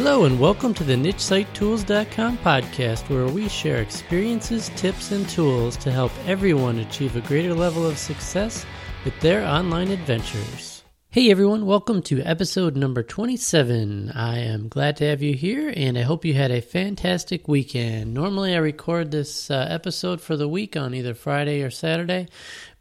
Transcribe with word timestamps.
Hello, 0.00 0.26
and 0.26 0.38
welcome 0.38 0.72
to 0.74 0.84
the 0.84 0.94
NicheSiteTools.com 0.94 2.38
podcast, 2.38 3.10
where 3.10 3.26
we 3.26 3.48
share 3.48 3.82
experiences, 3.82 4.70
tips, 4.76 5.10
and 5.10 5.28
tools 5.28 5.76
to 5.78 5.90
help 5.90 6.12
everyone 6.24 6.78
achieve 6.78 7.16
a 7.16 7.20
greater 7.22 7.52
level 7.52 7.84
of 7.84 7.98
success 7.98 8.64
with 9.04 9.18
their 9.18 9.44
online 9.44 9.88
adventures. 9.88 10.84
Hey 11.10 11.32
everyone, 11.32 11.66
welcome 11.66 12.00
to 12.02 12.22
episode 12.22 12.76
number 12.76 13.02
27. 13.02 14.12
I 14.14 14.38
am 14.38 14.68
glad 14.68 14.98
to 14.98 15.04
have 15.04 15.20
you 15.20 15.34
here, 15.34 15.72
and 15.74 15.98
I 15.98 16.02
hope 16.02 16.24
you 16.24 16.34
had 16.34 16.52
a 16.52 16.60
fantastic 16.60 17.48
weekend. 17.48 18.14
Normally, 18.14 18.54
I 18.54 18.58
record 18.58 19.10
this 19.10 19.50
uh, 19.50 19.66
episode 19.68 20.20
for 20.20 20.36
the 20.36 20.46
week 20.46 20.76
on 20.76 20.94
either 20.94 21.14
Friday 21.14 21.62
or 21.62 21.70
Saturday, 21.70 22.28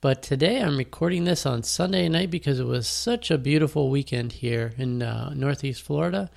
but 0.01 0.21
today 0.21 0.61
I'm 0.61 0.77
recording 0.77 1.23
this 1.23 1.47
on 1.47 1.63
Sunday 1.63 2.09
night 2.09 2.29
because 2.29 2.59
it 2.59 2.67
was 2.67 2.87
such 2.87 3.31
a 3.31 3.39
beautiful 3.39 3.89
weekend 3.89 4.33
here 4.33 4.73
in 4.77 5.01
uh, 5.01 5.33
Northeast 5.33 5.81
Florida 5.81 6.29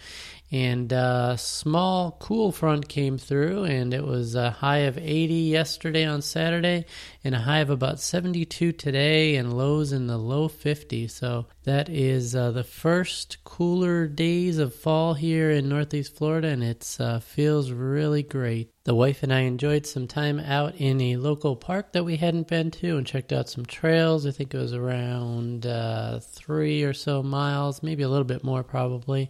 and 0.52 0.92
a 0.92 0.96
uh, 0.96 1.36
small 1.36 2.16
cool 2.18 2.50
front 2.50 2.88
came 2.88 3.18
through 3.18 3.64
and 3.64 3.94
it 3.94 4.04
was 4.04 4.34
a 4.34 4.50
high 4.50 4.78
of 4.78 4.98
80 4.98 5.34
yesterday 5.34 6.04
on 6.04 6.22
saturday 6.22 6.84
and 7.22 7.34
a 7.34 7.40
high 7.40 7.58
of 7.58 7.70
about 7.70 8.00
72 8.00 8.72
today 8.72 9.36
and 9.36 9.56
lows 9.56 9.92
in 9.92 10.06
the 10.06 10.18
low 10.18 10.48
50s 10.48 11.10
so 11.10 11.46
that 11.64 11.88
is 11.88 12.34
uh, 12.34 12.50
the 12.50 12.64
first 12.64 13.42
cooler 13.44 14.06
days 14.06 14.58
of 14.58 14.74
fall 14.74 15.14
here 15.14 15.50
in 15.50 15.68
northeast 15.68 16.16
florida 16.16 16.48
and 16.48 16.62
it 16.62 16.96
uh, 17.00 17.18
feels 17.20 17.70
really 17.70 18.22
great 18.22 18.70
the 18.84 18.94
wife 18.94 19.22
and 19.22 19.32
I 19.32 19.40
enjoyed 19.40 19.84
some 19.84 20.08
time 20.08 20.40
out 20.40 20.74
in 20.76 21.02
a 21.02 21.16
local 21.16 21.54
park 21.54 21.92
that 21.92 22.04
we 22.04 22.16
hadn't 22.16 22.48
been 22.48 22.70
to 22.72 22.96
and 22.96 23.06
checked 23.06 23.30
out 23.30 23.48
some 23.48 23.66
trails. 23.66 24.24
I 24.24 24.30
think 24.30 24.54
it 24.54 24.58
was 24.58 24.72
around 24.72 25.66
uh, 25.66 26.20
three 26.20 26.82
or 26.82 26.94
so 26.94 27.22
miles, 27.22 27.82
maybe 27.82 28.02
a 28.02 28.08
little 28.08 28.24
bit 28.24 28.42
more 28.42 28.62
probably. 28.62 29.28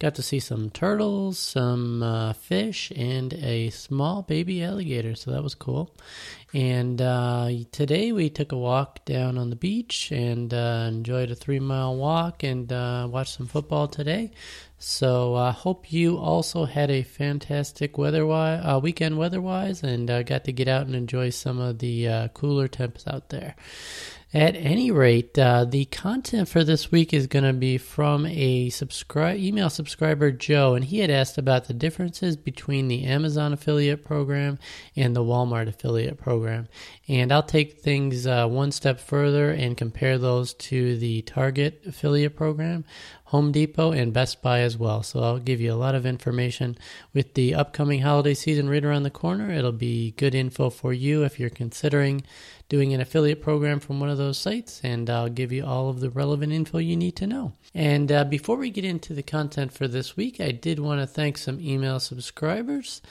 Got 0.00 0.16
to 0.16 0.22
see 0.22 0.40
some 0.40 0.70
turtles, 0.70 1.38
some 1.38 2.02
uh, 2.02 2.32
fish, 2.32 2.92
and 2.96 3.32
a 3.34 3.70
small 3.70 4.22
baby 4.22 4.64
alligator, 4.64 5.14
so 5.14 5.30
that 5.30 5.44
was 5.44 5.54
cool. 5.54 5.96
And 6.54 7.02
uh, 7.02 7.50
today 7.72 8.10
we 8.12 8.30
took 8.30 8.52
a 8.52 8.56
walk 8.56 9.04
down 9.04 9.36
on 9.36 9.50
the 9.50 9.56
beach 9.56 10.10
and 10.10 10.52
uh, 10.54 10.86
enjoyed 10.88 11.30
a 11.30 11.34
three 11.34 11.60
mile 11.60 11.94
walk 11.94 12.42
and 12.42 12.72
uh, 12.72 13.06
watched 13.10 13.34
some 13.34 13.46
football 13.46 13.86
today. 13.86 14.30
So 14.78 15.34
I 15.34 15.50
hope 15.50 15.92
you 15.92 16.16
also 16.16 16.64
had 16.64 16.90
a 16.90 17.02
fantastic 17.02 17.98
weather 17.98 18.26
uh, 18.30 18.78
weekend 18.78 19.18
weather-wise 19.18 19.82
and 19.82 20.10
uh, 20.10 20.22
got 20.22 20.44
to 20.44 20.52
get 20.52 20.68
out 20.68 20.86
and 20.86 20.94
enjoy 20.94 21.30
some 21.30 21.58
of 21.58 21.80
the 21.80 22.08
uh, 22.08 22.28
cooler 22.28 22.68
temps 22.68 23.06
out 23.06 23.28
there. 23.28 23.54
At 24.34 24.56
any 24.56 24.90
rate, 24.90 25.38
uh, 25.38 25.64
the 25.64 25.86
content 25.86 26.50
for 26.50 26.62
this 26.62 26.92
week 26.92 27.14
is 27.14 27.26
going 27.26 27.46
to 27.46 27.54
be 27.54 27.78
from 27.78 28.26
a 28.26 28.68
subscribe 28.68 29.38
email 29.38 29.70
subscriber, 29.70 30.30
Joe, 30.32 30.74
and 30.74 30.84
he 30.84 30.98
had 30.98 31.08
asked 31.08 31.38
about 31.38 31.64
the 31.64 31.72
differences 31.72 32.36
between 32.36 32.88
the 32.88 33.04
Amazon 33.04 33.54
affiliate 33.54 34.04
program 34.04 34.58
and 34.94 35.16
the 35.16 35.24
Walmart 35.24 35.66
affiliate 35.66 36.18
program. 36.18 36.68
And 37.08 37.32
I'll 37.32 37.42
take 37.42 37.80
things 37.80 38.26
uh, 38.26 38.46
one 38.46 38.70
step 38.70 39.00
further 39.00 39.50
and 39.50 39.78
compare 39.78 40.18
those 40.18 40.52
to 40.54 40.98
the 40.98 41.22
Target 41.22 41.84
affiliate 41.86 42.36
program, 42.36 42.84
Home 43.28 43.52
Depot, 43.52 43.92
and 43.92 44.12
Best 44.14 44.40
Buy 44.40 44.60
as 44.60 44.78
well. 44.78 45.02
So 45.02 45.20
I'll 45.20 45.38
give 45.38 45.60
you 45.60 45.70
a 45.70 45.76
lot 45.76 45.94
of 45.94 46.06
information 46.06 46.78
with 47.12 47.34
the 47.34 47.54
upcoming 47.54 48.00
holiday 48.00 48.32
season 48.32 48.70
right 48.70 48.82
around 48.82 49.02
the 49.02 49.10
corner. 49.10 49.50
It'll 49.50 49.70
be 49.70 50.12
good 50.12 50.34
info 50.34 50.70
for 50.70 50.94
you 50.94 51.24
if 51.24 51.38
you're 51.38 51.50
considering 51.50 52.22
doing 52.70 52.94
an 52.94 53.02
affiliate 53.02 53.42
program 53.42 53.80
from 53.80 54.00
one 54.00 54.08
of 54.08 54.16
those 54.16 54.38
sites, 54.38 54.80
and 54.82 55.10
I'll 55.10 55.28
give 55.28 55.52
you 55.52 55.66
all 55.66 55.90
of 55.90 56.00
the 56.00 56.08
relevant 56.08 56.54
info 56.54 56.78
you 56.78 56.96
need 56.96 57.16
to 57.16 57.26
know. 57.26 57.52
And 57.74 58.10
uh, 58.10 58.24
before 58.24 58.56
we 58.56 58.70
get 58.70 58.86
into 58.86 59.12
the 59.12 59.22
content 59.22 59.72
for 59.74 59.86
this 59.86 60.16
week, 60.16 60.40
I 60.40 60.50
did 60.50 60.78
want 60.78 61.02
to 61.02 61.06
thank 61.06 61.36
some 61.36 61.60
email 61.60 62.00
subscribers, 62.00 63.02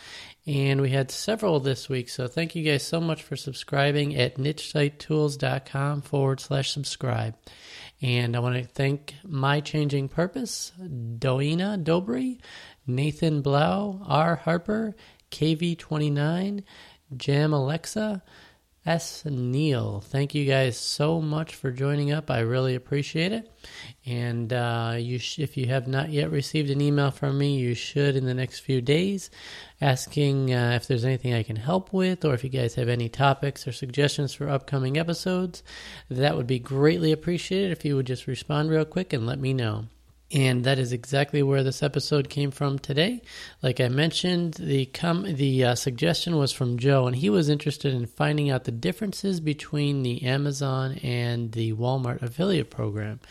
and 0.48 0.82
we 0.82 0.90
had 0.90 1.12
several 1.12 1.60
this 1.60 1.90
week. 1.90 2.10
So 2.10 2.28
thank 2.28 2.56
you 2.56 2.64
guys 2.64 2.82
so 2.82 3.00
much 3.00 3.22
for 3.22 3.36
subscribing 3.36 4.16
at 4.16 4.38
nichesitetools.com 4.38 6.02
forward 6.02 6.40
slash 6.40 6.72
subscribe. 6.72 7.36
And 8.02 8.36
I 8.36 8.40
want 8.40 8.56
to 8.56 8.64
thank 8.64 9.16
My 9.24 9.60
Changing 9.60 10.08
Purpose, 10.08 10.72
Doina 10.80 11.84
Dobry, 11.84 12.40
Nathan 12.86 13.42
Blau, 13.42 14.02
R. 14.06 14.36
Harper, 14.36 14.96
KV29, 15.32 16.64
Jam 17.16 17.54
Alexa, 17.54 18.22
S. 18.88 19.26
Neil. 19.26 20.00
Thank 20.00 20.34
you 20.34 20.46
guys 20.46 20.78
so 20.78 21.20
much 21.20 21.56
for 21.56 21.72
joining 21.72 22.14
up. 22.14 22.32
I 22.32 22.40
really 22.40 22.74
appreciate 22.74 23.34
it. 23.34 23.52
And 24.06 24.54
uh, 24.54 24.96
you 24.98 25.20
sh- 25.20 25.40
if 25.40 25.58
you 25.58 25.68
have 25.68 25.90
not 25.90 26.10
yet 26.10 26.32
received 26.32 26.70
an 26.70 26.80
email 26.80 27.12
from 27.12 27.38
me, 27.38 27.58
you 27.58 27.74
should 27.74 28.16
in 28.16 28.24
the 28.24 28.34
next 28.34 28.60
few 28.60 28.80
days, 28.80 29.30
asking 29.82 30.54
uh, 30.54 30.72
if 30.78 30.88
there's 30.88 31.04
anything 31.04 31.34
I 31.34 31.44
can 31.44 31.58
help 31.58 31.92
with, 31.92 32.24
or 32.24 32.34
if 32.34 32.46
you 32.46 32.50
guys 32.50 32.76
have 32.76 32.88
any 32.88 33.10
topics 33.10 33.68
or 33.68 33.74
suggestions 33.74 34.34
for 34.34 34.48
upcoming 34.48 34.98
episodes. 34.98 35.64
That 36.10 36.38
would 36.38 36.48
be 36.48 36.60
greatly 36.60 37.12
appreciated 37.12 37.74
if 37.74 37.84
you 37.84 37.98
would 37.98 38.08
just 38.08 38.26
respond 38.26 38.70
real 38.70 38.86
quick 38.86 39.12
and 39.12 39.28
let 39.28 39.38
me 39.38 39.52
know. 39.52 39.88
And 40.30 40.66
that 40.66 40.78
is 40.78 40.92
exactly 40.92 41.42
where 41.42 41.64
this 41.64 41.82
episode 41.82 42.30
came 42.30 42.52
from 42.52 42.80
today. 42.80 43.22
Like 43.64 43.80
I 43.80 43.88
mentioned, 43.88 44.56
the 44.56 44.86
com- 44.88 45.36
the 45.36 45.64
uh, 45.64 45.76
suggestion 45.76 46.36
was 46.36 46.52
from 46.52 46.78
Joe, 46.78 47.08
and 47.08 47.16
he 47.16 47.30
was 47.30 47.48
interested 47.48 47.94
in 47.94 48.08
finding 48.08 48.50
out 48.50 48.66
the 48.66 48.72
differences 48.72 49.40
between 49.40 50.04
the 50.04 50.24
Amazon 50.24 50.98
and 51.02 51.54
the 51.54 51.72
Walmart 51.74 52.22
affiliate 52.22 52.70
program. 52.70 53.22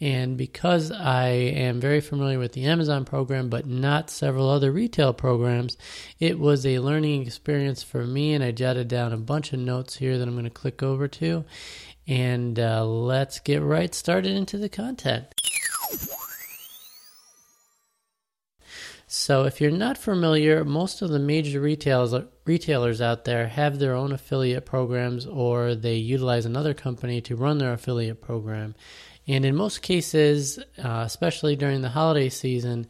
And 0.00 0.38
because 0.38 0.90
I 0.90 1.28
am 1.28 1.80
very 1.80 2.00
familiar 2.00 2.38
with 2.38 2.52
the 2.52 2.64
Amazon 2.64 3.04
program, 3.04 3.50
but 3.50 3.66
not 3.66 4.08
several 4.08 4.48
other 4.48 4.72
retail 4.72 5.12
programs, 5.12 5.76
it 6.18 6.38
was 6.38 6.64
a 6.64 6.78
learning 6.78 7.26
experience 7.26 7.82
for 7.82 8.06
me. 8.06 8.32
And 8.32 8.42
I 8.42 8.52
jotted 8.52 8.88
down 8.88 9.12
a 9.12 9.18
bunch 9.18 9.52
of 9.52 9.58
notes 9.58 9.96
here 9.96 10.16
that 10.16 10.26
I'm 10.26 10.34
going 10.34 10.44
to 10.44 10.50
click 10.50 10.82
over 10.82 11.08
to. 11.08 11.44
And 12.06 12.58
uh, 12.58 12.86
let's 12.86 13.38
get 13.40 13.60
right 13.60 13.94
started 13.94 14.32
into 14.32 14.56
the 14.56 14.70
content. 14.70 15.26
So, 19.10 19.44
if 19.44 19.58
you're 19.58 19.70
not 19.70 19.96
familiar, 19.96 20.66
most 20.66 21.00
of 21.00 21.08
the 21.08 21.18
major 21.18 21.62
retailers 21.62 22.26
retailers 22.44 23.00
out 23.00 23.24
there 23.24 23.48
have 23.48 23.78
their 23.78 23.94
own 23.94 24.12
affiliate 24.12 24.66
programs, 24.66 25.24
or 25.24 25.74
they 25.74 25.94
utilize 25.94 26.44
another 26.44 26.74
company 26.74 27.22
to 27.22 27.34
run 27.34 27.56
their 27.56 27.72
affiliate 27.72 28.20
program. 28.20 28.74
And 29.26 29.46
in 29.46 29.56
most 29.56 29.80
cases, 29.80 30.58
uh, 30.58 31.04
especially 31.06 31.56
during 31.56 31.80
the 31.80 31.88
holiday 31.88 32.28
season, 32.28 32.86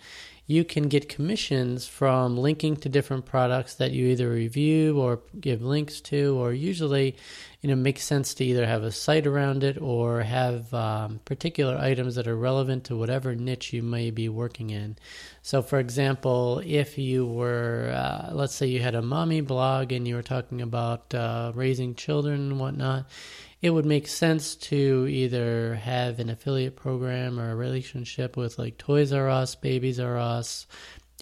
you 0.50 0.64
can 0.64 0.88
get 0.88 1.10
commissions 1.10 1.86
from 1.86 2.38
linking 2.38 2.74
to 2.74 2.88
different 2.88 3.26
products 3.26 3.74
that 3.74 3.92
you 3.92 4.06
either 4.06 4.30
review 4.30 4.98
or 4.98 5.20
give 5.38 5.60
links 5.60 6.00
to, 6.00 6.40
or 6.40 6.54
usually, 6.54 7.14
you 7.60 7.68
know, 7.68 7.76
makes 7.76 8.02
sense 8.02 8.32
to 8.32 8.44
either 8.46 8.64
have 8.64 8.82
a 8.82 8.90
site 8.90 9.26
around 9.26 9.62
it 9.62 9.76
or 9.78 10.22
have 10.22 10.72
um, 10.72 11.20
particular 11.26 11.76
items 11.76 12.14
that 12.14 12.26
are 12.26 12.34
relevant 12.34 12.84
to 12.84 12.96
whatever 12.96 13.34
niche 13.34 13.74
you 13.74 13.82
may 13.82 14.10
be 14.10 14.30
working 14.30 14.70
in. 14.70 14.96
So, 15.42 15.60
for 15.60 15.78
example, 15.78 16.62
if 16.64 16.96
you 16.96 17.26
were, 17.26 17.92
uh, 17.94 18.30
let's 18.32 18.54
say 18.54 18.68
you 18.68 18.80
had 18.80 18.94
a 18.94 19.02
mommy 19.02 19.42
blog 19.42 19.92
and 19.92 20.08
you 20.08 20.14
were 20.14 20.22
talking 20.22 20.62
about 20.62 21.12
uh, 21.14 21.52
raising 21.54 21.94
children 21.94 22.40
and 22.40 22.58
whatnot, 22.58 23.06
it 23.60 23.70
would 23.70 23.86
make 23.86 24.06
sense 24.06 24.54
to 24.54 25.06
either 25.08 25.74
have 25.74 26.20
an 26.20 26.30
affiliate 26.30 26.76
program 26.76 27.40
or 27.40 27.50
a 27.50 27.56
relationship 27.56 28.36
with 28.36 28.58
like 28.58 28.78
Toys 28.78 29.12
R 29.12 29.28
Us, 29.28 29.54
Babies 29.54 29.98
R 29.98 30.16
Us, 30.16 30.66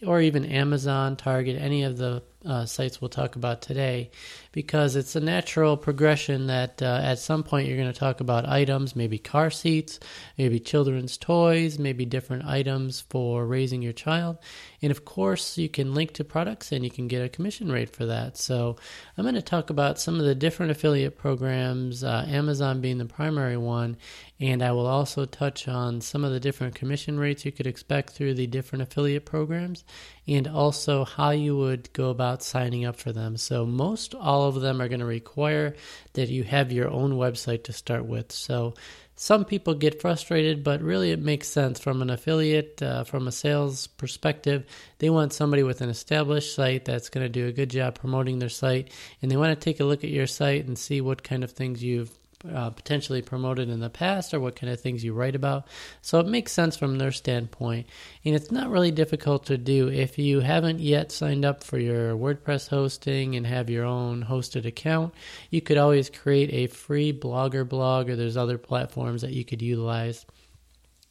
or 0.06 0.20
even 0.20 0.44
Amazon, 0.44 1.16
Target, 1.16 1.60
any 1.60 1.82
of 1.82 1.96
the 1.96 2.22
uh, 2.44 2.66
sites 2.66 3.00
we'll 3.00 3.08
talk 3.08 3.36
about 3.36 3.62
today, 3.62 4.10
because 4.52 4.96
it's 4.96 5.16
a 5.16 5.20
natural 5.20 5.76
progression 5.76 6.46
that 6.46 6.82
uh, 6.82 7.00
at 7.02 7.18
some 7.18 7.42
point 7.42 7.66
you're 7.66 7.76
going 7.76 7.92
to 7.92 7.98
talk 7.98 8.20
about 8.20 8.48
items, 8.48 8.94
maybe 8.94 9.18
car 9.18 9.50
seats, 9.50 9.98
maybe 10.36 10.60
children's 10.60 11.16
toys, 11.16 11.78
maybe 11.78 12.04
different 12.04 12.44
items 12.44 13.00
for 13.00 13.46
raising 13.46 13.82
your 13.82 13.92
child. 13.92 14.38
And 14.82 14.90
of 14.90 15.04
course, 15.04 15.56
you 15.58 15.68
can 15.68 15.94
link 15.94 16.12
to 16.14 16.24
products 16.24 16.72
and 16.72 16.84
you 16.84 16.90
can 16.90 17.08
get 17.08 17.24
a 17.24 17.28
commission 17.28 17.72
rate 17.72 17.90
for 17.90 18.06
that. 18.06 18.36
So, 18.36 18.76
I'm 19.16 19.24
going 19.24 19.34
to 19.34 19.42
talk 19.42 19.70
about 19.70 19.98
some 19.98 20.18
of 20.20 20.26
the 20.26 20.34
different 20.34 20.72
affiliate 20.72 21.16
programs, 21.16 22.04
uh, 22.04 22.26
Amazon 22.28 22.80
being 22.80 22.98
the 22.98 23.06
primary 23.06 23.56
one, 23.56 23.96
and 24.38 24.62
I 24.62 24.72
will 24.72 24.86
also 24.86 25.24
touch 25.24 25.66
on 25.66 26.00
some 26.00 26.22
of 26.22 26.32
the 26.32 26.40
different 26.40 26.74
commission 26.74 27.18
rates 27.18 27.44
you 27.44 27.52
could 27.52 27.66
expect 27.66 28.10
through 28.10 28.34
the 28.34 28.46
different 28.46 28.82
affiliate 28.82 29.24
programs 29.24 29.84
and 30.28 30.48
also 30.48 31.04
how 31.04 31.30
you 31.30 31.56
would 31.56 31.92
go 31.92 32.10
about 32.10 32.42
signing 32.42 32.84
up 32.84 32.96
for 32.96 33.12
them. 33.12 33.36
So, 33.36 33.64
most 33.64 34.14
all 34.14 34.44
of 34.44 34.60
them 34.60 34.80
are 34.80 34.88
going 34.88 35.00
to 35.00 35.06
require 35.06 35.76
that 36.14 36.28
you 36.28 36.44
have 36.44 36.72
your 36.72 36.88
own 36.90 37.12
website 37.12 37.64
to 37.64 37.72
start 37.72 38.06
with. 38.06 38.32
So, 38.32 38.74
some 39.18 39.46
people 39.46 39.72
get 39.72 40.02
frustrated, 40.02 40.62
but 40.62 40.82
really 40.82 41.10
it 41.10 41.20
makes 41.20 41.48
sense 41.48 41.80
from 41.80 42.02
an 42.02 42.10
affiliate, 42.10 42.82
uh, 42.82 43.04
from 43.04 43.26
a 43.26 43.32
sales 43.32 43.86
perspective. 43.86 44.66
They 44.98 45.08
want 45.08 45.32
somebody 45.32 45.62
with 45.62 45.80
an 45.80 45.88
established 45.88 46.54
site 46.54 46.84
that's 46.84 47.08
going 47.08 47.24
to 47.24 47.30
do 47.30 47.46
a 47.46 47.52
good 47.52 47.70
job 47.70 47.98
promoting 47.98 48.38
their 48.38 48.50
site, 48.50 48.92
and 49.22 49.30
they 49.30 49.38
want 49.38 49.58
to 49.58 49.64
take 49.64 49.80
a 49.80 49.84
look 49.84 50.04
at 50.04 50.10
your 50.10 50.26
site 50.26 50.66
and 50.66 50.78
see 50.78 51.00
what 51.00 51.22
kind 51.22 51.44
of 51.44 51.52
things 51.52 51.82
you've 51.82 52.10
uh, 52.54 52.70
potentially 52.70 53.22
promoted 53.22 53.68
in 53.68 53.80
the 53.80 53.90
past 53.90 54.34
or 54.34 54.40
what 54.40 54.56
kind 54.56 54.72
of 54.72 54.80
things 54.80 55.04
you 55.04 55.12
write 55.12 55.34
about. 55.34 55.66
So 56.02 56.20
it 56.20 56.26
makes 56.26 56.52
sense 56.52 56.76
from 56.76 56.98
their 56.98 57.12
standpoint. 57.12 57.86
And 58.24 58.34
it's 58.34 58.50
not 58.50 58.70
really 58.70 58.90
difficult 58.90 59.46
to 59.46 59.58
do. 59.58 59.88
If 59.88 60.18
you 60.18 60.40
haven't 60.40 60.80
yet 60.80 61.12
signed 61.12 61.44
up 61.44 61.62
for 61.62 61.78
your 61.78 62.14
WordPress 62.14 62.68
hosting 62.68 63.36
and 63.36 63.46
have 63.46 63.70
your 63.70 63.84
own 63.84 64.24
hosted 64.24 64.66
account, 64.66 65.14
you 65.50 65.60
could 65.60 65.78
always 65.78 66.10
create 66.10 66.52
a 66.52 66.66
free 66.72 67.12
blogger 67.12 67.68
blog 67.68 68.08
or 68.08 68.16
there's 68.16 68.36
other 68.36 68.58
platforms 68.58 69.22
that 69.22 69.32
you 69.32 69.44
could 69.44 69.62
utilize. 69.62 70.26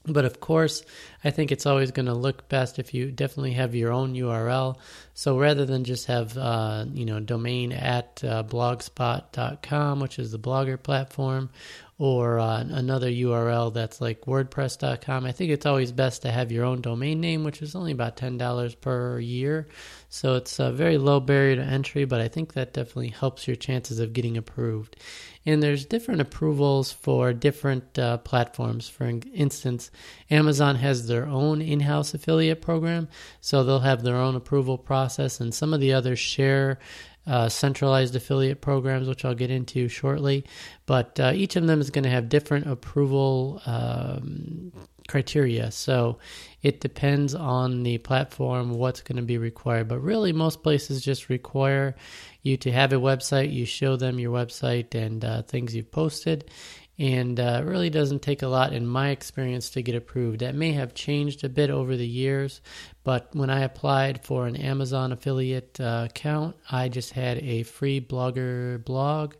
But 0.08 0.26
of 0.26 0.40
course, 0.40 0.84
I 1.24 1.32
think 1.32 1.52
it's 1.52 1.66
always 1.66 1.92
going 1.92 2.06
to 2.06 2.14
look 2.14 2.48
best 2.48 2.78
if 2.78 2.94
you 2.94 3.12
definitely 3.12 3.54
have 3.54 3.74
your 3.74 3.92
own 3.92 4.14
URL. 4.14 4.78
So 5.16 5.40
rather 5.40 5.66
than 5.66 5.84
just 5.84 6.06
have, 6.06 6.38
uh, 6.38 6.86
you 6.94 7.06
know, 7.06 7.20
domain 7.20 7.72
at 7.72 8.24
uh, 8.24 8.44
blogspot.com, 8.44 10.00
which 10.00 10.20
is 10.20 10.32
the 10.32 10.40
blogger 10.40 10.82
platform, 10.82 11.50
or 11.98 12.40
uh, 12.40 12.60
another 12.60 13.10
URL 13.10 13.74
that's 13.74 14.02
like 14.02 14.26
WordPress.com, 14.26 15.26
I 15.26 15.32
think 15.32 15.52
it's 15.52 15.66
always 15.66 15.92
best 15.92 16.24
to 16.24 16.32
have 16.32 16.52
your 16.52 16.66
own 16.66 16.82
domain 16.82 17.22
name, 17.22 17.44
which 17.44 17.62
is 17.62 17.74
only 17.74 17.94
about 17.94 18.18
$10 18.18 18.82
per 18.82 19.20
year. 19.20 19.68
So 20.10 20.36
it's 20.36 20.60
a 20.60 20.72
very 20.72 20.98
low 20.98 21.20
barrier 21.20 21.56
to 21.56 21.64
entry, 21.64 22.06
but 22.06 22.22
I 22.22 22.28
think 22.28 22.54
that 22.54 22.74
definitely 22.74 23.10
helps 23.10 23.48
your 23.48 23.56
chances 23.56 24.00
of 24.00 24.14
getting 24.14 24.38
approved. 24.38 24.98
And 25.46 25.62
there's 25.62 25.86
different 25.86 26.22
approvals 26.22 26.92
for 26.92 27.32
different 27.34 28.00
uh, 28.00 28.18
platforms. 28.18 28.90
For 28.90 29.06
instance, 29.34 29.92
Amazon 30.32 30.76
has 30.78 31.08
their 31.08 31.28
own 31.28 31.62
in 31.62 31.82
house 31.82 32.14
affiliate 32.14 32.62
program, 32.62 33.08
so 33.42 33.64
they'll 33.64 33.80
have 33.80 34.04
their 34.04 34.16
own 34.16 34.36
approval 34.36 34.78
process, 34.78 35.40
and 35.40 35.54
some 35.54 35.74
of 35.74 35.80
the 35.80 35.94
others 35.94 36.20
share. 36.20 36.80
Uh, 37.28 37.50
centralized 37.50 38.16
affiliate 38.16 38.62
programs, 38.62 39.08
which 39.08 39.26
I'll 39.26 39.34
get 39.34 39.50
into 39.50 39.88
shortly. 39.88 40.46
But 40.86 41.20
uh, 41.20 41.32
each 41.34 41.56
of 41.56 41.66
them 41.66 41.82
is 41.82 41.90
going 41.90 42.04
to 42.04 42.10
have 42.12 42.30
different 42.30 42.68
approval 42.68 43.64
um, 43.66 44.72
criteria. 45.08 45.72
So 45.72 46.20
it 46.66 46.82
depends 46.82 47.36
on 47.36 47.84
the 47.84 48.00
platform 48.00 48.72
what's 48.72 49.02
going 49.02 49.18
to 49.18 49.22
be 49.22 49.38
required. 49.38 49.88
But 49.88 50.00
really, 50.00 50.34
most 50.34 50.64
places 50.64 51.06
just 51.06 51.30
require 51.30 51.96
you 52.42 52.58
to 52.58 52.72
have 52.72 52.92
a 52.92 52.96
website. 52.96 53.54
You 53.54 53.68
show 53.68 53.98
them 53.98 54.18
your 54.18 54.34
website 54.34 54.96
and 54.96 55.24
uh, 55.24 55.44
things 55.44 55.76
you've 55.76 55.92
posted, 55.92 56.50
and 56.98 57.40
uh, 57.40 57.62
really 57.64 57.92
doesn't 57.92 58.24
take 58.24 58.42
a 58.42 58.48
lot 58.48 58.74
in 58.74 58.88
my 58.88 59.10
experience 59.10 59.70
to 59.72 59.84
get 59.84 59.94
approved. 59.94 60.40
That 60.40 60.56
may 60.56 60.72
have 60.72 60.96
changed 60.96 61.44
a 61.44 61.50
bit 61.50 61.70
over 61.70 61.96
the 61.96 62.08
years, 62.08 62.62
but 63.04 63.30
when 63.36 63.52
I 63.52 63.60
applied 63.60 64.26
for 64.26 64.48
an 64.48 64.56
Amazon 64.56 65.12
affiliate 65.12 65.80
uh, 65.80 66.08
account, 66.10 66.56
I 66.72 66.90
just 66.90 67.12
had 67.12 67.38
a 67.44 67.62
free 67.62 68.02
blogger 68.02 68.84
blog 68.84 69.36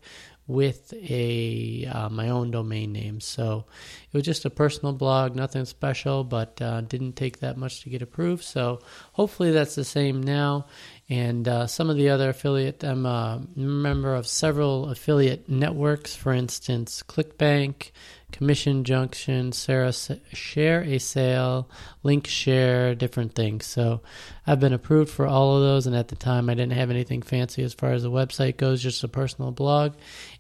with 0.48 0.94
a 0.94 1.86
uh, 1.92 2.10
my 2.10 2.30
own 2.30 2.52
domain 2.52 2.92
name. 2.92 3.20
So 3.20 3.66
it 4.12 4.18
was 4.18 4.24
just 4.24 4.46
a 4.46 4.50
personal 4.50 4.94
blog, 4.94 5.36
nothing 5.36 5.66
special, 5.66 6.24
but 6.24 6.62
uh, 6.62 6.82
didn't 6.82 7.16
take 7.16 7.40
that 7.40 7.58
much 7.58 7.82
to 7.82 7.90
get 7.90 8.02
approved. 8.02 8.44
So 8.44 8.80
hopefully 9.14 9.52
that's 9.52 9.76
the 9.76 9.84
same 9.84 10.22
now 10.22 10.68
and 11.10 11.48
uh, 11.48 11.68
some 11.68 11.90
of 11.90 11.98
the 11.98 12.10
other 12.10 12.30
affiliate. 12.30 12.84
I'm 12.84 13.06
a 13.06 13.42
member 13.56 14.16
of 14.16 14.28
several 14.28 14.90
affiliate 14.90 15.48
networks, 15.48 16.16
for 16.16 16.34
instance, 16.34 17.04
ClickBank, 17.08 17.92
Commission 18.32 18.84
Junction, 18.84 19.52
Sarah 19.52 19.94
Share 20.34 20.82
a 20.82 20.98
Sale, 20.98 21.70
Link 22.02 22.26
Share, 22.28 22.96
different 22.96 23.36
things. 23.36 23.66
So 23.68 24.02
I've 24.48 24.60
been 24.60 24.74
approved 24.74 25.12
for 25.12 25.28
all 25.28 25.56
of 25.56 25.62
those, 25.62 25.86
and 25.86 25.96
at 25.96 26.08
the 26.08 26.16
time 26.16 26.50
I 26.50 26.56
didn't 26.56 26.74
have 26.74 26.90
anything 26.90 27.22
fancy 27.22 27.64
as 27.64 27.74
far 27.74 27.94
as 27.94 28.02
the 28.02 28.12
website 28.12 28.58
goes, 28.58 28.82
just 28.82 29.04
a 29.04 29.08
personal 29.08 29.52
blog, 29.52 29.94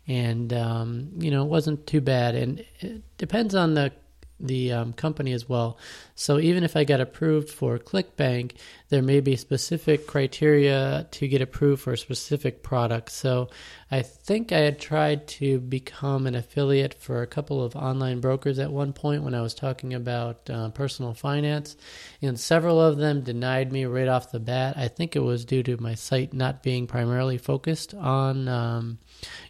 and 0.08 0.54
um, 0.54 1.10
you 1.18 1.32
know 1.32 1.44
it 1.44 1.50
wasn't 1.50 1.88
too 1.88 2.02
bad. 2.02 2.36
And 2.36 2.66
it 2.80 3.18
depends 3.18 3.56
on 3.56 3.74
the 3.74 3.92
the 4.40 4.72
um, 4.74 4.94
company 4.94 5.32
as 5.32 5.48
well. 5.48 5.78
So 6.16 6.40
even 6.40 6.64
if 6.64 6.76
I 6.76 6.84
got 6.84 7.00
approved 7.00 7.50
for 7.50 7.78
ClickBank, 7.80 8.54
there 8.90 9.02
may 9.02 9.22
be 9.22 9.36
specific 9.36 10.08
criteria 10.08 11.08
to 11.12 11.28
get 11.28 11.42
approved 11.42 11.82
for 11.82 11.94
a 11.94 11.98
specific 11.98 12.62
product. 12.62 13.12
So 13.12 13.50
I 13.92 14.02
think 14.02 14.52
I 14.52 14.60
had 14.60 14.80
tried 14.80 15.28
to 15.28 15.60
become 15.60 16.26
an 16.26 16.34
affiliate 16.34 16.96
for 16.96 17.22
a 17.22 17.28
couple 17.28 17.64
of 17.64 17.76
online 17.76 18.20
brokers 18.20 18.58
at 18.58 18.72
one 18.72 18.94
point 18.94 19.24
when 19.24 19.36
I 19.36 19.42
was 19.42 19.54
talking 19.54 19.94
about 19.94 20.50
uh, 20.50 20.70
personal 20.70 21.14
finance, 21.14 21.78
and 22.22 22.40
several 22.40 22.82
of 22.82 22.98
them 22.98 23.22
denied 23.22 23.72
me 23.72 23.86
right 23.86 24.08
off 24.08 24.32
the 24.32 24.40
bat. 24.40 24.76
I 24.76 24.88
think 24.88 25.16
it 25.16 25.20
was 25.20 25.46
due 25.46 25.62
to 25.64 25.78
my 25.78 25.94
site 25.94 26.34
not 26.34 26.64
being 26.64 26.88
primarily 26.88 27.38
focused 27.38 27.94
on. 27.94 28.48
Um, 28.48 28.98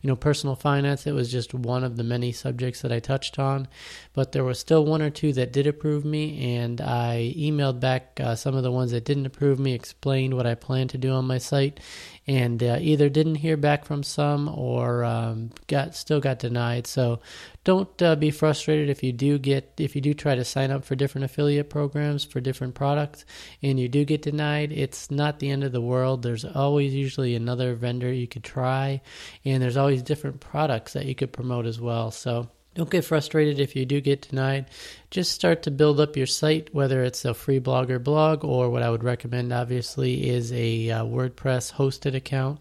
you 0.02 0.08
know, 0.08 0.16
personal 0.16 0.56
finance. 0.56 1.08
It 1.08 1.14
was 1.14 1.32
just 1.32 1.54
one 1.54 1.84
of 1.84 1.98
the 1.98 2.04
many 2.04 2.32
subjects 2.32 2.82
that 2.82 2.92
I 2.92 3.00
touched 3.00 3.40
on, 3.40 3.68
but 4.14 4.32
there 4.32 4.44
was 4.44 4.60
still 4.60 4.86
one 4.86 5.02
or 5.02 5.10
two 5.10 5.34
that 5.34 5.52
did 5.52 5.68
approve 5.68 6.06
me, 6.06 6.56
and 6.58 6.80
I 6.82 7.34
emailed 7.38 7.80
back 7.80 8.20
uh, 8.22 8.36
some 8.36 8.56
of 8.56 8.64
the 8.64 8.72
ones 8.72 8.92
that 8.92 9.06
didn't 9.06 9.26
approve 9.26 9.60
me, 9.60 9.74
explained 9.74 10.36
what 10.36 10.46
I 10.46 10.56
plan 10.56 10.88
to 10.90 10.98
do 10.98 11.12
on 11.12 11.26
my 11.26 11.38
site, 11.38 11.80
and 12.28 12.62
uh, 12.64 12.78
either 12.82 13.10
didn't 13.10 13.36
hear 13.36 13.58
back 13.58 13.86
from 13.86 14.04
some 14.04 14.50
or 14.50 15.04
um, 15.04 15.52
got 15.68 15.96
still 15.96 16.20
got 16.20 16.40
denied. 16.40 16.88
So 16.88 17.20
don't 17.66 18.02
uh, 18.02 18.16
be 18.16 18.32
frustrated 18.32 18.90
if 18.90 19.04
you 19.04 19.12
do 19.12 19.38
get 19.38 19.74
if 19.78 19.96
you 19.96 20.02
do 20.02 20.14
try 20.14 20.36
to 20.36 20.46
sign 20.46 20.72
up 20.72 20.86
for 20.86 20.96
different 20.96 21.26
affiliate 21.26 21.70
programs 21.70 22.24
for 22.24 22.40
different 22.40 22.76
products 22.76 23.26
and 23.62 23.80
you 23.80 23.90
do 23.90 24.06
get 24.06 24.22
denied 24.22 24.72
it's 24.72 25.12
not 25.12 25.40
the 25.40 25.50
end 25.50 25.64
of 25.64 25.72
the 25.72 25.82
world 25.82 26.22
there's 26.22 26.46
always 26.46 26.94
usually 26.94 27.36
another 27.36 27.74
vendor 27.74 28.14
you 28.14 28.28
could 28.28 28.44
try 28.44 29.02
and 29.44 29.62
there's 29.62 29.78
always 29.78 30.04
different 30.04 30.40
products 30.40 30.94
that 30.94 31.06
you 31.06 31.16
could 31.16 31.34
promote 31.34 31.66
as 31.66 31.82
well 31.82 32.12
so 32.12 32.48
don't 32.76 32.90
get 32.90 33.06
frustrated 33.06 33.60
if 33.60 33.76
you 33.76 33.86
do 33.86 34.02
get 34.02 34.30
denied. 34.30 34.66
Just 35.10 35.32
start 35.32 35.64
to 35.64 35.72
build 35.72 36.00
up 36.00 36.18
your 36.18 36.28
site, 36.28 36.74
whether 36.74 37.04
it's 37.04 37.24
a 37.24 37.34
free 37.34 37.60
blogger 37.60 38.04
blog 38.04 38.44
or 38.44 38.70
what 38.70 38.84
I 38.84 38.90
would 38.90 39.04
recommend, 39.04 39.54
obviously, 39.54 40.30
is 40.30 40.52
a 40.52 40.92
uh, 40.92 41.06
WordPress 41.06 41.74
hosted 41.74 42.16
account. 42.16 42.60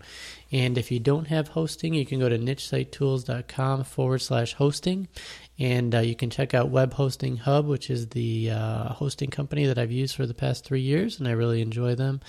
And 0.52 0.78
if 0.78 0.92
you 0.92 1.00
don't 1.00 1.26
have 1.26 1.48
hosting, 1.48 1.94
you 1.94 2.06
can 2.06 2.20
go 2.20 2.28
to 2.28 2.38
nichesitetools.com 2.38 3.82
forward 3.82 4.20
slash 4.20 4.54
hosting. 4.54 5.08
And 5.58 5.94
uh, 5.94 6.00
you 6.00 6.14
can 6.14 6.30
check 6.30 6.54
out 6.54 6.70
Web 6.70 6.94
Hosting 6.94 7.36
Hub, 7.38 7.66
which 7.66 7.90
is 7.90 8.08
the 8.08 8.50
uh, 8.50 8.88
hosting 8.92 9.30
company 9.30 9.66
that 9.66 9.78
I've 9.78 9.92
used 9.92 10.14
for 10.14 10.26
the 10.26 10.34
past 10.34 10.64
three 10.64 10.80
years, 10.80 11.18
and 11.18 11.28
I 11.28 11.32
really 11.32 11.60
enjoy 11.60 11.94
them. 11.94 12.20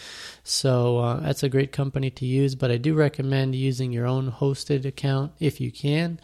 So 0.43 0.99
uh, 0.99 1.19
that's 1.21 1.41
a 1.43 1.49
great 1.49 1.71
company 1.71 2.11
to 2.11 2.25
use, 2.25 2.55
but 2.55 2.71
I 2.71 2.77
do 2.77 2.93
recommend 2.93 3.55
using 3.55 3.91
your 3.91 4.05
own 4.05 4.31
hosted 4.31 4.85
account 4.85 5.33
if 5.39 5.59
you 5.59 5.71
can. 5.71 6.19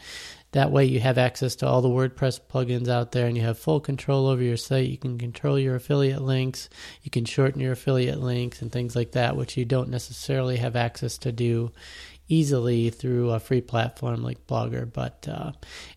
That 0.52 0.72
way, 0.72 0.84
you 0.86 1.00
have 1.00 1.18
access 1.18 1.56
to 1.58 1.68
all 1.68 1.82
the 1.82 1.90
WordPress 1.90 2.42
plugins 2.52 2.90
out 2.90 3.14
there 3.14 3.28
and 3.28 3.38
you 3.38 3.44
have 3.44 3.58
full 3.58 3.80
control 3.80 4.28
over 4.28 4.44
your 4.44 4.58
site. 4.58 4.90
You 4.90 4.98
can 4.98 5.18
control 5.18 5.58
your 5.58 5.76
affiliate 5.76 6.22
links, 6.22 6.70
you 7.04 7.10
can 7.10 7.24
shorten 7.24 7.62
your 7.62 7.72
affiliate 7.72 8.20
links, 8.20 8.62
and 8.62 8.72
things 8.72 8.96
like 8.96 9.14
that, 9.14 9.38
which 9.38 9.56
you 9.56 9.64
don't 9.64 9.90
necessarily 9.90 10.58
have 10.58 10.76
access 10.76 11.18
to 11.20 11.32
do 11.32 11.72
easily 12.28 12.90
through 12.90 13.30
a 13.32 13.40
free 13.40 13.62
platform 13.62 14.24
like 14.24 14.48
Blogger. 14.48 14.92
But 14.92 15.28
uh, 15.30 15.52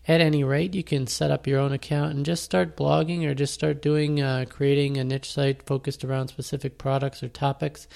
at 0.07 0.21
any 0.21 0.43
rate, 0.43 0.75
you 0.75 0.83
can 0.83 1.07
set 1.07 1.31
up 1.31 1.47
your 1.47 1.59
own 1.59 1.71
account 1.71 2.13
and 2.13 2.25
just 2.25 2.43
start 2.43 2.77
blogging 2.77 3.25
or 3.25 3.33
just 3.33 3.53
start 3.53 3.81
doing 3.81 4.21
uh, 4.21 4.45
creating 4.49 4.97
a 4.97 5.03
niche 5.03 5.31
site 5.31 5.63
focused 5.63 6.03
around 6.03 6.27
specific 6.27 6.77
products 6.77 7.23
or 7.23 7.29
topics. 7.29 7.87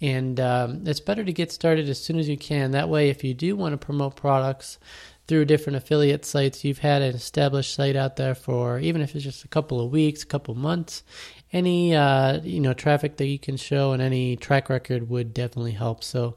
And 0.00 0.38
um, 0.38 0.84
it's 0.86 1.00
better 1.00 1.24
to 1.24 1.32
get 1.32 1.50
started 1.50 1.88
as 1.88 2.02
soon 2.02 2.18
as 2.18 2.28
you 2.28 2.36
can. 2.36 2.70
That 2.70 2.88
way, 2.88 3.08
if 3.08 3.24
you 3.24 3.34
do 3.34 3.56
want 3.56 3.72
to 3.72 3.84
promote 3.84 4.14
products 4.14 4.78
through 5.28 5.44
different 5.44 5.76
affiliate 5.76 6.24
sites, 6.24 6.64
you've 6.64 6.78
had 6.78 7.02
an 7.02 7.14
established 7.14 7.74
site 7.74 7.94
out 7.94 8.16
there 8.16 8.34
for 8.34 8.80
even 8.80 9.02
if 9.02 9.14
it's 9.14 9.24
just 9.24 9.44
a 9.44 9.48
couple 9.48 9.80
of 9.80 9.92
weeks, 9.92 10.22
a 10.22 10.26
couple 10.26 10.54
months, 10.54 11.04
any 11.52 11.94
uh, 11.94 12.40
you 12.42 12.60
know 12.60 12.72
traffic 12.72 13.18
that 13.18 13.26
you 13.26 13.38
can 13.38 13.56
show 13.56 13.92
and 13.92 14.02
any 14.02 14.36
track 14.36 14.68
record 14.68 15.08
would 15.08 15.32
definitely 15.34 15.72
help. 15.72 16.02
So 16.02 16.36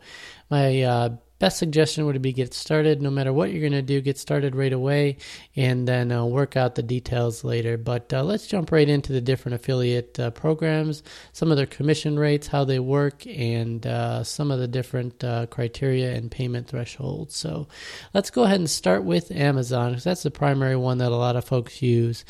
my 0.49 0.81
uh, 0.83 1.09
best 1.41 1.57
suggestion 1.57 2.05
would 2.05 2.21
be 2.21 2.31
get 2.31 2.53
started. 2.53 3.01
No 3.01 3.09
matter 3.09 3.33
what 3.33 3.51
you're 3.51 3.67
going 3.67 3.71
to 3.73 3.81
do 3.81 3.99
get 3.99 4.19
started 4.19 4.55
right 4.55 4.71
away 4.71 5.17
and 5.55 5.87
then 5.87 6.11
uh, 6.11 6.23
work 6.23 6.55
out 6.55 6.75
the 6.75 6.83
details 6.83 7.43
later. 7.43 7.77
But 7.77 8.13
uh, 8.13 8.23
let's 8.23 8.45
jump 8.45 8.71
right 8.71 8.87
into 8.87 9.11
the 9.11 9.21
different 9.21 9.55
affiliate 9.55 10.19
uh, 10.19 10.29
programs 10.29 11.01
some 11.33 11.49
of 11.49 11.57
their 11.57 11.65
commission 11.65 12.17
rates 12.19 12.47
how 12.47 12.63
they 12.63 12.79
work 12.79 13.25
and 13.25 13.85
uh, 13.87 14.23
some 14.23 14.51
of 14.51 14.59
the 14.59 14.67
different 14.67 15.23
uh, 15.23 15.47
criteria 15.47 16.13
and 16.13 16.29
payment 16.29 16.67
thresholds. 16.67 17.35
So 17.35 17.67
let's 18.13 18.29
go 18.29 18.43
ahead 18.43 18.59
and 18.59 18.69
start 18.69 19.03
with 19.03 19.31
amazon 19.31 19.91
because 19.91 20.03
that's 20.03 20.23
the 20.23 20.31
primary 20.31 20.75
one 20.75 20.99
that 20.99 21.11
a 21.11 21.15
lot 21.15 21.35
of 21.35 21.43
folks 21.43 21.81
use. 21.81 22.23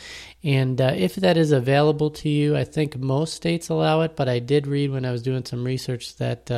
And 0.44 0.80
uh, 0.80 0.94
if 0.96 1.16
that 1.16 1.36
is 1.36 1.52
available 1.52 2.10
to 2.12 2.30
you 2.30 2.56
i 2.56 2.64
think 2.64 2.98
most 2.98 3.34
states 3.34 3.70
allow 3.70 4.02
it 4.02 4.16
but 4.16 4.30
i 4.30 4.40
did 4.40 4.66
read 4.66 4.90
when 4.90 5.06
i 5.06 5.12
was 5.12 5.22
doing 5.22 5.46
some 5.46 5.64
research 5.64 6.16
that 6.16 6.50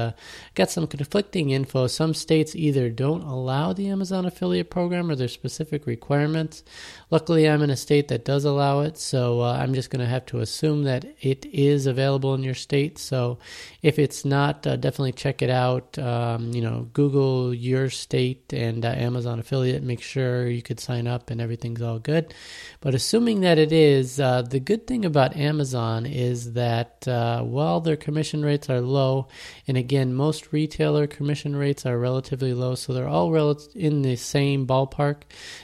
got 0.56 0.70
some 0.70 0.88
conflicting 0.88 1.50
info. 1.50 1.88
Some 1.88 2.14
states 2.14 2.43
states 2.44 2.56
either 2.56 2.90
don't 2.90 3.24
allow 3.24 3.72
the 3.72 3.88
Amazon 3.88 4.26
affiliate 4.26 4.70
program 4.70 5.10
or 5.10 5.16
there's 5.16 5.32
specific 5.32 5.86
requirements. 5.86 6.64
Luckily, 7.10 7.48
I'm 7.48 7.62
in 7.62 7.70
a 7.70 7.78
state 7.78 8.10
that 8.10 8.26
does 8.26 8.44
allow 8.44 8.82
it, 8.82 8.98
so 8.98 9.42
uh, 9.42 9.54
I'm 9.54 9.74
just 9.74 9.90
going 9.90 10.02
to 10.02 10.10
have 10.10 10.26
to 10.28 10.40
assume 10.40 10.84
that 10.84 11.06
it 11.22 11.46
is 11.46 11.86
available 11.86 12.34
in 12.34 12.44
your 12.44 12.54
state. 12.56 12.98
So 12.98 13.38
if 13.82 13.98
it's 13.98 14.26
not, 14.26 14.68
uh, 14.68 14.76
definitely 14.76 15.14
check 15.14 15.42
it 15.42 15.50
out. 15.50 15.98
Um, 15.98 16.52
you 16.54 16.62
know, 16.62 16.90
Google 16.92 17.54
your 17.54 17.90
state 17.90 18.52
and 18.52 18.84
uh, 18.84 18.90
Amazon 18.90 19.40
affiliate, 19.40 19.84
make 19.84 20.02
sure 20.02 20.50
you 20.50 20.62
could 20.62 20.80
sign 20.80 21.08
up 21.08 21.30
and 21.30 21.40
everything's 21.40 21.82
all 21.82 22.00
good. 22.00 22.34
But 22.82 22.94
assuming 22.94 23.42
that 23.42 23.58
it 23.58 23.72
is, 23.72 24.20
uh, 24.20 24.42
the 24.42 24.60
good 24.60 24.86
thing 24.86 25.06
about 25.06 25.38
Amazon 25.38 26.06
is 26.06 26.54
that 26.54 27.08
uh, 27.08 27.42
while 27.44 27.80
their 27.80 27.96
commission 27.96 28.44
rates 28.44 28.70
are 28.70 28.82
low, 28.82 29.28
and 29.68 29.78
again, 29.78 30.14
most 30.14 30.52
retailer 30.52 31.08
commission 31.08 31.56
rates 31.56 31.86
are 31.86 31.98
relatively 31.98 32.33
low, 32.42 32.76
so 32.76 32.94
they're 32.94 33.08
all 33.08 33.32
rel- 33.32 33.62
in 33.76 34.02
the 34.02 34.16
same 34.16 34.66
ballpark 34.66 35.18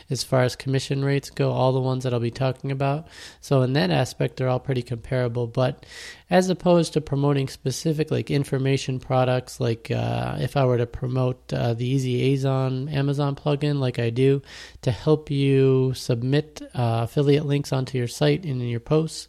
as 0.09 0.23
far 0.23 0.43
as 0.43 0.55
commission 0.55 1.03
rates 1.03 1.29
go, 1.29 1.51
all 1.51 1.71
the 1.71 1.79
ones 1.79 2.03
that 2.03 2.13
I'll 2.13 2.19
be 2.19 2.31
talking 2.31 2.71
about. 2.71 3.07
So, 3.41 3.61
in 3.63 3.73
that 3.73 3.91
aspect, 3.91 4.37
they're 4.37 4.49
all 4.49 4.59
pretty 4.59 4.83
comparable. 4.83 5.47
But 5.47 5.85
as 6.29 6.49
opposed 6.49 6.93
to 6.93 7.01
promoting 7.01 7.47
specific 7.47 8.11
like 8.11 8.29
information 8.29 8.99
products, 8.99 9.59
like 9.59 9.89
uh, 9.89 10.37
if 10.39 10.55
I 10.55 10.65
were 10.65 10.77
to 10.77 10.85
promote 10.85 11.51
uh, 11.51 11.73
the 11.73 11.87
Easy 11.87 12.35
Azon 12.35 12.91
Amazon 12.93 13.35
plugin, 13.35 13.79
like 13.79 13.97
I 13.99 14.11
do, 14.11 14.41
to 14.83 14.91
help 14.91 15.31
you 15.31 15.93
submit 15.95 16.61
uh, 16.75 17.01
affiliate 17.03 17.45
links 17.45 17.73
onto 17.73 17.97
your 17.97 18.07
site 18.07 18.43
and 18.43 18.61
in 18.61 18.67
your 18.67 18.79
posts, 18.79 19.27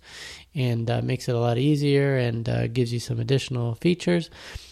and 0.55 0.91
uh, 0.91 1.01
makes 1.03 1.29
it 1.29 1.35
a 1.35 1.39
lot 1.39 1.59
easier 1.59 2.17
and 2.17 2.49
uh, 2.49 2.67
gives 2.67 2.93
you 2.93 3.01
some 3.01 3.21
additional 3.21 3.75
features 3.77 4.31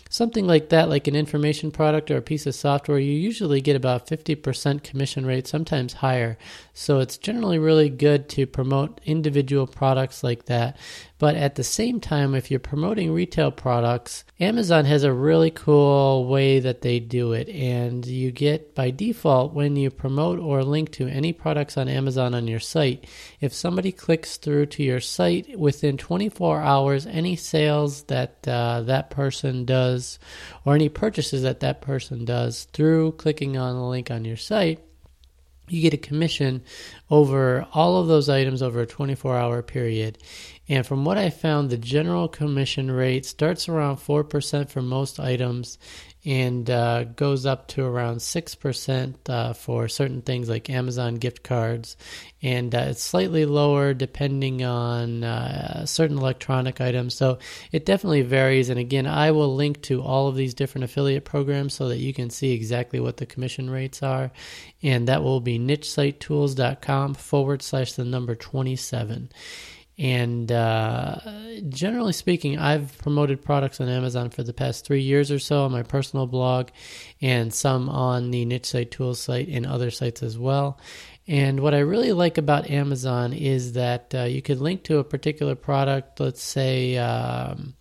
something 0.08 0.46
like 0.46 0.68
that, 0.70 0.88
like 0.88 1.06
an 1.06 1.16
information 1.16 1.70
product 1.70 2.10
or 2.10 2.16
a 2.16 2.22
piece 2.22 2.46
of 2.46 2.54
software, 2.54 2.98
you 2.98 3.12
usually 3.12 3.60
get 3.60 3.76
about 3.76 4.06
50% 4.06 4.82
commission 4.82 5.26
rate, 5.26 5.46
sometimes 5.46 5.94
higher. 5.94 6.38
So 6.72 7.00
it's 7.00 7.18
generally 7.18 7.58
really 7.58 7.88
good 7.88 8.28
to 8.30 8.46
promote 8.46 9.00
individual 9.04 9.66
products 9.66 10.24
like 10.24 10.46
that. 10.46 10.76
But 11.18 11.34
at 11.34 11.56
the 11.56 11.64
same 11.64 11.98
time, 11.98 12.34
if 12.34 12.48
you're 12.48 12.60
promoting 12.60 13.12
retail 13.12 13.50
products, 13.50 14.25
Amazon 14.38 14.84
has 14.84 15.02
a 15.02 15.12
really 15.12 15.50
cool 15.50 16.26
way 16.26 16.60
that 16.60 16.82
they 16.82 17.00
do 17.00 17.32
it. 17.32 17.48
And 17.48 18.06
you 18.06 18.30
get 18.30 18.76
by 18.76 18.90
default, 18.90 19.52
when 19.52 19.75
you 19.75 19.90
promote 19.90 20.38
or 20.38 20.62
link 20.62 20.92
to 20.92 21.08
any 21.08 21.32
products 21.32 21.76
on 21.76 21.88
Amazon 21.88 22.34
on 22.34 22.46
your 22.46 22.60
site, 22.60 23.04
if 23.40 23.52
somebody 23.52 23.90
clicks 23.90 24.37
through 24.37 24.66
to 24.66 24.84
your 24.84 25.00
site 25.00 25.58
within 25.58 25.96
24 25.96 26.60
hours, 26.60 27.04
any 27.06 27.34
sales 27.34 28.04
that 28.04 28.46
uh, 28.46 28.82
that 28.82 29.10
person 29.10 29.64
does 29.64 30.20
or 30.64 30.76
any 30.76 30.88
purchases 30.88 31.42
that 31.42 31.60
that 31.60 31.80
person 31.80 32.25
does 32.25 32.64
through 32.72 33.12
clicking 33.12 33.56
on 33.56 33.75
the 33.75 33.82
link 33.82 34.08
on 34.08 34.25
your 34.25 34.37
site, 34.37 34.80
you 35.70 35.82
get 35.82 35.94
a 35.94 35.98
commission 35.98 36.62
over 37.10 37.66
all 37.72 37.96
of 37.96 38.08
those 38.08 38.28
items 38.28 38.62
over 38.62 38.80
a 38.80 38.87
24 38.87 39.37
hour 39.37 39.62
period. 39.62 40.18
And 40.68 40.87
from 40.87 41.04
what 41.04 41.16
I 41.16 41.30
found, 41.30 41.70
the 41.70 41.78
general 41.78 42.28
commission 42.28 42.90
rate 42.90 43.25
starts 43.25 43.68
around 43.68 43.96
4% 43.96 44.68
for 44.68 44.82
most 44.82 45.18
items 45.18 45.78
and 46.25 46.68
uh, 46.68 47.04
goes 47.04 47.46
up 47.46 47.68
to 47.68 47.84
around 47.84 48.16
6% 48.16 49.14
uh, 49.28 49.52
for 49.52 49.88
certain 49.88 50.20
things 50.22 50.48
like 50.48 50.68
Amazon 50.68 51.14
gift 51.14 51.42
cards. 51.42 51.96
And 52.42 52.75
uh, 52.75 52.87
it's 52.88 53.02
slightly 53.02 53.46
lower 53.46 53.94
depending 53.94 54.64
on 54.64 55.22
uh, 55.25 55.87
certain 55.87 56.18
electronic 56.18 56.80
items. 56.80 57.14
So 57.14 57.38
it 57.72 57.87
definitely 57.87 58.22
varies. 58.22 58.68
And 58.68 58.80
again, 58.80 59.06
I 59.06 59.30
will 59.30 59.54
link 59.54 59.82
to 59.82 60.02
all 60.02 60.28
of 60.28 60.37
these 60.37 60.54
different 60.54 60.84
affiliate 60.84 61.25
programs 61.25 61.75
so 61.75 61.88
that 61.88 61.98
you 61.98 62.12
can 62.12 62.30
see 62.30 62.52
exactly 62.52 63.00
what 63.00 63.18
the 63.18 63.26
commission 63.26 63.70
rates 63.70 64.02
are. 64.02 64.32
And 64.82 65.08
that 65.08 65.22
will 65.22 65.40
be 65.40 65.58
nichesitetools.com 65.58 67.14
forward 67.14 67.62
slash 67.62 67.92
the 67.92 68.04
number 68.04 68.34
27. 68.34 69.30
And 69.99 70.50
uh, 70.52 71.17
generally 71.69 72.12
speaking, 72.12 72.57
I've 72.57 72.97
promoted 72.99 73.43
products 73.43 73.81
on 73.81 73.88
Amazon 73.88 74.31
for 74.31 74.45
the 74.45 74.52
past 74.52 74.85
three 74.87 75.02
years 75.02 75.33
or 75.33 75.40
so 75.40 75.64
on 75.64 75.73
my 75.73 75.83
personal 75.83 76.26
blog 76.26 76.69
and 77.21 77.52
some 77.52 77.88
on 77.88 78.31
the 78.31 78.45
Niche 78.45 78.67
Site 78.67 78.93
Tools 78.93 79.19
site 79.19 79.49
and 79.49 79.67
other 79.67 79.90
sites 79.90 80.23
as 80.23 80.38
well. 80.38 80.78
And 81.26 81.61
what 81.61 81.75
I 81.75 81.81
really 81.81 82.12
like 82.12 82.38
about 82.38 82.71
Amazon 82.71 83.33
is 83.33 83.73
that 83.73 84.14
uh, 84.14 84.23
you 84.23 84.40
could 84.40 84.61
link 84.61 84.85
to 84.85 84.99
a 84.99 85.05
particular 85.05 85.57
product, 85.57 86.21
let's 86.21 86.43
say. 86.43 86.97
Um, 86.97 87.75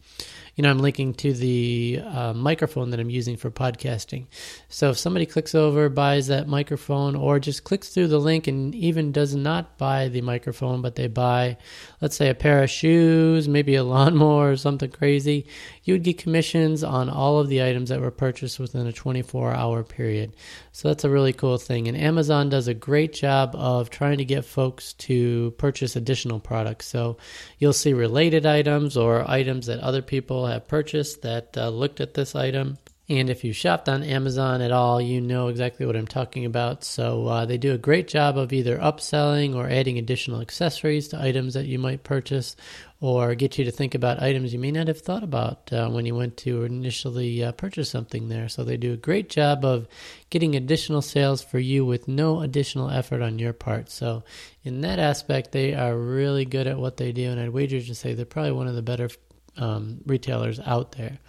you 0.58 0.64
know, 0.64 0.72
I'm 0.72 0.80
linking 0.80 1.14
to 1.14 1.34
the 1.34 2.02
uh, 2.04 2.34
microphone 2.34 2.90
that 2.90 3.00
I'm 3.00 3.12
using 3.12 3.38
for 3.38 3.52
podcasting. 3.52 4.26
So 4.70 4.90
if 4.90 4.98
somebody 4.98 5.28
clicks 5.28 5.54
over, 5.54 5.88
buys 5.88 6.28
that 6.28 6.48
microphone, 6.48 7.16
or 7.16 7.40
just 7.40 7.64
clicks 7.64 7.90
through 7.90 8.08
the 8.08 8.18
link 8.18 8.48
and 8.48 8.74
even 8.74 9.12
does 9.12 9.36
not 9.36 9.78
buy 9.78 10.08
the 10.08 10.22
microphone, 10.22 10.82
but 10.82 10.96
they 10.96 11.08
buy, 11.08 11.58
let's 12.02 12.16
say, 12.16 12.30
a 12.30 12.34
pair 12.34 12.64
of 12.64 12.72
shoes, 12.72 13.48
maybe 13.48 13.76
a 13.76 13.84
lawnmower 13.98 14.52
or 14.52 14.56
something 14.58 14.90
crazy, 14.90 15.46
you 15.84 15.94
would 15.94 16.04
get 16.04 16.18
commissions 16.18 16.84
on 16.84 17.08
all 17.08 17.38
of 17.38 17.50
the 17.50 17.62
items 17.62 17.90
that 17.90 18.02
were 18.02 18.10
purchased 18.10 18.60
within 18.60 18.88
a 18.88 18.92
24 18.92 19.54
hour 19.54 19.84
period. 19.84 20.36
So 20.72 20.88
that's 20.88 21.04
a 21.04 21.10
really 21.10 21.34
cool 21.34 21.58
thing. 21.60 21.88
And 21.88 21.96
Amazon 21.96 22.50
does 22.50 22.68
a 22.68 22.74
great 22.74 23.14
job 23.14 23.56
of 23.56 23.92
trying 23.92 24.18
to 24.18 24.26
get 24.26 24.44
folks 24.44 24.94
to 24.94 25.52
purchase 25.60 25.96
additional 25.96 26.40
products. 26.40 26.88
So 26.88 27.18
you'll 27.60 27.74
see 27.74 27.94
related 27.94 28.48
items 28.48 28.98
or 28.98 29.30
items 29.30 29.68
that 29.68 29.80
other 29.80 30.02
people 30.02 30.47
have 30.54 30.68
purchased 30.68 31.22
that 31.22 31.58
uh, 31.58 31.70
looked 31.70 32.01
at 32.01 32.13
this 32.13 32.36
item. 32.36 32.77
And 33.10 33.30
if 33.30 33.46
you 33.46 33.54
shopped 33.54 33.88
on 33.88 34.04
Amazon 34.04 34.60
at 34.60 34.74
all, 34.74 35.00
you 35.00 35.22
know 35.22 35.48
exactly 35.48 35.86
what 35.86 35.96
I'm 35.96 36.08
talking 36.08 36.44
about. 36.44 36.84
So 36.84 37.25
uh, 37.27 37.46
they 37.46 37.58
do 37.58 37.74
a 37.74 37.77
great 37.77 38.10
job 38.10 38.38
of 38.38 38.51
either 38.51 38.77
upselling 38.77 39.56
or 39.56 39.70
adding 39.70 39.98
additional 39.98 40.42
accessories 40.42 41.08
to 41.10 41.22
items 41.22 41.54
that 41.54 41.68
you 41.68 41.80
might 41.80 42.04
purchase, 42.04 42.58
or 43.00 43.34
get 43.34 43.58
you 43.58 43.63
to 43.63 43.72
think 43.72 43.96
about 43.96 44.22
items 44.22 44.51
you 44.51 44.60
may 44.60 44.72
not 44.72 44.89
have 44.89 45.00
thought 45.00 45.24
about 45.24 45.72
uh, 45.72 45.88
when 45.88 46.06
you 46.06 46.16
went 46.16 46.36
to 46.36 46.63
initially 46.63 47.46
uh, 47.46 47.54
purchase 47.54 47.89
something 47.89 48.27
there. 48.27 48.50
So 48.50 48.66
they 48.66 48.75
do 48.75 48.92
a 48.92 48.98
great 48.98 49.30
job 49.30 49.63
of 49.63 49.88
getting 50.30 50.58
additional 50.58 51.01
sales 51.01 51.42
for 51.42 51.60
you 51.60 51.86
with 51.86 52.10
no 52.10 52.42
additional 52.42 52.89
effort 52.89 53.22
on 53.22 53.39
your 53.39 53.54
part. 53.54 53.89
So 53.89 54.25
in 54.66 54.82
that 54.82 55.00
aspect, 55.00 55.54
they 55.54 55.74
are 55.74 55.98
really 55.98 56.44
good 56.44 56.68
at 56.68 56.77
what 56.77 56.98
they 56.98 57.13
do, 57.13 57.30
and 57.30 57.39
I'd 57.39 57.51
wager 57.51 57.80
to 57.80 57.96
say 57.96 58.13
they're 58.13 58.25
probably 58.25 58.51
one 58.51 58.68
of 58.68 58.75
the 58.75 58.82
better 58.82 59.10
um, 59.58 60.02
retailers 60.06 60.60
out 60.60 60.94
there. 60.94 61.20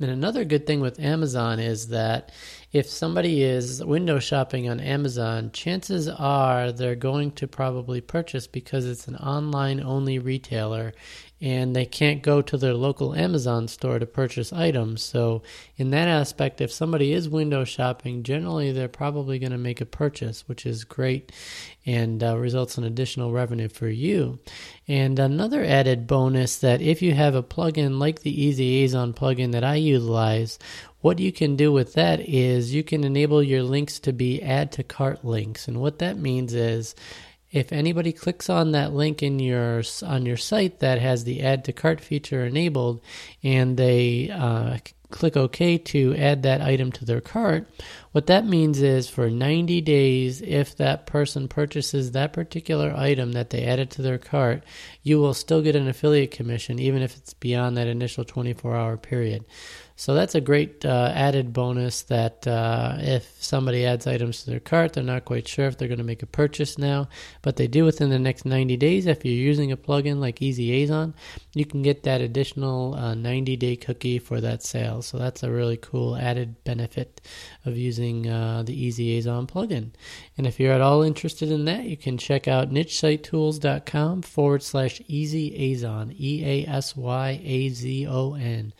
And 0.00 0.10
another 0.10 0.44
good 0.44 0.66
thing 0.66 0.80
with 0.80 0.98
Amazon 0.98 1.60
is 1.60 1.88
that 1.88 2.32
if 2.72 2.88
somebody 2.88 3.42
is 3.42 3.84
window 3.84 4.18
shopping 4.18 4.68
on 4.68 4.80
Amazon, 4.80 5.50
chances 5.52 6.08
are 6.08 6.72
they're 6.72 6.94
going 6.94 7.32
to 7.32 7.46
probably 7.46 8.00
purchase 8.00 8.46
because 8.46 8.86
it's 8.86 9.06
an 9.06 9.16
online 9.16 9.80
only 9.80 10.18
retailer 10.18 10.94
and 11.42 11.74
they 11.74 11.84
can't 11.84 12.22
go 12.22 12.40
to 12.40 12.56
their 12.56 12.72
local 12.72 13.16
Amazon 13.16 13.66
store 13.66 13.98
to 13.98 14.06
purchase 14.06 14.52
items. 14.52 15.02
So, 15.02 15.42
in 15.76 15.90
that 15.90 16.06
aspect, 16.06 16.60
if 16.60 16.70
somebody 16.70 17.12
is 17.12 17.28
window 17.28 17.64
shopping, 17.64 18.22
generally 18.22 18.70
they're 18.70 18.86
probably 18.86 19.40
going 19.40 19.50
to 19.50 19.58
make 19.58 19.80
a 19.80 19.86
purchase, 19.86 20.46
which 20.46 20.64
is 20.64 20.84
great 20.84 21.32
and 21.84 22.22
uh, 22.22 22.38
results 22.38 22.78
in 22.78 22.84
additional 22.84 23.32
revenue 23.32 23.68
for 23.68 23.88
you. 23.88 24.38
And 24.86 25.18
another 25.18 25.64
added 25.64 26.06
bonus 26.06 26.58
that 26.58 26.80
if 26.80 27.02
you 27.02 27.12
have 27.12 27.34
a 27.34 27.42
plugin 27.42 27.98
like 27.98 28.20
the 28.20 28.42
Easy 28.42 28.86
Azon 28.86 29.12
plugin 29.12 29.50
that 29.50 29.64
I 29.64 29.74
utilize, 29.74 30.60
what 31.02 31.18
you 31.18 31.32
can 31.32 31.56
do 31.56 31.70
with 31.70 31.94
that 31.94 32.20
is 32.20 32.74
you 32.74 32.82
can 32.82 33.04
enable 33.04 33.42
your 33.42 33.62
links 33.62 33.98
to 34.00 34.12
be 34.12 34.40
add 34.40 34.72
to 34.72 34.82
cart 34.82 35.24
links. 35.24 35.68
And 35.68 35.80
what 35.80 35.98
that 35.98 36.16
means 36.16 36.54
is 36.54 36.94
if 37.50 37.72
anybody 37.72 38.12
clicks 38.12 38.48
on 38.48 38.72
that 38.72 38.94
link 38.94 39.22
in 39.22 39.38
your 39.38 39.82
on 40.02 40.24
your 40.24 40.38
site 40.38 40.78
that 40.78 40.98
has 40.98 41.24
the 41.24 41.42
add 41.42 41.64
to 41.66 41.72
cart 41.72 42.00
feature 42.00 42.46
enabled 42.46 43.02
and 43.42 43.76
they 43.76 44.30
uh, 44.30 44.78
click 45.10 45.36
OK 45.36 45.76
to 45.76 46.14
add 46.16 46.42
that 46.44 46.62
item 46.62 46.90
to 46.92 47.04
their 47.04 47.20
cart, 47.20 47.68
what 48.12 48.26
that 48.28 48.46
means 48.46 48.80
is 48.80 49.10
for 49.10 49.28
90 49.28 49.80
days, 49.82 50.40
if 50.40 50.76
that 50.76 51.06
person 51.06 51.48
purchases 51.48 52.12
that 52.12 52.32
particular 52.32 52.94
item 52.96 53.32
that 53.32 53.50
they 53.50 53.64
added 53.64 53.90
to 53.90 54.02
their 54.02 54.18
cart, 54.18 54.64
you 55.02 55.18
will 55.18 55.34
still 55.34 55.62
get 55.62 55.76
an 55.76 55.88
affiliate 55.88 56.30
commission, 56.30 56.78
even 56.78 57.02
if 57.02 57.16
it's 57.16 57.34
beyond 57.34 57.76
that 57.76 57.86
initial 57.86 58.24
24 58.24 58.74
hour 58.74 58.96
period. 58.96 59.44
So 59.96 60.14
that's 60.14 60.34
a 60.34 60.40
great 60.40 60.84
uh, 60.84 61.12
added 61.14 61.52
bonus 61.52 62.02
that 62.02 62.46
uh, 62.46 62.96
if 62.98 63.36
somebody 63.42 63.84
adds 63.84 64.06
items 64.06 64.42
to 64.42 64.50
their 64.50 64.60
cart, 64.60 64.94
they're 64.94 65.04
not 65.04 65.24
quite 65.24 65.46
sure 65.46 65.66
if 65.66 65.76
they're 65.76 65.88
going 65.88 65.98
to 65.98 66.04
make 66.04 66.22
a 66.22 66.26
purchase 66.26 66.78
now, 66.78 67.08
but 67.42 67.56
they 67.56 67.66
do 67.66 67.84
within 67.84 68.10
the 68.10 68.18
next 68.18 68.44
90 68.44 68.76
days. 68.76 69.06
If 69.06 69.24
you're 69.24 69.34
using 69.34 69.70
a 69.70 69.76
plugin 69.76 70.18
like 70.18 70.40
Easy 70.40 70.70
Azon, 70.84 71.14
you 71.54 71.64
can 71.64 71.82
get 71.82 72.02
that 72.04 72.20
additional 72.20 72.94
uh, 72.94 73.14
90 73.14 73.56
day 73.56 73.76
cookie 73.76 74.18
for 74.18 74.40
that 74.40 74.62
sale. 74.62 75.02
So 75.02 75.18
that's 75.18 75.42
a 75.42 75.50
really 75.50 75.76
cool 75.76 76.16
added 76.16 76.62
benefit 76.64 77.20
of 77.64 77.76
using 77.76 78.28
uh, 78.28 78.62
the 78.64 78.74
Easy 78.74 79.20
Azon 79.20 79.48
plugin. 79.48 79.90
And 80.36 80.46
if 80.46 80.58
you're 80.58 80.72
at 80.72 80.80
all 80.80 81.02
interested 81.02 81.50
in 81.50 81.64
that, 81.66 81.84
you 81.84 81.96
can 81.96 82.18
check 82.18 82.48
out 82.48 82.70
nichesitetools.com 82.70 84.22
forward 84.22 84.62
slash 84.62 85.02
Easy 85.06 85.50
Azon, 85.50 86.14
E 86.18 86.44
A 86.44 86.68
S 86.68 86.96
Y 86.96 87.40
A 87.44 87.68
Z 87.68 88.06
O 88.08 88.34
N 88.34 88.72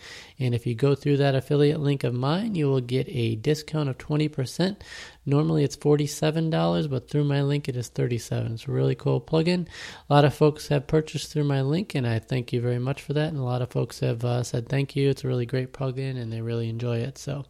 And 0.42 0.54
if 0.54 0.66
you 0.66 0.74
go 0.74 0.94
through 0.94 1.18
that 1.18 1.36
affiliate 1.36 1.80
link 1.80 2.02
of 2.02 2.14
mine, 2.14 2.56
you 2.56 2.66
will 2.66 2.80
get 2.80 3.06
a 3.08 3.36
discount 3.36 3.88
of 3.88 3.96
20%. 3.98 4.76
Normally 5.24 5.62
it's 5.62 5.76
$47, 5.76 6.90
but 6.90 7.08
through 7.08 7.24
my 7.24 7.42
link 7.42 7.68
it 7.68 7.76
is 7.76 7.88
37. 7.88 8.54
It's 8.54 8.66
a 8.66 8.72
really 8.72 8.96
cool 8.96 9.20
plugin. 9.20 9.68
A 10.10 10.12
lot 10.12 10.24
of 10.24 10.34
folks 10.34 10.66
have 10.68 10.88
purchased 10.88 11.32
through 11.32 11.44
my 11.44 11.62
link, 11.62 11.94
and 11.94 12.06
I 12.06 12.18
thank 12.18 12.52
you 12.52 12.60
very 12.60 12.80
much 12.80 13.02
for 13.02 13.12
that. 13.12 13.28
And 13.28 13.38
a 13.38 13.44
lot 13.44 13.62
of 13.62 13.70
folks 13.70 14.00
have 14.00 14.24
uh, 14.24 14.42
said 14.42 14.68
thank 14.68 14.96
you. 14.96 15.08
It's 15.10 15.22
a 15.22 15.28
really 15.28 15.46
great 15.46 15.72
plugin, 15.72 16.20
and 16.20 16.32
they 16.32 16.40
really 16.40 16.68
enjoy 16.68 16.98
it. 16.98 17.18
So 17.18 17.44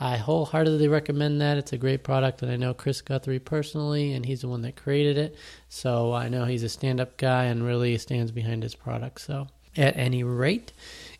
I 0.00 0.16
wholeheartedly 0.16 0.88
recommend 0.88 1.42
that. 1.42 1.58
It's 1.58 1.74
a 1.74 1.78
great 1.78 2.02
product, 2.02 2.40
and 2.40 2.50
I 2.50 2.56
know 2.56 2.72
Chris 2.72 3.02
Guthrie 3.02 3.40
personally, 3.40 4.14
and 4.14 4.24
he's 4.24 4.40
the 4.40 4.48
one 4.48 4.62
that 4.62 4.76
created 4.76 5.18
it. 5.18 5.36
So 5.68 6.14
I 6.14 6.28
know 6.30 6.46
he's 6.46 6.62
a 6.62 6.68
stand 6.70 6.98
up 6.98 7.18
guy 7.18 7.44
and 7.44 7.62
really 7.62 7.98
stands 7.98 8.32
behind 8.32 8.62
his 8.62 8.74
product. 8.74 9.20
So, 9.20 9.48
at 9.76 9.96
any 9.96 10.22
rate, 10.22 10.72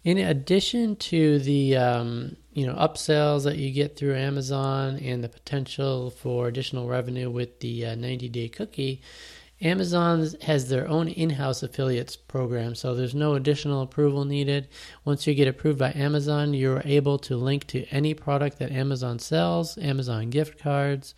in 0.05 0.19
addition 0.19 0.97
to 0.97 1.39
the 1.39 1.77
um, 1.77 2.37
you 2.53 2.67
know 2.67 2.75
upsells 2.75 3.45
that 3.45 3.57
you 3.57 3.71
get 3.71 3.97
through 3.97 4.17
Amazon 4.17 4.97
and 4.99 5.23
the 5.23 5.29
potential 5.29 6.11
for 6.11 6.49
additional 6.49 6.89
revenue 6.89 7.31
with 7.31 7.61
the 7.61 7.87
uh, 7.87 7.95
90 7.95 8.29
day 8.29 8.49
cookie, 8.49 9.03
Amazon 9.61 10.27
has 10.43 10.69
their 10.69 10.89
own 10.89 11.07
in 11.07 11.31
house 11.31 11.63
affiliates 11.63 12.17
program, 12.17 12.75
so 12.75 12.95
there's 12.95 13.15
no 13.15 13.35
additional 13.35 13.83
approval 13.83 14.25
needed. 14.25 14.69
Once 15.05 15.27
you 15.27 15.35
get 15.35 15.47
approved 15.47 15.79
by 15.79 15.93
Amazon, 15.93 16.53
you're 16.53 16.83
able 16.85 17.17
to 17.19 17.37
link 17.37 17.67
to 17.69 17.85
any 17.87 18.13
product 18.13 18.59
that 18.59 18.73
Amazon 18.73 19.21
sells, 19.21 19.79
Amazon 19.79 20.31
gift 20.31 20.59
cards, 20.59 21.15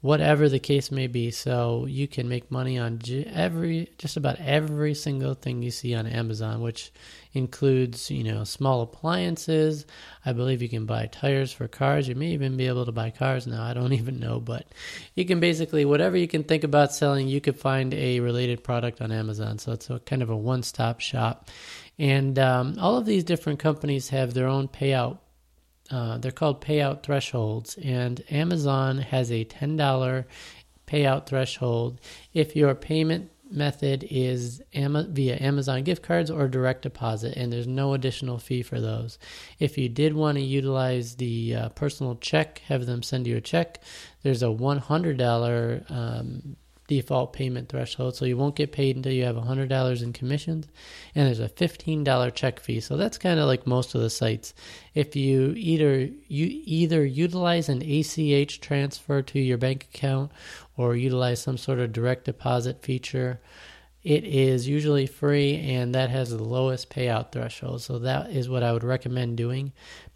whatever 0.00 0.48
the 0.48 0.58
case 0.58 0.90
may 0.90 1.06
be. 1.06 1.30
So 1.30 1.84
you 1.86 2.08
can 2.08 2.30
make 2.30 2.50
money 2.50 2.78
on 2.78 3.00
every, 3.26 3.90
just 3.98 4.16
about 4.16 4.40
every 4.40 4.94
single 4.94 5.34
thing 5.34 5.62
you 5.62 5.70
see 5.70 5.94
on 5.94 6.06
Amazon, 6.06 6.62
which 6.62 6.92
includes, 7.32 8.10
you 8.10 8.24
know, 8.24 8.44
small 8.44 8.82
appliances. 8.82 9.86
I 10.24 10.32
believe 10.32 10.62
you 10.62 10.68
can 10.68 10.86
buy 10.86 11.06
tires 11.06 11.52
for 11.52 11.68
cars. 11.68 12.08
You 12.08 12.14
may 12.14 12.28
even 12.28 12.56
be 12.56 12.66
able 12.66 12.84
to 12.86 12.92
buy 12.92 13.10
cars 13.10 13.46
now. 13.46 13.62
I 13.62 13.74
don't 13.74 13.92
even 14.02 14.20
know, 14.20 14.40
but 14.40 14.66
you 15.14 15.24
can 15.24 15.40
basically 15.40 15.84
whatever 15.84 16.16
you 16.16 16.28
can 16.28 16.44
think 16.44 16.64
about 16.64 16.94
selling, 16.94 17.28
you 17.28 17.40
could 17.40 17.58
find 17.58 17.94
a 17.94 18.20
related 18.20 18.62
product 18.62 19.00
on 19.00 19.12
Amazon. 19.12 19.58
So 19.58 19.72
it's 19.72 19.90
a 19.90 19.98
kind 20.00 20.22
of 20.22 20.30
a 20.30 20.36
one-stop 20.36 21.00
shop. 21.00 21.48
And 21.98 22.38
um, 22.38 22.76
all 22.80 22.96
of 22.96 23.06
these 23.06 23.24
different 23.24 23.58
companies 23.58 24.08
have 24.08 24.34
their 24.34 24.46
own 24.46 24.68
payout 24.68 25.18
uh, 25.92 26.16
they're 26.16 26.32
called 26.32 26.62
payout 26.62 27.02
thresholds, 27.02 27.76
and 27.76 28.22
Amazon 28.30 28.96
has 28.96 29.30
a 29.30 29.44
$10 29.44 30.24
payout 30.86 31.26
threshold 31.26 32.00
if 32.32 32.56
your 32.56 32.74
payment 32.74 33.30
method 33.52 34.06
is 34.10 34.62
via 34.74 35.36
Amazon 35.40 35.82
gift 35.82 36.02
cards 36.02 36.30
or 36.30 36.48
direct 36.48 36.82
deposit, 36.82 37.36
and 37.36 37.52
there's 37.52 37.66
no 37.66 37.94
additional 37.94 38.38
fee 38.38 38.62
for 38.62 38.80
those. 38.80 39.18
If 39.58 39.78
you 39.78 39.88
did 39.88 40.14
want 40.14 40.38
to 40.38 40.44
utilize 40.44 41.16
the 41.16 41.54
uh, 41.54 41.68
personal 41.70 42.16
check, 42.16 42.60
have 42.66 42.86
them 42.86 43.02
send 43.02 43.26
you 43.26 43.36
a 43.36 43.40
check, 43.40 43.82
there's 44.22 44.42
a 44.42 44.46
$100 44.46 45.90
um, 45.90 46.56
default 46.88 47.32
payment 47.32 47.68
threshold, 47.68 48.14
so 48.14 48.24
you 48.24 48.36
won't 48.36 48.56
get 48.56 48.72
paid 48.72 48.96
until 48.96 49.12
you 49.12 49.24
have 49.24 49.36
$100 49.36 50.02
in 50.02 50.12
commissions, 50.12 50.66
and 51.14 51.26
there's 51.26 51.40
a 51.40 51.48
$15 51.48 52.34
check 52.34 52.60
fee. 52.60 52.80
So 52.80 52.96
that's 52.96 53.18
kind 53.18 53.40
of 53.40 53.46
like 53.46 53.66
most 53.66 53.94
of 53.94 54.00
the 54.00 54.10
sites. 54.10 54.52
If 54.94 55.16
you 55.16 55.54
either 55.56 56.10
you 56.28 56.60
either 56.64 57.04
utilize 57.04 57.68
an 57.68 57.82
ACH 57.82 58.60
transfer 58.60 59.22
to 59.22 59.38
your 59.38 59.58
bank 59.58 59.88
account 59.94 60.32
or 60.76 60.96
utilize 60.96 61.42
some 61.42 61.58
sort 61.58 61.78
of 61.78 61.92
direct 61.92 62.24
deposit 62.24 62.82
feature, 62.82 63.40
it 64.02 64.24
is 64.24 64.68
usually 64.68 65.06
free 65.06 65.56
and 65.60 65.94
that 65.94 66.10
has 66.10 66.30
the 66.30 66.42
lowest 66.42 66.90
payout 66.90 67.30
threshold. 67.32 67.82
So 67.82 67.98
that 68.00 68.30
is 68.30 68.48
what 68.48 68.62
I 68.62 68.72
would 68.72 68.84
recommend 68.84 69.36
doing. 69.36 69.72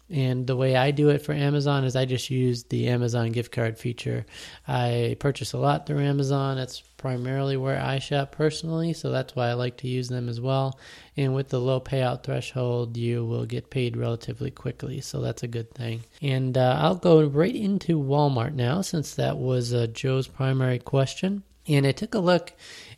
And 0.09 0.47
the 0.47 0.55
way 0.55 0.75
I 0.75 0.91
do 0.91 1.09
it 1.09 1.21
for 1.21 1.33
Amazon 1.33 1.83
is 1.83 1.95
I 1.95 2.05
just 2.05 2.29
use 2.29 2.63
the 2.63 2.87
Amazon 2.87 3.31
gift 3.33 3.51
card 3.51 3.77
feature. 3.77 4.25
I 4.67 5.17
purchase 5.19 5.51
a 5.51 5.57
lot 5.57 5.85
through 5.85 5.99
Amazon. 5.99 6.55
That's 6.55 6.79
primarily 6.79 7.57
where 7.57 7.79
I 7.79 7.99
shop 7.99 8.31
personally, 8.31 8.93
so 8.93 9.11
that's 9.11 9.35
why 9.35 9.49
I 9.49 9.53
like 9.53 9.77
to 9.77 9.87
use 9.87 10.07
them 10.07 10.29
as 10.29 10.39
well. 10.39 10.79
And 11.17 11.35
with 11.35 11.49
the 11.49 11.59
low 11.59 11.81
payout 11.81 12.23
threshold, 12.23 12.95
you 12.95 13.25
will 13.25 13.45
get 13.45 13.69
paid 13.69 13.97
relatively 13.97 14.49
quickly, 14.49 15.01
so 15.01 15.19
that's 15.19 15.43
a 15.43 15.47
good 15.47 15.73
thing. 15.73 16.03
And 16.21 16.57
uh, 16.57 16.77
I'll 16.79 16.95
go 16.95 17.23
right 17.23 17.55
into 17.55 18.01
Walmart 18.01 18.53
now, 18.53 18.81
since 18.81 19.15
that 19.15 19.37
was 19.37 19.73
uh, 19.73 19.87
Joe's 19.87 20.27
primary 20.27 20.79
question. 20.79 21.43
And 21.67 21.85
I 21.85 21.91
took 21.91 22.13
a 22.15 22.19
look 22.19 22.53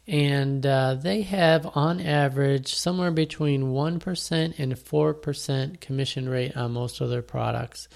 and 0.07 0.65
uh, 0.65 0.95
they 0.95 1.21
have 1.21 1.69
on 1.75 2.01
average 2.01 2.73
somewhere 2.73 3.11
between 3.11 3.65
1% 3.65 4.59
and 4.59 4.73
4% 4.73 5.79
commission 5.79 6.27
rate 6.27 6.57
on 6.57 6.71
most 6.71 6.99
of 6.99 7.09
their 7.09 7.21
products. 7.21 7.88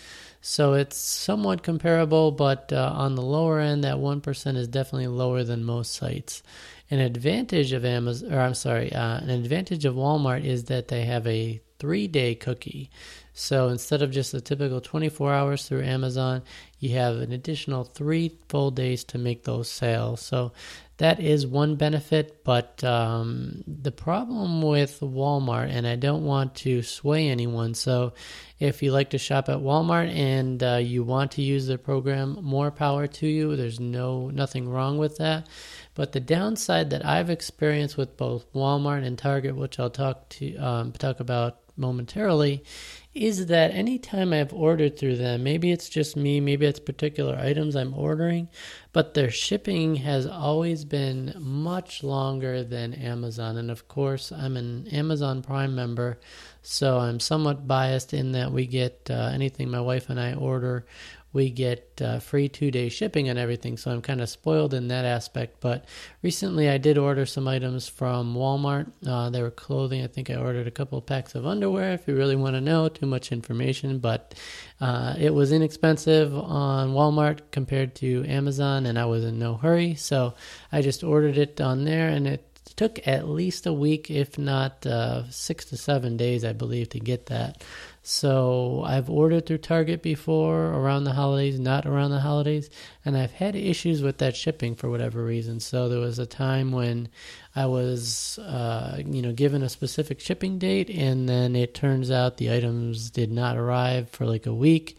So 0.41 0.73
it's 0.73 0.97
somewhat 0.97 1.63
comparable 1.63 2.31
but 2.31 2.71
uh, 2.71 2.93
on 2.95 3.15
the 3.15 3.21
lower 3.21 3.59
end 3.59 3.83
that 3.83 3.95
1% 3.95 4.55
is 4.57 4.67
definitely 4.67 5.07
lower 5.07 5.43
than 5.43 5.63
most 5.63 5.93
sites. 5.93 6.43
An 6.91 6.99
advantage 6.99 7.71
of 7.71 7.85
amazon 7.85 8.31
or 8.31 8.39
i'm 8.39 8.53
sorry 8.53 8.93
uh, 8.93 9.17
an 9.17 9.31
advantage 9.31 9.83
of 9.85 9.95
walmart 9.95 10.45
is 10.45 10.65
that 10.65 10.89
they 10.89 11.05
have 11.05 11.25
a 11.25 11.59
three 11.79 12.07
day 12.07 12.35
cookie 12.35 12.91
so 13.33 13.69
instead 13.69 14.01
of 14.01 14.11
just 14.11 14.31
the 14.31 14.41
typical 14.41 14.79
24 14.79 15.33
hours 15.33 15.67
through 15.67 15.83
Amazon, 15.83 16.43
you 16.79 16.95
have 16.97 17.15
an 17.15 17.31
additional 17.31 17.83
three 17.83 18.37
full 18.47 18.69
days 18.69 19.03
to 19.05 19.17
make 19.17 19.43
those 19.43 19.69
sales. 19.69 20.21
So 20.21 20.51
that 20.97 21.19
is 21.19 21.47
one 21.47 21.75
benefit, 21.75 22.43
but 22.43 22.83
um, 22.83 23.63
the 23.67 23.91
problem 23.91 24.61
with 24.61 24.99
Walmart, 24.99 25.69
and 25.71 25.87
I 25.87 25.95
don't 25.95 26.23
want 26.23 26.53
to 26.57 26.83
sway 26.83 27.29
anyone, 27.29 27.73
so 27.73 28.13
if 28.59 28.83
you 28.83 28.91
like 28.91 29.09
to 29.09 29.17
shop 29.17 29.49
at 29.49 29.57
Walmart 29.57 30.15
and 30.15 30.63
uh, 30.63 30.75
you 30.75 31.03
want 31.03 31.31
to 31.31 31.41
use 31.41 31.67
the 31.67 31.77
program, 31.77 32.37
more 32.41 32.71
power 32.71 33.07
to 33.07 33.27
you. 33.27 33.55
There's 33.55 33.79
no 33.79 34.29
nothing 34.29 34.69
wrong 34.69 34.97
with 34.97 35.17
that. 35.17 35.49
But 35.95 36.13
the 36.13 36.21
downside 36.21 36.91
that 36.91 37.05
I've 37.05 37.29
experienced 37.29 37.97
with 37.97 38.15
both 38.15 38.51
Walmart 38.53 39.03
and 39.05 39.17
Target, 39.17 39.55
which 39.55 39.79
I'll 39.79 39.89
talk 39.89 40.29
to 40.29 40.55
um, 40.57 40.91
talk 40.93 41.19
about 41.19 41.57
momentarily, 41.75 42.63
is 43.13 43.45
that 43.47 43.71
anytime 43.71 44.33
I've 44.33 44.53
ordered 44.53 44.97
through 44.97 45.17
them, 45.17 45.43
maybe 45.43 45.71
it's 45.71 45.89
just 45.89 46.15
me, 46.15 46.39
maybe 46.39 46.65
it's 46.65 46.79
particular 46.79 47.35
items 47.37 47.75
I'm 47.75 47.93
ordering, 47.93 48.49
but 48.93 49.15
their 49.15 49.31
shipping 49.31 49.95
has 49.95 50.25
always 50.27 50.85
been 50.85 51.33
much 51.37 52.03
longer 52.03 52.63
than 52.63 52.93
Amazon. 52.93 53.57
And 53.57 53.71
of 53.71 53.87
course, 53.87 54.31
I'm 54.31 54.55
an 54.55 54.87
Amazon 54.87 55.41
Prime 55.41 55.75
member, 55.75 56.19
so 56.61 56.99
I'm 56.99 57.19
somewhat 57.19 57.67
biased 57.67 58.13
in 58.13 58.31
that 58.33 58.51
we 58.51 58.67
get 58.67 59.09
uh, 59.09 59.31
anything 59.33 59.69
my 59.69 59.81
wife 59.81 60.09
and 60.09 60.19
I 60.19 60.35
order 60.35 60.85
we 61.33 61.49
get 61.49 61.99
uh, 61.99 62.19
free 62.19 62.47
two 62.47 62.69
day 62.69 62.89
shipping 62.89 63.27
and 63.27 63.37
everything. 63.37 63.75
So 63.75 63.91
I'm 63.91 64.01
kind 64.01 64.21
of 64.21 64.29
spoiled 64.29 64.73
in 64.73 64.87
that 64.89 65.03
aspect. 65.03 65.59
But 65.59 65.85
recently 66.21 66.69
I 66.69 66.77
did 66.77 66.97
order 66.97 67.25
some 67.25 67.47
items 67.47 67.89
from 67.89 68.35
Walmart. 68.35 68.91
Uh, 69.05 69.31
they 69.31 69.41
were 69.41 69.51
clothing. 69.51 70.03
I 70.03 70.07
think 70.07 70.29
I 70.29 70.35
ordered 70.35 70.67
a 70.67 70.71
couple 70.71 70.99
of 70.99 71.07
packs 71.07 71.33
of 71.33 71.45
underwear 71.45 71.93
if 71.93 72.07
you 72.07 72.15
really 72.15 72.35
want 72.35 72.55
to 72.55 72.61
know. 72.61 72.87
Too 72.87 73.07
much 73.07 73.31
information. 73.31 73.97
But 73.97 74.35
uh, 74.83 75.15
it 75.17 75.33
was 75.33 75.53
inexpensive 75.53 76.35
on 76.35 76.89
Walmart 76.89 77.39
compared 77.51 77.95
to 77.95 78.25
Amazon, 78.27 78.85
and 78.85 78.99
I 78.99 79.05
was 79.05 79.23
in 79.23 79.39
no 79.39 79.55
hurry. 79.55 79.95
So 79.95 80.33
I 80.73 80.81
just 80.81 81.05
ordered 81.05 81.37
it 81.37 81.61
on 81.61 81.85
there, 81.85 82.09
and 82.09 82.27
it 82.27 82.52
took 82.75 83.07
at 83.07 83.27
least 83.27 83.65
a 83.65 83.73
week, 83.73 84.09
if 84.11 84.37
not 84.37 84.85
uh, 84.85 85.29
six 85.29 85.65
to 85.65 85.77
seven 85.77 86.17
days, 86.17 86.43
I 86.43 86.53
believe, 86.53 86.89
to 86.89 86.99
get 86.99 87.27
that. 87.27 87.63
So 88.01 88.83
I've 88.85 89.09
ordered 89.09 89.45
through 89.45 89.59
Target 89.59 90.01
before 90.01 90.65
around 90.65 91.05
the 91.05 91.13
holidays, 91.13 91.57
not 91.57 91.85
around 91.85 92.11
the 92.11 92.19
holidays, 92.19 92.69
and 93.05 93.15
I've 93.15 93.31
had 93.31 93.55
issues 93.55 94.01
with 94.01 94.17
that 94.17 94.35
shipping 94.35 94.75
for 94.75 94.89
whatever 94.89 95.23
reason. 95.23 95.61
So 95.61 95.87
there 95.87 95.99
was 95.99 96.19
a 96.19 96.25
time 96.25 96.73
when 96.73 97.07
I 97.55 97.65
was, 97.67 98.39
uh, 98.39 99.01
you 99.05 99.21
know, 99.21 99.31
given 99.31 99.63
a 99.63 99.69
specific 99.69 100.19
shipping 100.19 100.59
date, 100.59 100.89
and 100.89 101.29
then 101.29 101.55
it 101.55 101.73
turns 101.73 102.11
out 102.11 102.37
the 102.37 102.53
items 102.53 103.09
did 103.09 103.31
not 103.31 103.55
arrive 103.55 104.09
for 104.09 104.25
like 104.25 104.45
a 104.45 104.53
week, 104.53 104.97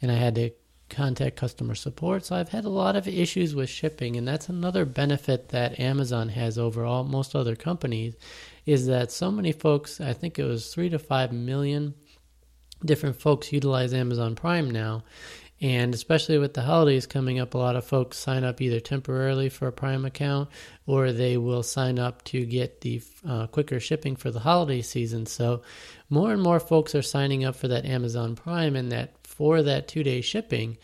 and 0.00 0.12
I 0.12 0.14
had 0.16 0.36
to 0.36 0.50
contact 0.94 1.36
customer 1.36 1.74
support. 1.74 2.24
So 2.24 2.36
I've 2.36 2.48
had 2.48 2.64
a 2.64 2.70
lot 2.70 2.96
of 2.96 3.06
issues 3.06 3.54
with 3.54 3.68
shipping, 3.68 4.16
and 4.16 4.26
that's 4.26 4.48
another 4.48 4.84
benefit 4.84 5.50
that 5.50 5.78
Amazon 5.78 6.28
has 6.30 6.58
over 6.58 6.84
all 6.84 7.04
most 7.04 7.34
other 7.34 7.56
companies, 7.56 8.14
is 8.64 8.86
that 8.86 9.12
so 9.12 9.30
many 9.30 9.52
folks, 9.52 10.00
I 10.00 10.12
think 10.12 10.38
it 10.38 10.44
was 10.44 10.72
three 10.72 10.88
to 10.90 10.98
five 10.98 11.32
million 11.32 11.94
different 12.84 13.16
folks 13.16 13.52
utilize 13.52 13.94
Amazon 13.94 14.34
Prime 14.34 14.70
now. 14.70 15.04
And 15.60 15.94
especially 15.94 16.36
with 16.36 16.52
the 16.52 16.62
holidays 16.62 17.06
coming 17.06 17.38
up, 17.38 17.54
a 17.54 17.58
lot 17.58 17.76
of 17.76 17.86
folks 17.86 18.18
sign 18.18 18.44
up 18.44 18.60
either 18.60 18.80
temporarily 18.80 19.48
for 19.48 19.68
a 19.68 19.72
Prime 19.72 20.04
account 20.04 20.50
or 20.86 21.12
they 21.12 21.36
will 21.38 21.62
sign 21.62 21.98
up 21.98 22.22
to 22.24 22.44
get 22.44 22.80
the 22.80 23.00
uh, 23.26 23.46
quicker 23.46 23.80
shipping 23.80 24.16
for 24.16 24.30
the 24.30 24.40
holiday 24.40 24.82
season. 24.82 25.26
So, 25.26 25.62
more 26.10 26.32
and 26.32 26.42
more 26.42 26.60
folks 26.60 26.94
are 26.94 27.02
signing 27.02 27.44
up 27.44 27.56
for 27.56 27.68
that 27.68 27.86
Amazon 27.86 28.36
Prime 28.36 28.76
and 28.76 28.92
that 28.92 29.23
for 29.36 29.62
that 29.62 29.88
two 29.88 30.02
day 30.02 30.20
shipping. 30.20 30.78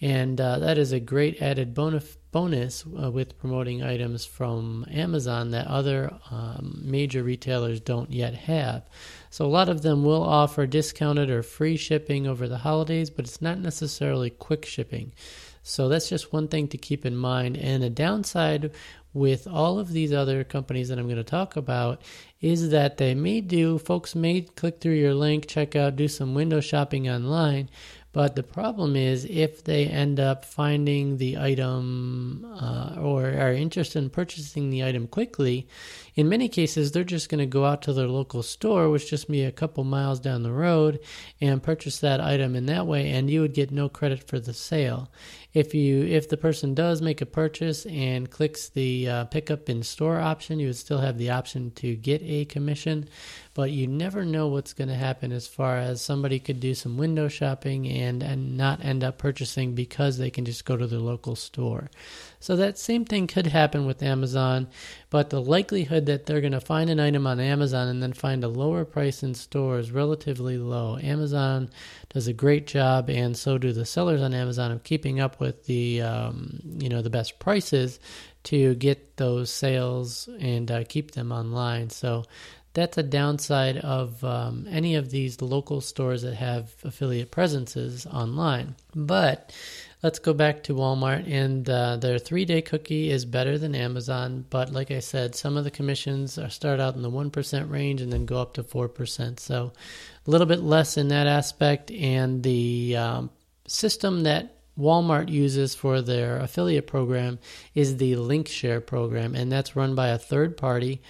And 0.00 0.38
uh, 0.40 0.58
that 0.58 0.76
is 0.76 0.92
a 0.92 1.00
great 1.00 1.40
added 1.40 1.72
bonus 1.72 2.18
bonus 2.30 2.84
uh, 3.02 3.10
with 3.10 3.38
promoting 3.38 3.82
items 3.82 4.26
from 4.26 4.84
Amazon 4.90 5.52
that 5.52 5.66
other 5.68 6.12
um, 6.30 6.82
major 6.84 7.22
retailers 7.22 7.80
don't 7.80 8.12
yet 8.12 8.34
have. 8.34 8.82
So 9.30 9.46
a 9.46 9.48
lot 9.48 9.70
of 9.70 9.80
them 9.80 10.04
will 10.04 10.22
offer 10.22 10.66
discounted 10.66 11.30
or 11.30 11.42
free 11.42 11.78
shipping 11.78 12.26
over 12.26 12.46
the 12.46 12.58
holidays, 12.58 13.08
but 13.08 13.24
it's 13.24 13.40
not 13.40 13.58
necessarily 13.58 14.28
quick 14.28 14.66
shipping. 14.66 15.14
So 15.62 15.88
that's 15.88 16.10
just 16.10 16.30
one 16.30 16.48
thing 16.48 16.68
to 16.68 16.78
keep 16.78 17.06
in 17.06 17.16
mind. 17.16 17.56
And 17.56 17.82
a 17.82 17.88
downside 17.88 18.70
with 19.14 19.46
all 19.46 19.78
of 19.78 19.92
these 19.92 20.12
other 20.12 20.44
companies 20.44 20.90
that 20.90 20.98
I'm 20.98 21.06
going 21.06 21.16
to 21.16 21.24
talk 21.24 21.56
about 21.56 22.02
is 22.42 22.68
that 22.68 22.98
they 22.98 23.14
may 23.14 23.40
do, 23.40 23.78
folks 23.78 24.14
may 24.14 24.42
click 24.42 24.78
through 24.78 24.92
your 24.92 25.14
link, 25.14 25.48
check 25.48 25.74
out, 25.74 25.96
do 25.96 26.06
some 26.06 26.34
window 26.34 26.60
shopping 26.60 27.08
online, 27.08 27.70
but 28.16 28.34
the 28.34 28.42
problem 28.42 28.96
is 28.96 29.26
if 29.26 29.62
they 29.62 29.84
end 29.84 30.18
up 30.18 30.42
finding 30.42 31.18
the 31.18 31.36
item 31.36 32.46
uh, 32.58 32.94
or 32.98 33.26
are 33.26 33.52
interested 33.52 33.98
in 33.98 34.08
purchasing 34.08 34.70
the 34.70 34.82
item 34.82 35.06
quickly, 35.06 35.68
in 36.14 36.26
many 36.26 36.48
cases 36.48 36.90
they're 36.90 37.04
just 37.04 37.28
going 37.28 37.40
to 37.40 37.44
go 37.44 37.66
out 37.66 37.82
to 37.82 37.92
their 37.92 38.08
local 38.08 38.42
store, 38.42 38.88
which 38.88 39.10
just 39.10 39.30
be 39.30 39.44
a 39.44 39.52
couple 39.52 39.84
miles 39.84 40.18
down 40.18 40.44
the 40.44 40.50
road, 40.50 40.98
and 41.42 41.62
purchase 41.62 41.98
that 41.98 42.22
item 42.22 42.56
in 42.56 42.64
that 42.64 42.86
way, 42.86 43.10
and 43.10 43.28
you 43.28 43.42
would 43.42 43.52
get 43.52 43.70
no 43.70 43.86
credit 43.86 44.26
for 44.26 44.40
the 44.40 44.54
sale. 44.54 45.10
If 45.52 45.74
you 45.74 46.06
if 46.06 46.30
the 46.30 46.38
person 46.38 46.72
does 46.72 47.02
make 47.02 47.20
a 47.20 47.26
purchase 47.26 47.84
and 47.84 48.30
clicks 48.30 48.70
the 48.70 49.08
uh, 49.10 49.24
pickup 49.26 49.68
in 49.68 49.82
store 49.82 50.20
option, 50.20 50.58
you 50.58 50.68
would 50.68 50.76
still 50.76 51.00
have 51.00 51.18
the 51.18 51.30
option 51.30 51.70
to 51.72 51.94
get 51.96 52.22
a 52.22 52.46
commission 52.46 53.10
but 53.56 53.70
you 53.70 53.86
never 53.86 54.22
know 54.22 54.48
what's 54.48 54.74
going 54.74 54.88
to 54.88 54.94
happen 54.94 55.32
as 55.32 55.46
far 55.46 55.78
as 55.78 56.02
somebody 56.02 56.38
could 56.38 56.60
do 56.60 56.74
some 56.74 56.98
window 56.98 57.26
shopping 57.26 57.88
and, 57.88 58.22
and 58.22 58.54
not 58.54 58.84
end 58.84 59.02
up 59.02 59.16
purchasing 59.16 59.74
because 59.74 60.18
they 60.18 60.28
can 60.28 60.44
just 60.44 60.66
go 60.66 60.76
to 60.76 60.86
their 60.86 60.98
local 60.98 61.34
store. 61.34 61.90
So 62.38 62.54
that 62.56 62.78
same 62.78 63.06
thing 63.06 63.26
could 63.26 63.46
happen 63.46 63.86
with 63.86 64.02
Amazon, 64.02 64.68
but 65.08 65.30
the 65.30 65.40
likelihood 65.40 66.04
that 66.04 66.26
they're 66.26 66.42
going 66.42 66.52
to 66.52 66.60
find 66.60 66.90
an 66.90 67.00
item 67.00 67.26
on 67.26 67.40
Amazon 67.40 67.88
and 67.88 68.02
then 68.02 68.12
find 68.12 68.44
a 68.44 68.48
lower 68.48 68.84
price 68.84 69.22
in 69.22 69.32
store 69.32 69.78
is 69.78 69.90
relatively 69.90 70.58
low. 70.58 70.98
Amazon 70.98 71.70
does 72.10 72.28
a 72.28 72.34
great 72.34 72.66
job, 72.66 73.08
and 73.08 73.38
so 73.38 73.56
do 73.56 73.72
the 73.72 73.86
sellers 73.86 74.20
on 74.20 74.34
Amazon 74.34 74.70
of 74.70 74.84
keeping 74.84 75.18
up 75.18 75.40
with 75.40 75.64
the 75.64 76.02
um, 76.02 76.60
you 76.78 76.90
know 76.90 77.00
the 77.00 77.08
best 77.08 77.38
prices 77.38 77.98
to 78.44 78.74
get 78.74 79.16
those 79.16 79.50
sales 79.50 80.28
and 80.38 80.70
uh, 80.70 80.84
keep 80.84 81.12
them 81.12 81.32
online. 81.32 81.88
So 81.88 82.24
that's 82.76 82.98
a 82.98 83.02
downside 83.02 83.78
of 83.78 84.22
um, 84.22 84.66
any 84.68 84.96
of 84.96 85.10
these 85.10 85.40
local 85.40 85.80
stores 85.80 86.20
that 86.22 86.34
have 86.34 86.74
affiliate 86.84 87.30
presences 87.30 88.06
online. 88.06 88.74
But 88.94 89.54
let's 90.02 90.18
go 90.18 90.34
back 90.34 90.62
to 90.64 90.74
Walmart, 90.74 91.26
and 91.26 91.68
uh, 91.70 91.96
their 91.96 92.18
three 92.18 92.44
day 92.44 92.60
cookie 92.60 93.10
is 93.10 93.24
better 93.24 93.56
than 93.56 93.74
Amazon. 93.74 94.44
But 94.50 94.74
like 94.74 94.90
I 94.90 95.00
said, 95.00 95.34
some 95.34 95.56
of 95.56 95.64
the 95.64 95.70
commissions 95.70 96.38
are 96.38 96.50
start 96.50 96.78
out 96.78 96.94
in 96.94 97.02
the 97.02 97.10
1% 97.10 97.70
range 97.70 98.02
and 98.02 98.12
then 98.12 98.26
go 98.26 98.42
up 98.42 98.52
to 98.54 98.62
4%. 98.62 99.40
So 99.40 99.72
a 100.26 100.30
little 100.30 100.46
bit 100.46 100.60
less 100.60 100.98
in 100.98 101.08
that 101.08 101.26
aspect. 101.26 101.90
And 101.90 102.42
the 102.42 102.96
um, 102.98 103.30
system 103.66 104.24
that 104.24 104.55
Walmart 104.78 105.28
uses 105.28 105.74
for 105.74 106.02
their 106.02 106.38
affiliate 106.38 106.86
program 106.86 107.38
is 107.74 107.96
the 107.96 108.12
LinkShare 108.12 108.84
program, 108.84 109.34
and 109.34 109.50
that's 109.50 109.76
run 109.76 109.94
by 109.94 110.08
a 110.08 110.18
third 110.18 110.56
party 110.56 111.00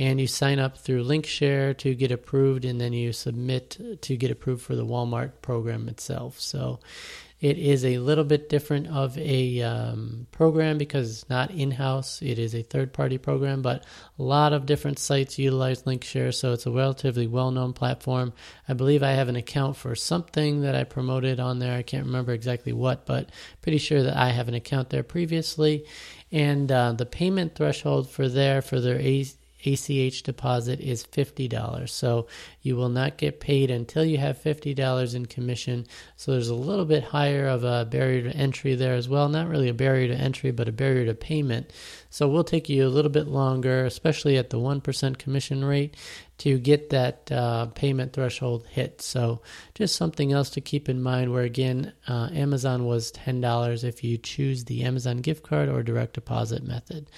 and 0.00 0.18
you 0.18 0.26
sign 0.26 0.58
up 0.58 0.78
through 0.78 1.04
LinkShare 1.04 1.76
to 1.76 1.94
get 1.94 2.10
approved, 2.10 2.64
and 2.64 2.80
then 2.80 2.94
you 2.94 3.12
submit 3.12 4.00
to 4.00 4.16
get 4.16 4.30
approved 4.30 4.62
for 4.62 4.74
the 4.74 4.86
Walmart 4.86 5.32
program 5.42 5.88
itself. 5.90 6.40
So 6.40 6.80
it 7.40 7.56
is 7.56 7.86
a 7.86 7.98
little 7.98 8.24
bit 8.24 8.50
different 8.50 8.86
of 8.88 9.16
a 9.16 9.62
um, 9.62 10.26
program 10.30 10.76
because 10.76 11.10
it's 11.10 11.30
not 11.30 11.50
in 11.50 11.70
house, 11.70 12.20
it 12.20 12.38
is 12.38 12.54
a 12.54 12.62
third 12.62 12.92
party 12.92 13.16
program, 13.16 13.62
but 13.62 13.84
a 14.18 14.22
lot 14.22 14.52
of 14.52 14.66
different 14.66 14.98
sites 14.98 15.38
utilize 15.38 15.84
LinkShare, 15.84 16.34
so 16.34 16.52
it's 16.52 16.66
a 16.66 16.70
relatively 16.70 17.26
well 17.26 17.50
known 17.50 17.72
platform. 17.72 18.34
I 18.68 18.74
believe 18.74 19.02
I 19.02 19.12
have 19.12 19.28
an 19.28 19.36
account 19.36 19.76
for 19.76 19.94
something 19.94 20.60
that 20.60 20.74
I 20.74 20.84
promoted 20.84 21.40
on 21.40 21.60
there. 21.60 21.76
I 21.76 21.82
can't 21.82 22.04
remember 22.04 22.32
exactly 22.32 22.74
what, 22.74 23.06
but 23.06 23.30
pretty 23.62 23.78
sure 23.78 24.02
that 24.02 24.16
I 24.16 24.30
have 24.30 24.48
an 24.48 24.54
account 24.54 24.90
there 24.90 25.02
previously. 25.02 25.86
And 26.30 26.70
uh, 26.70 26.92
the 26.92 27.06
payment 27.06 27.54
threshold 27.54 28.10
for 28.10 28.28
there 28.28 28.60
for 28.60 28.80
their 28.80 28.98
ACH 29.64 30.22
deposit 30.22 30.80
is 30.80 31.04
$50. 31.04 31.88
So 31.88 32.26
you 32.62 32.76
will 32.76 32.88
not 32.88 33.16
get 33.16 33.40
paid 33.40 33.70
until 33.70 34.04
you 34.04 34.18
have 34.18 34.42
$50 34.42 35.14
in 35.14 35.26
commission. 35.26 35.86
So 36.16 36.32
there's 36.32 36.48
a 36.48 36.54
little 36.54 36.84
bit 36.84 37.04
higher 37.04 37.46
of 37.46 37.64
a 37.64 37.84
barrier 37.84 38.22
to 38.30 38.36
entry 38.36 38.74
there 38.74 38.94
as 38.94 39.08
well. 39.08 39.28
Not 39.28 39.48
really 39.48 39.68
a 39.68 39.74
barrier 39.74 40.08
to 40.08 40.20
entry, 40.20 40.50
but 40.50 40.68
a 40.68 40.72
barrier 40.72 41.06
to 41.06 41.14
payment. 41.14 41.70
So 42.10 42.28
we'll 42.28 42.44
take 42.44 42.68
you 42.68 42.86
a 42.86 42.88
little 42.88 43.10
bit 43.10 43.28
longer, 43.28 43.84
especially 43.84 44.36
at 44.36 44.50
the 44.50 44.58
1% 44.58 45.18
commission 45.18 45.64
rate, 45.64 45.96
to 46.38 46.58
get 46.58 46.88
that 46.90 47.30
uh, 47.30 47.66
payment 47.66 48.14
threshold 48.14 48.66
hit. 48.66 49.02
So 49.02 49.42
just 49.74 49.94
something 49.94 50.32
else 50.32 50.50
to 50.50 50.60
keep 50.60 50.88
in 50.88 51.02
mind 51.02 51.32
where 51.32 51.42
again, 51.42 51.92
uh, 52.08 52.30
Amazon 52.32 52.86
was 52.86 53.12
$10 53.12 53.84
if 53.84 54.02
you 54.02 54.16
choose 54.16 54.64
the 54.64 54.82
Amazon 54.82 55.18
gift 55.18 55.42
card 55.42 55.68
or 55.68 55.82
direct 55.82 56.14
deposit 56.14 56.64
method. 56.64 57.10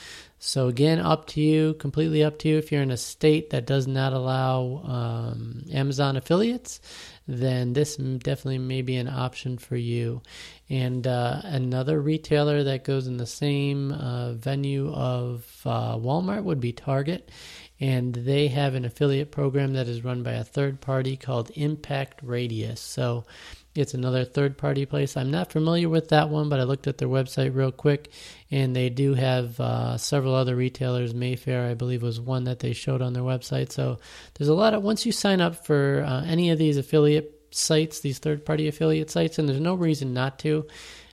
So 0.45 0.67
again, 0.67 0.99
up 0.99 1.29
to 1.29 1.41
you, 1.41 1.75
completely 1.75 2.25
up 2.25 2.37
to 2.41 2.49
you. 2.49 2.59
If 2.59 2.73
you're 2.73 2.83
in 2.83 2.91
a 2.91 2.97
state 2.97 3.51
that 3.51 3.65
does 3.65 3.87
not 3.87 4.13
allow 4.13 4.83
um, 4.85 5.63
Amazon 5.73 6.17
affiliates, 6.17 6.81
then 7.29 7.75
this 7.75 7.95
definitely 7.95 8.59
may 8.59 8.83
be 8.83 8.97
an 8.97 9.07
option 9.09 9.57
for 9.57 9.77
you. 9.77 10.21
And 10.69 11.07
uh, 11.07 11.43
another 11.45 12.01
retailer 12.01 12.65
that 12.65 12.83
goes 12.83 13.07
in 13.07 13.19
the 13.19 13.27
same 13.27 13.93
uh, 13.93 14.33
venue 14.33 14.93
of 14.93 15.47
uh, 15.65 15.95
Walmart 15.97 16.43
would 16.43 16.59
be 16.59 16.73
Target. 16.73 17.31
And 17.79 18.13
they 18.13 18.49
have 18.49 18.75
an 18.75 18.85
affiliate 18.85 19.31
program 19.31 19.75
that 19.75 19.87
is 19.87 20.03
run 20.03 20.25
by 20.25 20.33
a 20.33 20.45
third 20.45 20.81
party 20.81 21.17
called 21.17 21.53
Impact 21.55 22.21
Radius. 22.21 22.81
So 22.81 23.27
it's 23.75 23.95
another 23.95 24.25
third 24.25 24.59
party 24.59 24.85
place. 24.85 25.17
I'm 25.17 25.31
not 25.31 25.51
familiar 25.51 25.89
with 25.89 26.09
that 26.09 26.29
one, 26.29 26.49
but 26.49 26.61
I 26.61 26.65
looked 26.65 26.87
at 26.87 26.99
their 26.99 27.09
website 27.09 27.55
real 27.55 27.73
quick, 27.73 28.13
and 28.53 28.77
they 28.77 28.91
do 28.91 29.15
have 29.15 29.59
uh, 29.59 29.97
several 29.97 30.35
other 30.35 30.55
retailers. 30.55 31.15
Wayfair, 31.15 31.71
I 31.71 31.75
believe, 31.75 32.03
was 32.03 32.21
one 32.21 32.45
that 32.45 32.59
they 32.59 32.75
showed 32.75 33.01
on 33.01 33.15
their 33.15 33.23
website. 33.23 33.73
So 33.73 33.99
there's 34.35 34.51
a 34.51 34.55
lot 34.55 34.75
of, 34.75 34.83
once 34.83 35.07
you 35.07 35.11
sign 35.11 35.41
up 35.41 35.65
for 35.65 36.05
uh, 36.07 36.23
any 36.25 36.51
of 36.51 36.59
these 36.59 36.77
affiliate 36.77 37.41
sites, 37.51 38.01
these 38.01 38.19
third 38.19 38.45
party 38.45 38.69
affiliate 38.69 39.11
sites, 39.11 39.39
and 39.39 39.49
there's 39.49 39.59
no 39.59 39.75
reason 39.75 40.13
not 40.13 40.39
to. 40.41 40.67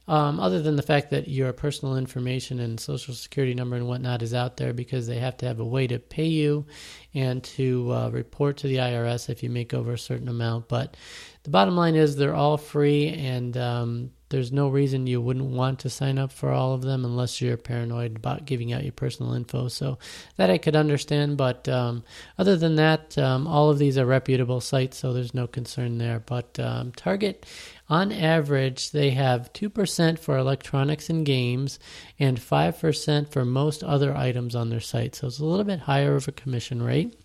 Um, 0.10 0.40
other 0.40 0.60
than 0.60 0.76
the 0.76 0.82
fact 0.82 1.12
that 1.12 1.28
your 1.28 1.54
personal 1.54 1.96
information 1.96 2.60
and 2.60 2.80
social 2.80 3.14
security 3.14 3.54
number 3.54 3.76
and 3.76 3.88
whatnot 3.88 4.24
is 4.24 4.34
out 4.34 4.58
there 4.58 4.74
because 4.74 5.06
they 5.08 5.20
have 5.20 5.38
to 5.38 5.46
have 5.46 5.60
a 5.60 5.66
way 5.66 5.86
to 5.86 6.00
pay 6.00 6.26
you 6.26 6.66
and 7.14 7.44
to 7.44 7.94
uh, 7.94 8.10
report 8.10 8.58
to 8.58 8.68
the 8.68 8.78
IRS 8.78 9.30
if 9.30 9.44
you 9.44 9.52
make 9.52 9.74
over 9.74 9.94
a 9.94 10.00
certain 10.00 10.28
amount. 10.28 10.68
But 10.68 10.98
the 11.44 11.52
bottom 11.52 11.78
line 11.78 11.96
is 11.96 12.16
they're 12.16 12.36
all 12.36 12.58
free 12.58 13.10
and 13.10 13.56
um, 13.56 14.12
there's 14.30 14.52
no 14.52 14.70
reason 14.70 15.08
you 15.08 15.20
wouldn't 15.20 15.46
want 15.46 15.80
to 15.80 15.90
sign 15.90 16.18
up 16.18 16.32
for 16.32 16.52
all 16.52 16.74
of 16.74 16.84
them 16.84 17.04
unless 17.04 17.42
you're 17.42 17.58
paranoid 17.58 18.16
about 18.16 18.46
giving 18.46 18.72
out 18.72 18.84
your 18.84 18.92
personal 18.92 19.34
info. 19.34 19.68
So 19.68 19.98
that 20.38 20.50
I 20.50 20.58
could 20.58 20.76
understand, 20.76 21.38
but 21.38 21.68
um, 21.68 22.04
other 22.38 22.56
than 22.56 22.76
that, 22.76 23.18
um, 23.18 23.48
all 23.48 23.70
of 23.70 23.80
these 23.80 23.98
are 23.98 24.06
reputable 24.06 24.62
sites, 24.62 24.98
so 24.98 25.14
there's 25.14 25.34
no 25.34 25.48
concern 25.48 25.98
there. 25.98 26.20
But 26.20 26.60
um, 26.60 26.92
Target, 26.92 27.46
on 27.90 28.12
average, 28.12 28.92
they 28.92 29.12
have 29.12 29.52
2% 29.54 30.20
for 30.20 30.38
electronics 30.38 31.10
and 31.10 31.26
games 31.26 31.80
and 32.20 32.40
5% 32.40 33.32
for 33.32 33.46
most 33.46 33.84
other 33.84 34.16
items 34.16 34.56
on 34.56 34.70
their 34.70 34.80
site. 34.80 35.16
So 35.16 35.28
it's 35.28 35.40
a 35.40 35.46
little 35.46 35.66
bit 35.66 35.82
higher 35.82 36.16
of 36.16 36.28
a 36.28 36.32
commission 36.32 36.84
rate 36.84 37.16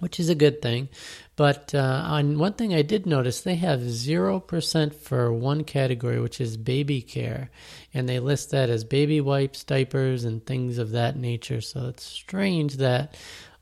which 0.00 0.20
is 0.20 0.28
a 0.28 0.34
good 0.34 0.60
thing. 0.60 0.88
But 1.36 1.74
uh, 1.74 2.02
on 2.06 2.38
one 2.38 2.54
thing 2.54 2.74
I 2.74 2.80
did 2.80 3.04
notice, 3.04 3.42
they 3.42 3.56
have 3.56 3.80
0% 3.80 4.94
for 4.94 5.32
one 5.32 5.64
category, 5.64 6.18
which 6.18 6.40
is 6.40 6.56
baby 6.56 7.02
care. 7.02 7.50
And 7.92 8.08
they 8.08 8.20
list 8.20 8.50
that 8.52 8.70
as 8.70 8.84
baby 8.84 9.20
wipes, 9.20 9.62
diapers, 9.62 10.24
and 10.24 10.44
things 10.44 10.78
of 10.78 10.92
that 10.92 11.16
nature. 11.16 11.60
So 11.60 11.88
it's 11.88 12.04
strange 12.04 12.78
that 12.78 13.14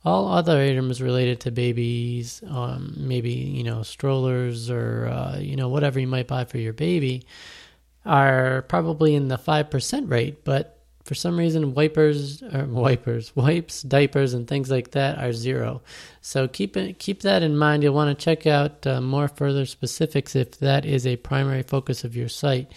all 0.05 0.29
other 0.29 0.57
items 0.61 1.03
related 1.03 1.41
to 1.41 1.51
babies, 1.51 2.43
um, 2.49 2.95
maybe, 2.97 3.33
you 3.33 3.65
know, 3.65 3.83
strollers 3.83 4.71
or, 4.71 5.09
uh, 5.09 5.39
you 5.39 5.57
know, 5.57 5.69
whatever 5.69 5.99
you 5.99 6.07
might 6.07 6.29
buy 6.29 6.45
for 6.45 6.59
your 6.59 6.75
baby, 6.75 7.27
are 8.07 8.63
probably 8.63 9.17
in 9.17 9.27
the 9.29 9.39
5% 9.39 10.11
rate. 10.11 10.45
But 10.45 10.84
for 11.05 11.15
some 11.15 11.39
reason 11.39 11.75
wipers 11.75 12.43
or 12.43 12.65
wipers 12.65 13.37
wipes 13.37 13.83
diapers 13.83 14.35
and 14.35 14.49
things 14.49 14.71
like 14.71 14.93
that 14.93 15.19
are 15.19 15.33
zero. 15.33 15.83
So 16.21 16.49
keep 16.49 16.77
it 16.77 16.99
keep 16.99 17.23
that 17.23 17.43
in 17.43 17.57
mind. 17.57 17.83
You'll 17.83 17.95
want 17.95 18.17
to 18.17 18.25
check 18.25 18.47
out 18.47 18.87
uh, 18.87 19.01
more 19.01 19.29
further 19.29 19.67
specifics 19.67 20.35
if 20.35 20.59
that 20.59 20.85
is 20.85 21.07
a 21.07 21.17
primary 21.17 21.63
focus 21.63 22.05
of 22.05 22.17
your 22.17 22.29
site. 22.29 22.73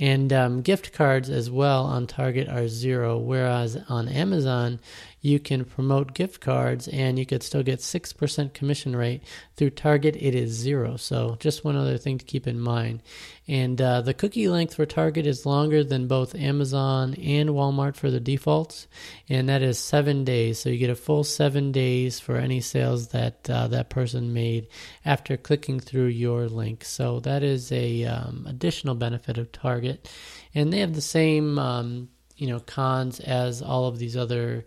And 0.00 0.32
um, 0.32 0.62
gift 0.62 0.92
cards 0.92 1.28
as 1.28 1.50
well 1.50 1.84
on 1.84 2.06
target 2.06 2.48
are 2.48 2.68
zero 2.68 3.18
whereas 3.18 3.76
on 3.88 4.08
amazon 4.08 4.78
you 5.20 5.40
can 5.40 5.64
promote 5.64 6.14
gift 6.14 6.40
cards 6.40 6.86
and 6.88 7.18
you 7.18 7.26
could 7.26 7.42
still 7.42 7.62
get 7.62 7.80
6% 7.80 8.54
commission 8.54 8.94
rate. 8.94 9.22
Through 9.56 9.70
Target, 9.70 10.16
it 10.16 10.34
is 10.34 10.52
zero. 10.52 10.96
So, 10.96 11.36
just 11.40 11.64
one 11.64 11.76
other 11.76 11.98
thing 11.98 12.18
to 12.18 12.24
keep 12.24 12.46
in 12.46 12.60
mind. 12.60 13.02
And 13.48 13.80
uh, 13.80 14.02
the 14.02 14.14
cookie 14.14 14.48
length 14.48 14.74
for 14.74 14.86
Target 14.86 15.26
is 15.26 15.46
longer 15.46 15.82
than 15.82 16.06
both 16.06 16.34
Amazon 16.36 17.14
and 17.14 17.50
Walmart 17.50 17.96
for 17.96 18.10
the 18.10 18.20
defaults, 18.20 18.86
and 19.28 19.48
that 19.48 19.62
is 19.62 19.78
seven 19.78 20.22
days. 20.24 20.60
So, 20.60 20.68
you 20.68 20.78
get 20.78 20.90
a 20.90 20.94
full 20.94 21.24
seven 21.24 21.72
days 21.72 22.20
for 22.20 22.36
any 22.36 22.60
sales 22.60 23.08
that 23.08 23.50
uh, 23.50 23.66
that 23.68 23.90
person 23.90 24.32
made 24.32 24.68
after 25.04 25.36
clicking 25.36 25.80
through 25.80 26.06
your 26.06 26.48
link. 26.48 26.84
So, 26.84 27.18
that 27.20 27.42
is 27.42 27.72
a 27.72 28.04
um, 28.04 28.46
additional 28.48 28.94
benefit 28.94 29.38
of 29.38 29.50
Target. 29.50 30.08
And 30.54 30.72
they 30.72 30.78
have 30.78 30.94
the 30.94 31.00
same. 31.00 31.58
Um, 31.58 32.08
you 32.36 32.46
know 32.46 32.60
cons 32.60 33.18
as 33.18 33.60
all 33.60 33.86
of 33.86 33.98
these 33.98 34.16
other 34.16 34.64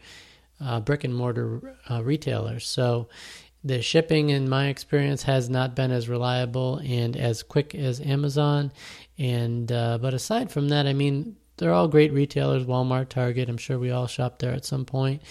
uh, 0.61 0.79
brick 0.79 1.03
and 1.03 1.15
mortar 1.15 1.77
uh, 1.89 2.03
retailers. 2.03 2.67
So 2.67 3.09
the 3.63 3.81
shipping, 3.81 4.29
in 4.29 4.49
my 4.49 4.67
experience, 4.67 5.23
has 5.23 5.49
not 5.49 5.75
been 5.75 5.91
as 5.91 6.09
reliable 6.09 6.77
and 6.77 7.15
as 7.15 7.43
quick 7.43 7.75
as 7.75 8.01
Amazon. 8.01 8.71
And 9.17 9.71
uh, 9.71 9.97
but 9.99 10.13
aside 10.13 10.51
from 10.51 10.69
that, 10.69 10.87
I 10.87 10.93
mean, 10.93 11.35
they're 11.57 11.73
all 11.73 11.87
great 11.87 12.11
retailers. 12.11 12.65
Walmart, 12.65 13.09
Target. 13.09 13.49
I'm 13.49 13.57
sure 13.57 13.77
we 13.77 13.91
all 13.91 14.07
shop 14.07 14.39
there 14.39 14.53
at 14.53 14.65
some 14.65 14.85
point. 14.85 15.21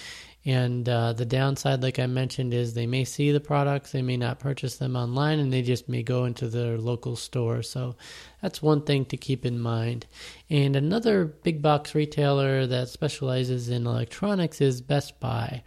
And 0.46 0.88
uh, 0.88 1.12
the 1.12 1.26
downside, 1.26 1.82
like 1.82 1.98
I 1.98 2.06
mentioned, 2.06 2.54
is 2.54 2.72
they 2.72 2.86
may 2.86 3.04
see 3.04 3.30
the 3.30 3.40
products, 3.40 3.92
they 3.92 4.00
may 4.00 4.16
not 4.16 4.38
purchase 4.38 4.76
them 4.76 4.96
online, 4.96 5.38
and 5.38 5.52
they 5.52 5.60
just 5.60 5.88
may 5.88 6.02
go 6.02 6.24
into 6.24 6.48
their 6.48 6.78
local 6.78 7.14
store. 7.14 7.62
So 7.62 7.94
that's 8.40 8.62
one 8.62 8.82
thing 8.82 9.04
to 9.06 9.18
keep 9.18 9.44
in 9.44 9.58
mind. 9.58 10.06
And 10.48 10.76
another 10.76 11.26
big 11.26 11.60
box 11.60 11.94
retailer 11.94 12.66
that 12.66 12.88
specializes 12.88 13.68
in 13.68 13.86
electronics 13.86 14.62
is 14.62 14.80
Best 14.80 15.20
Buy 15.20 15.62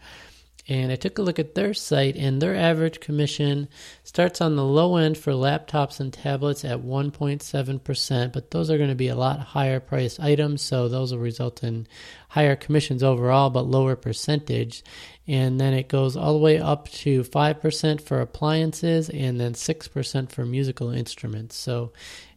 and 0.67 0.91
I 0.91 0.95
took 0.95 1.17
a 1.17 1.21
look 1.21 1.39
at 1.39 1.56
their 1.56 1.73
site, 1.73 2.15
and 2.15 2.41
their 2.41 2.56
average 2.56 3.02
commission 3.02 3.67
starts 4.04 4.39
on 4.39 4.56
the 4.56 4.63
low 4.63 4.95
end 4.95 5.17
for 5.17 5.34
laptops 5.34 5.99
and 5.99 6.13
tablets 6.13 6.63
at 6.63 6.80
1.7%, 6.80 8.32
but 8.32 8.52
those 8.52 8.69
are 8.69 8.78
going 8.78 8.89
to 8.89 8.95
be 8.95 9.10
a 9.10 9.15
lot 9.15 9.39
higher 9.39 9.82
priced 9.82 10.21
items, 10.21 10.62
so 10.62 10.88
those 10.88 11.12
will 11.12 11.19
result 11.19 11.63
in 11.63 11.86
higher 12.30 12.56
commissions 12.56 13.04
overall, 13.04 13.49
but 13.49 13.67
lower 13.67 13.97
percentage. 13.97 14.84
And 15.28 15.60
then 15.60 15.73
it 15.73 15.89
goes 15.89 16.15
all 16.15 16.34
the 16.34 16.39
way 16.39 16.60
up 16.60 16.89
to 16.89 17.23
5% 17.23 18.02
for 18.02 18.21
appliances 18.21 19.10
and 19.10 19.39
then 19.39 19.54
6% 19.54 20.32
for 20.32 20.45
musical 20.45 20.89
instruments. 20.91 21.56
So, 21.56 21.91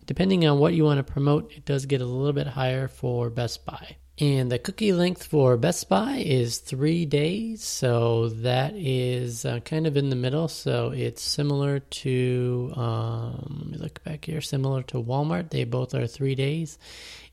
depending 0.05 0.47
on 0.47 0.59
what 0.59 0.75
you 0.75 0.85
want 0.85 0.99
to 0.99 1.13
promote, 1.13 1.53
it 1.53 1.65
does 1.65 1.87
get 1.87 2.01
a 2.01 2.07
little 2.07 2.33
bit 2.33 2.47
higher 2.47 2.89
for 2.89 3.31
Best 3.31 3.65
Buy. 3.65 3.97
And 4.19 4.51
the 4.51 4.59
cookie 4.59 4.95
length 4.95 5.25
for 5.25 5.59
Best 5.59 5.91
Buy 5.91 6.23
is 6.25 6.57
three 6.57 7.05
days. 7.05 7.63
So 7.63 8.31
that 8.31 8.73
is 8.75 9.45
uh, 9.45 9.61
kind 9.61 9.87
of 9.87 9.99
in 9.99 10.09
the 10.09 10.17
middle. 10.17 10.49
So 10.49 10.91
it's 10.91 11.21
similar 11.21 11.81
to, 11.81 12.73
um, 12.77 13.59
let 13.61 13.71
me 13.73 13.77
look 13.77 14.03
back 14.05 14.25
here, 14.25 14.41
similar 14.41 14.83
to 14.85 15.03
Walmart. 15.03 15.51
They 15.51 15.65
both 15.65 15.95
are 15.95 16.07
three 16.07 16.35
days. 16.35 16.79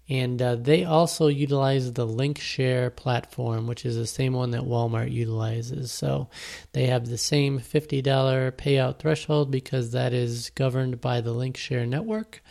And 0.10 0.42
uh, 0.42 0.56
they 0.56 0.84
also 0.84 1.28
utilize 1.28 1.94
the 1.94 2.06
link 2.06 2.38
share 2.38 2.90
platform, 2.90 3.68
which 3.68 3.86
is 3.86 3.96
the 3.96 4.06
same 4.06 4.34
one 4.34 4.52
that 4.52 4.64
Walmart 4.64 5.10
utilizes. 5.10 5.94
So 5.94 6.28
they 6.74 6.88
have 6.88 7.08
the 7.08 7.18
same 7.18 7.62
$50 7.62 8.04
payout 8.52 9.00
threshold 9.00 9.50
because 9.50 9.92
that 9.92 10.12
is 10.12 10.50
governed 10.50 11.00
by 11.00 11.22
the 11.22 11.32
link 11.32 11.56
share 11.56 11.86
network. 11.86 12.44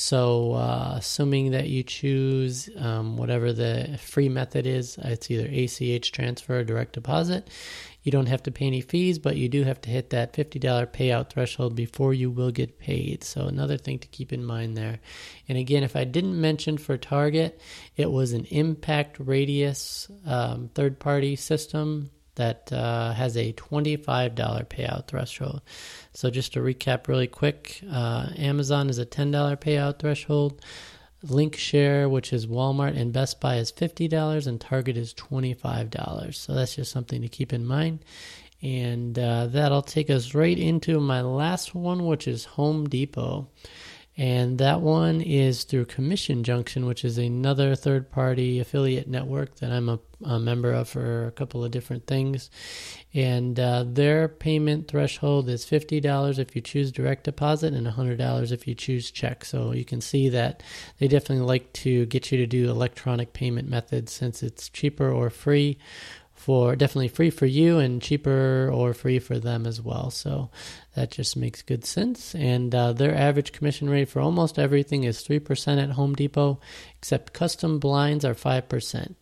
So, 0.00 0.52
uh, 0.52 0.94
assuming 0.98 1.50
that 1.50 1.68
you 1.68 1.82
choose 1.82 2.70
um, 2.76 3.16
whatever 3.16 3.52
the 3.52 3.98
free 4.00 4.28
method 4.28 4.64
is, 4.64 4.96
it's 4.96 5.28
either 5.28 5.48
ACH 5.48 6.12
transfer 6.12 6.60
or 6.60 6.64
direct 6.64 6.92
deposit. 6.92 7.50
You 8.04 8.12
don't 8.12 8.26
have 8.26 8.44
to 8.44 8.52
pay 8.52 8.68
any 8.68 8.80
fees, 8.80 9.18
but 9.18 9.36
you 9.36 9.48
do 9.48 9.64
have 9.64 9.80
to 9.80 9.90
hit 9.90 10.10
that 10.10 10.34
$50 10.34 10.60
payout 10.92 11.30
threshold 11.30 11.74
before 11.74 12.14
you 12.14 12.30
will 12.30 12.52
get 12.52 12.78
paid. 12.78 13.24
So, 13.24 13.46
another 13.46 13.76
thing 13.76 13.98
to 13.98 14.06
keep 14.06 14.32
in 14.32 14.44
mind 14.44 14.76
there. 14.76 15.00
And 15.48 15.58
again, 15.58 15.82
if 15.82 15.96
I 15.96 16.04
didn't 16.04 16.40
mention 16.40 16.78
for 16.78 16.96
Target, 16.96 17.60
it 17.96 18.08
was 18.08 18.32
an 18.32 18.44
impact 18.44 19.16
radius 19.18 20.08
um, 20.24 20.70
third 20.76 21.00
party 21.00 21.34
system 21.34 22.12
that 22.38 22.72
uh, 22.72 23.12
has 23.12 23.36
a 23.36 23.52
$25 23.52 24.34
payout 24.34 25.06
threshold. 25.06 25.60
So, 26.14 26.30
just 26.30 26.54
to 26.54 26.60
recap 26.60 27.06
really 27.06 27.26
quick 27.26 27.80
uh, 27.90 28.30
Amazon 28.36 28.88
is 28.88 28.98
a 28.98 29.06
$10 29.06 29.32
payout 29.58 29.98
threshold. 29.98 30.60
Link 31.22 31.56
Share, 31.56 32.08
which 32.08 32.32
is 32.32 32.46
Walmart 32.46 32.96
and 32.96 33.12
Best 33.12 33.40
Buy, 33.40 33.56
is 33.56 33.72
$50, 33.72 34.46
and 34.46 34.60
Target 34.60 34.96
is 34.96 35.12
$25. 35.14 36.34
So, 36.34 36.54
that's 36.54 36.76
just 36.76 36.90
something 36.90 37.22
to 37.22 37.28
keep 37.28 37.52
in 37.52 37.66
mind. 37.66 38.04
And 38.62 39.16
uh, 39.18 39.46
that'll 39.48 39.82
take 39.82 40.10
us 40.10 40.34
right 40.34 40.58
into 40.58 40.98
my 40.98 41.20
last 41.20 41.74
one, 41.74 42.06
which 42.06 42.26
is 42.26 42.44
Home 42.44 42.88
Depot 42.88 43.48
and 44.18 44.58
that 44.58 44.80
one 44.80 45.20
is 45.20 45.62
through 45.62 45.84
Commission 45.84 46.42
Junction, 46.42 46.86
which 46.86 47.04
is 47.04 47.18
another 47.18 47.76
third 47.76 48.10
party 48.10 48.58
affiliate 48.58 49.06
network 49.06 49.54
that 49.60 49.70
I'm 49.70 49.88
a, 49.88 50.00
a, 50.24 50.40
member 50.40 50.72
of 50.72 50.88
for 50.88 51.28
a 51.28 51.30
couple 51.30 51.64
of 51.64 51.70
different 51.70 52.08
things. 52.08 52.50
And 53.14 53.60
uh, 53.60 53.84
their 53.86 54.26
payment 54.26 54.88
threshold 54.88 55.48
is 55.48 55.64
$50 55.64 56.40
if 56.40 56.56
you 56.56 56.60
choose 56.60 56.90
direct 56.90 57.24
deposit 57.24 57.74
and 57.74 57.86
$100 57.86 58.50
if 58.50 58.66
you 58.66 58.74
choose 58.74 59.12
check. 59.12 59.44
So 59.44 59.70
you 59.70 59.84
can 59.84 60.00
see 60.00 60.28
that 60.30 60.64
they 60.98 61.06
definitely 61.06 61.46
like 61.46 61.72
to 61.74 62.04
get 62.06 62.32
you 62.32 62.38
to 62.38 62.46
do 62.46 62.68
electronic 62.68 63.32
payment 63.32 63.68
methods 63.68 64.10
since 64.10 64.42
it's 64.42 64.68
cheaper 64.68 65.08
or 65.12 65.30
free 65.30 65.78
for 66.48 66.74
definitely 66.76 67.08
free 67.08 67.28
for 67.28 67.44
you 67.44 67.78
and 67.78 68.00
cheaper 68.00 68.70
or 68.72 68.94
free 68.94 69.18
for 69.18 69.38
them 69.38 69.66
as 69.66 69.82
well. 69.82 70.10
So 70.10 70.48
that 70.94 71.10
just 71.10 71.36
makes 71.36 71.60
good 71.60 71.84
sense. 71.84 72.34
And 72.34 72.74
uh, 72.74 72.94
their 72.94 73.14
average 73.14 73.52
commission 73.52 73.90
rate 73.90 74.08
for 74.08 74.20
almost 74.20 74.58
everything 74.58 75.04
is 75.04 75.22
3% 75.22 75.78
at 75.78 75.90
Home 75.90 76.14
Depot, 76.14 76.58
except 76.96 77.34
custom 77.34 77.78
blinds 77.78 78.24
are 78.24 78.32
5%. 78.32 79.14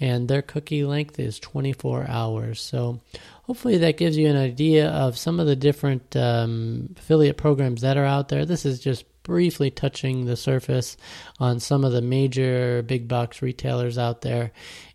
And 0.00 0.26
their 0.26 0.42
cookie 0.42 0.82
length 0.82 1.20
is 1.20 1.38
24 1.38 2.06
hours. 2.08 2.60
So 2.60 3.00
hopefully 3.44 3.78
that 3.78 3.96
gives 3.96 4.16
you 4.16 4.26
an 4.26 4.36
idea 4.36 4.88
of 4.88 5.16
some 5.16 5.38
of 5.38 5.46
the 5.46 5.54
different 5.54 6.16
um, 6.16 6.92
affiliate 6.98 7.36
programs 7.36 7.82
that 7.82 7.96
are 7.96 8.04
out 8.04 8.30
there. 8.30 8.44
This 8.44 8.66
is 8.66 8.80
just 8.80 9.04
briefly 9.24 9.70
touching 9.70 10.26
the 10.26 10.36
surface 10.36 10.96
on 11.40 11.58
some 11.58 11.84
of 11.84 11.90
the 11.90 12.00
major 12.00 12.82
big 12.82 13.08
box 13.08 13.42
retailers 13.42 13.98
out 13.98 14.20
there. 14.20 14.52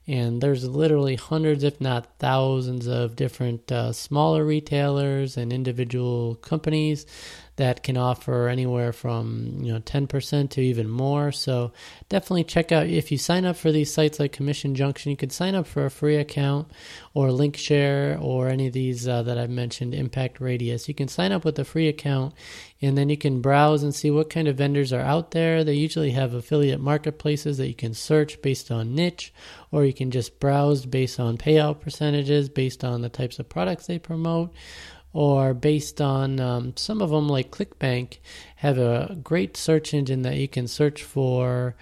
And 0.08 0.42
there's 0.42 0.68
literally 0.68 1.16
hundreds 1.16 1.64
if 1.64 1.80
not 1.82 2.18
thousands 2.18 2.88
of 2.88 3.16
different 3.16 3.72
uh, 3.72 3.92
smaller 3.92 4.46
retailers 4.46 5.36
and 5.36 5.52
individual 5.52 6.36
companies 6.36 7.06
that 7.60 7.84
can 7.84 7.98
offer 7.98 8.48
anywhere 8.48 8.94
from 8.94 9.60
you 9.62 9.74
know 9.74 9.82
10% 9.82 10.50
to 10.50 10.62
even 10.62 10.90
more. 10.90 11.32
So 11.32 11.74
definitely 12.08 12.46
check 12.46 12.72
out 12.72 12.88
if 12.88 13.12
you 13.12 13.18
sign 13.18 13.46
up 13.46 13.58
for 13.58 13.72
these 13.72 13.94
sites 13.94 14.18
like 14.18 14.32
commission 14.32 14.76
junction 14.76 15.12
you 15.12 15.18
could 15.18 15.34
sign 15.34 15.56
up 15.56 15.68
for 15.68 15.86
a 15.86 15.92
free 15.92 16.16
account 16.16 16.72
or 17.14 17.34
link 17.34 17.58
share 17.58 18.18
or 18.22 18.48
any 18.48 18.68
of 18.68 18.74
these 18.74 19.08
uh, 19.08 19.22
that 19.24 19.38
i've 19.38 19.50
mentioned 19.50 19.94
impact 19.94 20.40
radius. 20.40 20.88
You 20.88 20.94
can 20.94 21.10
sign 21.10 21.34
up 21.34 21.44
with 21.44 21.60
a 21.60 21.66
free 21.66 21.90
account 21.90 22.34
and 22.82 22.98
then 22.98 23.10
you 23.10 23.18
can 23.18 23.42
browse 23.42 23.84
and 23.84 23.94
see 23.94 24.10
what 24.10 24.30
kind 24.30 24.48
of 24.48 24.56
vendors 24.56 24.94
are 24.94 25.02
out 25.02 25.32
there. 25.32 25.66
They 25.66 25.74
usually 25.74 26.12
have 26.12 26.34
affiliate 26.34 26.80
marketplaces 26.80 27.58
that 27.58 27.68
you 27.68 27.76
can 27.76 27.94
search 27.94 28.42
based 28.42 28.72
on 28.72 28.96
niche 28.96 29.34
or 29.70 29.84
you 29.84 29.94
can 29.94 30.12
just 30.12 30.40
browse 30.40 30.86
based 30.86 31.20
on 31.20 31.38
payout 31.38 31.82
percentages 31.82 32.48
based 32.48 32.86
on 32.86 33.02
the 33.02 33.10
types 33.10 33.38
of 33.38 33.50
products 33.50 33.88
they 33.88 34.00
promote 34.00 34.54
or 35.14 35.54
based 35.54 36.02
on 36.02 36.40
um, 36.40 36.74
some 36.76 37.02
of 37.02 37.10
them 37.10 37.28
like 37.28 37.52
clickbank 37.52 38.20
have 38.58 38.78
a 38.78 39.18
great 39.24 39.58
search 39.58 39.94
engine 39.94 40.22
that 40.22 40.36
you 40.36 40.48
can 40.48 40.68
search 40.68 41.04
for 41.04 41.76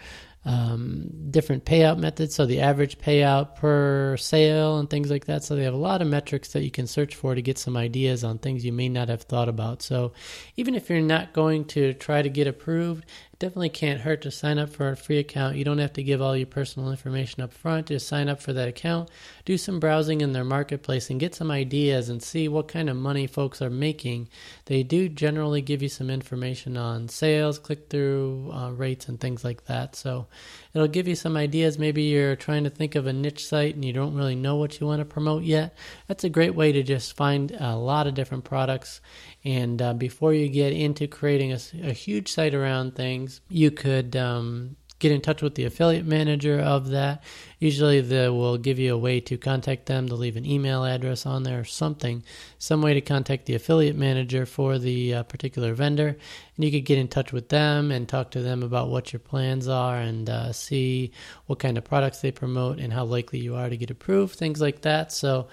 um, 0.47 1.09
different 1.29 1.65
payout 1.65 1.99
methods. 1.99 2.33
So 2.33 2.45
the 2.45 2.61
average 2.61 2.97
payout 2.99 3.55
per 3.55 4.15
sale 4.15 4.79
and 4.79 4.89
things 4.89 5.11
like 5.11 5.25
that. 5.25 5.43
So 5.43 5.57
they 5.57 5.65
have 5.65 5.73
a 5.73 5.77
lot 5.77 6.01
of 6.01 6.07
metrics 6.07 6.53
that 6.53 6.63
you 6.63 6.71
can 6.71 6.87
search 6.87 7.15
for 7.15 7.35
to 7.35 7.41
get 7.41 7.57
some 7.57 7.75
ideas 7.75 8.23
on 8.23 8.37
things 8.37 8.63
you 8.63 8.71
may 8.71 8.87
not 8.87 9.09
have 9.09 9.23
thought 9.23 9.49
about. 9.49 9.81
So 9.81 10.13
even 10.55 10.73
if 10.73 10.89
you're 10.89 11.01
not 11.01 11.33
going 11.33 11.65
to 11.65 11.93
try 11.95 12.21
to 12.21 12.29
get 12.29 12.47
approved 12.47 13.05
definitely 13.39 13.69
can't 13.69 14.01
hurt 14.01 14.21
to 14.23 14.31
sign 14.31 14.57
up 14.57 14.69
for 14.69 14.89
a 14.89 14.97
free 14.97 15.19
account. 15.19 15.57
You 15.57 15.63
don't 15.63 15.77
have 15.77 15.93
to 15.93 16.03
give 16.03 16.21
all 16.21 16.35
your 16.35 16.47
personal 16.47 16.89
information 16.89 17.43
up 17.43 17.53
front. 17.53 17.87
Just 17.87 18.07
sign 18.07 18.29
up 18.29 18.41
for 18.41 18.53
that 18.53 18.67
account, 18.67 19.09
do 19.45 19.57
some 19.57 19.79
browsing 19.79 20.21
in 20.21 20.33
their 20.33 20.43
marketplace, 20.43 21.09
and 21.09 21.19
get 21.19 21.35
some 21.35 21.51
ideas 21.51 22.09
and 22.09 22.21
see 22.21 22.47
what 22.47 22.67
kind 22.67 22.89
of 22.89 22.95
money 22.95 23.27
folks 23.27 23.61
are 23.61 23.69
making. 23.69 24.29
They 24.65 24.83
do 24.83 25.07
generally 25.07 25.61
give 25.61 25.83
you 25.83 25.89
some 25.89 26.09
information 26.09 26.77
on 26.77 27.09
sales, 27.09 27.59
click 27.59 27.89
through 27.89 28.51
uh, 28.51 28.71
rates, 28.71 29.07
and 29.07 29.19
things 29.19 29.43
like 29.43 29.65
that. 29.65 29.95
So 29.95 30.27
it'll 30.73 30.87
give 30.87 31.07
you 31.07 31.15
some 31.15 31.37
ideas. 31.37 31.77
Maybe 31.77 32.03
you're 32.03 32.35
trying 32.35 32.63
to 32.63 32.69
think 32.69 32.95
of 32.95 33.05
a 33.05 33.13
niche 33.13 33.45
site 33.45 33.75
and 33.75 33.85
you 33.85 33.93
don't 33.93 34.15
really 34.15 34.35
know 34.35 34.55
what 34.55 34.79
you 34.79 34.87
want 34.87 34.99
to 34.99 35.05
promote 35.05 35.43
yet. 35.43 35.75
That's 36.07 36.23
a 36.23 36.29
great 36.29 36.55
way 36.55 36.71
to 36.71 36.81
just 36.81 37.15
find 37.15 37.51
a 37.59 37.75
lot 37.75 38.07
of 38.07 38.15
different 38.15 38.45
products 38.45 38.99
and 39.47 39.81
uh, 39.81 39.93
before 39.93 40.33
you 40.33 40.49
get 40.49 40.73
into 40.73 41.07
creating 41.07 41.53
a, 41.53 41.59
a, 41.81 41.93
huge 41.93 42.29
site 42.29 42.53
around 42.53 42.95
things, 42.95 43.26
you 43.49 43.71
could 43.71 44.15
um, 44.15 44.75
get 44.99 45.11
in 45.11 45.21
touch 45.21 45.41
with 45.41 45.55
the 45.55 45.65
affiliate 45.65 46.05
manager 46.05 46.59
of 46.59 46.89
that 46.89 47.23
Usually, 47.59 48.01
they 48.01 48.29
will 48.29 48.57
give 48.57 48.77
you 48.77 48.93
a 48.93 48.97
way 48.97 49.19
to 49.21 49.37
contact 49.37 49.87
them. 49.87 50.05
They'll 50.05 50.17
leave 50.17 50.37
an 50.37 50.45
email 50.45 50.85
address 50.85 51.25
on 51.25 51.41
there 51.41 51.59
or 51.59 51.63
something, 51.63 52.23
some 52.59 52.83
way 52.83 52.93
to 52.93 53.01
contact 53.01 53.47
the 53.47 53.55
affiliate 53.55 53.95
manager 53.95 54.45
for 54.45 54.77
the 54.77 55.15
uh, 55.15 55.23
particular 55.23 55.73
vendor. 55.73 56.09
And 56.55 56.65
you 56.65 56.71
could 56.71 56.85
get 56.85 56.99
in 56.99 57.07
touch 57.07 57.33
with 57.33 57.49
them 57.49 57.91
and 57.91 58.07
talk 58.07 58.31
to 58.31 58.41
them 58.41 58.61
about 58.61 58.89
what 58.89 59.11
your 59.11 59.19
plans 59.19 59.67
are 59.67 59.97
and 59.97 60.29
uh, 60.29 60.51
see 60.53 61.11
what 61.47 61.59
kind 61.59 61.77
of 61.77 61.83
products 61.83 62.21
they 62.21 62.31
promote 62.31 62.79
and 62.79 62.93
how 62.93 63.05
likely 63.05 63.39
you 63.39 63.55
are 63.55 63.69
to 63.69 63.77
get 63.77 63.89
approved, 63.89 64.35
things 64.35 64.61
like 64.61 64.81
that. 64.81 65.11
So, 65.11 65.47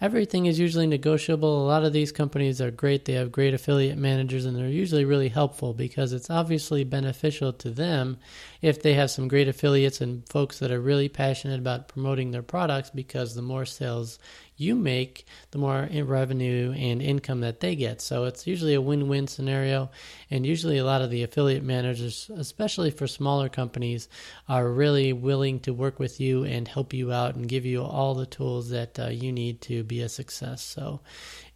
everything 0.00 0.46
is 0.46 0.58
usually 0.58 0.86
negotiable. 0.86 1.62
A 1.62 1.68
lot 1.68 1.84
of 1.84 1.92
these 1.92 2.10
companies 2.10 2.60
are 2.60 2.70
great. 2.70 3.04
They 3.04 3.12
have 3.14 3.30
great 3.30 3.52
affiliate 3.52 3.98
managers 3.98 4.46
and 4.46 4.56
they're 4.56 4.68
usually 4.68 5.04
really 5.04 5.28
helpful 5.28 5.74
because 5.74 6.12
it's 6.12 6.30
obviously 6.30 6.84
beneficial 6.84 7.52
to 7.54 7.70
them 7.70 8.16
if 8.62 8.82
they 8.82 8.94
have 8.94 9.10
some 9.10 9.28
great 9.28 9.48
affiliates 9.48 10.00
and 10.00 10.26
folks 10.28 10.58
that 10.58 10.70
are 10.70 10.80
really 10.80 11.08
passionate 11.08 11.49
about 11.58 11.88
promoting 11.88 12.30
their 12.30 12.42
products 12.42 12.90
because 12.90 13.34
the 13.34 13.42
more 13.42 13.64
sales 13.64 14.18
you 14.56 14.74
make, 14.74 15.24
the 15.50 15.58
more 15.58 15.88
revenue 15.90 16.72
and 16.76 17.00
income 17.00 17.40
that 17.40 17.60
they 17.60 17.74
get. 17.74 18.00
So 18.02 18.24
it's 18.24 18.46
usually 18.46 18.74
a 18.74 18.80
win 18.80 19.08
win 19.08 19.26
scenario. 19.26 19.90
And 20.30 20.44
usually, 20.44 20.78
a 20.78 20.84
lot 20.84 21.00
of 21.02 21.10
the 21.10 21.22
affiliate 21.22 21.64
managers, 21.64 22.30
especially 22.36 22.90
for 22.90 23.06
smaller 23.06 23.48
companies, 23.48 24.08
are 24.48 24.70
really 24.70 25.12
willing 25.12 25.60
to 25.60 25.72
work 25.72 25.98
with 25.98 26.20
you 26.20 26.44
and 26.44 26.68
help 26.68 26.92
you 26.92 27.10
out 27.10 27.34
and 27.34 27.48
give 27.48 27.64
you 27.64 27.82
all 27.82 28.14
the 28.14 28.26
tools 28.26 28.68
that 28.68 28.98
uh, 28.98 29.06
you 29.08 29.32
need 29.32 29.62
to 29.62 29.82
be 29.82 30.02
a 30.02 30.08
success. 30.08 30.62
So 30.62 31.00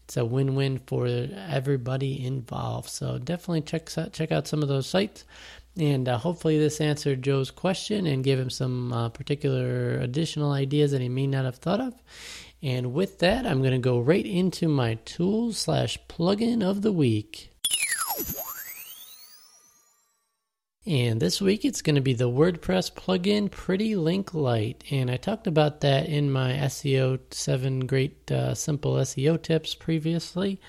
it's 0.04 0.16
a 0.16 0.24
win 0.24 0.54
win 0.54 0.80
for 0.86 1.06
everybody 1.06 2.24
involved. 2.24 2.88
So 2.90 3.18
definitely 3.18 3.62
check, 3.62 3.88
check 4.12 4.32
out 4.32 4.46
some 4.46 4.62
of 4.62 4.68
those 4.68 4.86
sites. 4.86 5.24
And 5.76 6.08
uh, 6.08 6.18
hopefully, 6.18 6.58
this 6.58 6.80
answered 6.80 7.22
Joe's 7.22 7.50
question 7.50 8.06
and 8.06 8.22
gave 8.22 8.38
him 8.38 8.50
some 8.50 8.92
uh, 8.92 9.08
particular 9.08 9.98
additional 9.98 10.52
ideas 10.52 10.92
that 10.92 11.00
he 11.00 11.08
may 11.08 11.26
not 11.26 11.44
have 11.44 11.56
thought 11.56 11.80
of. 11.80 11.94
And 12.62 12.94
with 12.94 13.18
that, 13.18 13.44
I'm 13.44 13.60
going 13.60 13.72
to 13.72 13.78
go 13.78 13.98
right 13.98 14.24
into 14.24 14.68
my 14.68 14.94
tool 15.04 15.52
slash 15.52 15.98
plugin 16.08 16.62
of 16.62 16.82
the 16.82 16.92
week. 16.92 17.50
And 20.86 21.18
this 21.18 21.40
week 21.40 21.64
it's 21.64 21.80
going 21.80 21.94
to 21.94 22.02
be 22.02 22.12
the 22.12 22.28
WordPress 22.28 22.92
plugin 22.92 23.50
Pretty 23.50 23.96
Link 23.96 24.34
Lite. 24.34 24.84
And 24.90 25.10
I 25.10 25.16
talked 25.16 25.46
about 25.46 25.80
that 25.80 26.06
in 26.08 26.30
my 26.30 26.52
SEO 26.52 27.20
7 27.30 27.86
great 27.86 28.30
uh, 28.30 28.54
simple 28.54 28.94
SEO 28.96 29.42
tips 29.42 29.74
previously 29.74 30.60